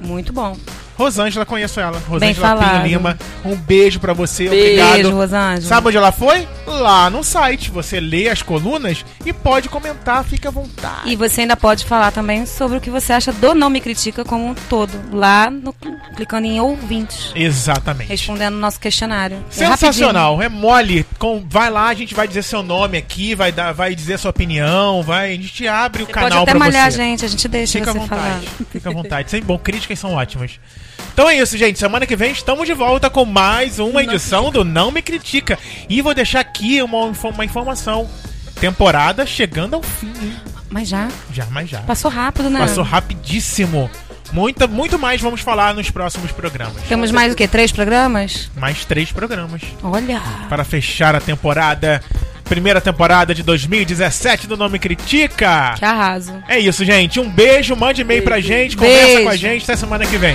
[0.00, 0.56] Muito bom.
[1.00, 1.98] Rosângela, conheço ela.
[2.06, 2.98] Rosângela Pinho.
[2.98, 3.18] Lima.
[3.44, 5.14] Um beijo pra você, Beijo, obrigado.
[5.14, 5.60] Rosângela.
[5.62, 6.46] Sabe onde ela foi?
[6.66, 7.70] Lá no site.
[7.70, 11.10] Você lê as colunas e pode comentar, fica à vontade.
[11.10, 14.24] E você ainda pode falar também sobre o que você acha do Não Me Critica
[14.24, 14.92] como um todo.
[15.12, 15.74] Lá, no-
[16.14, 17.32] clicando em ouvintes.
[17.34, 18.08] Exatamente.
[18.08, 19.38] Respondendo o nosso questionário.
[19.48, 21.06] É Sensacional, é mole.
[21.18, 24.30] Com, vai lá, a gente vai dizer seu nome aqui, vai, dar, vai dizer sua
[24.30, 26.96] opinião, vai, a gente abre o Você canal pode até malhar a você.
[26.98, 28.22] gente, a gente deixa Fica à você falar.
[28.22, 29.30] vontade, fica à vontade.
[29.30, 30.58] Sempre bom, críticas são ótimas.
[31.12, 31.78] Então é isso, gente.
[31.78, 35.58] Semana que vem estamos de volta com mais uma edição do Não Me Critica.
[35.88, 38.08] E vou deixar aqui uma, uma informação.
[38.60, 40.36] Temporada chegando ao fim, hein?
[40.68, 41.80] Mas já, Já, mas já.
[41.80, 42.60] passou rápido, né?
[42.60, 43.90] Passou rapidíssimo.
[44.32, 46.80] Muita, muito mais vamos falar nos próximos programas.
[46.88, 47.48] Temos mais o quê?
[47.48, 48.48] Três programas?
[48.56, 50.22] Mais três programas Olha.
[50.48, 52.00] para fechar a temporada.
[52.44, 55.74] Primeira temporada de 2017 do Nome Critica.
[55.76, 56.32] Que arraso.
[56.48, 57.18] É isso, gente.
[57.18, 59.22] Um beijo, mande e-mail pra gente, conversa Beijo.
[59.24, 59.62] com a gente.
[59.64, 60.34] Até semana que vem.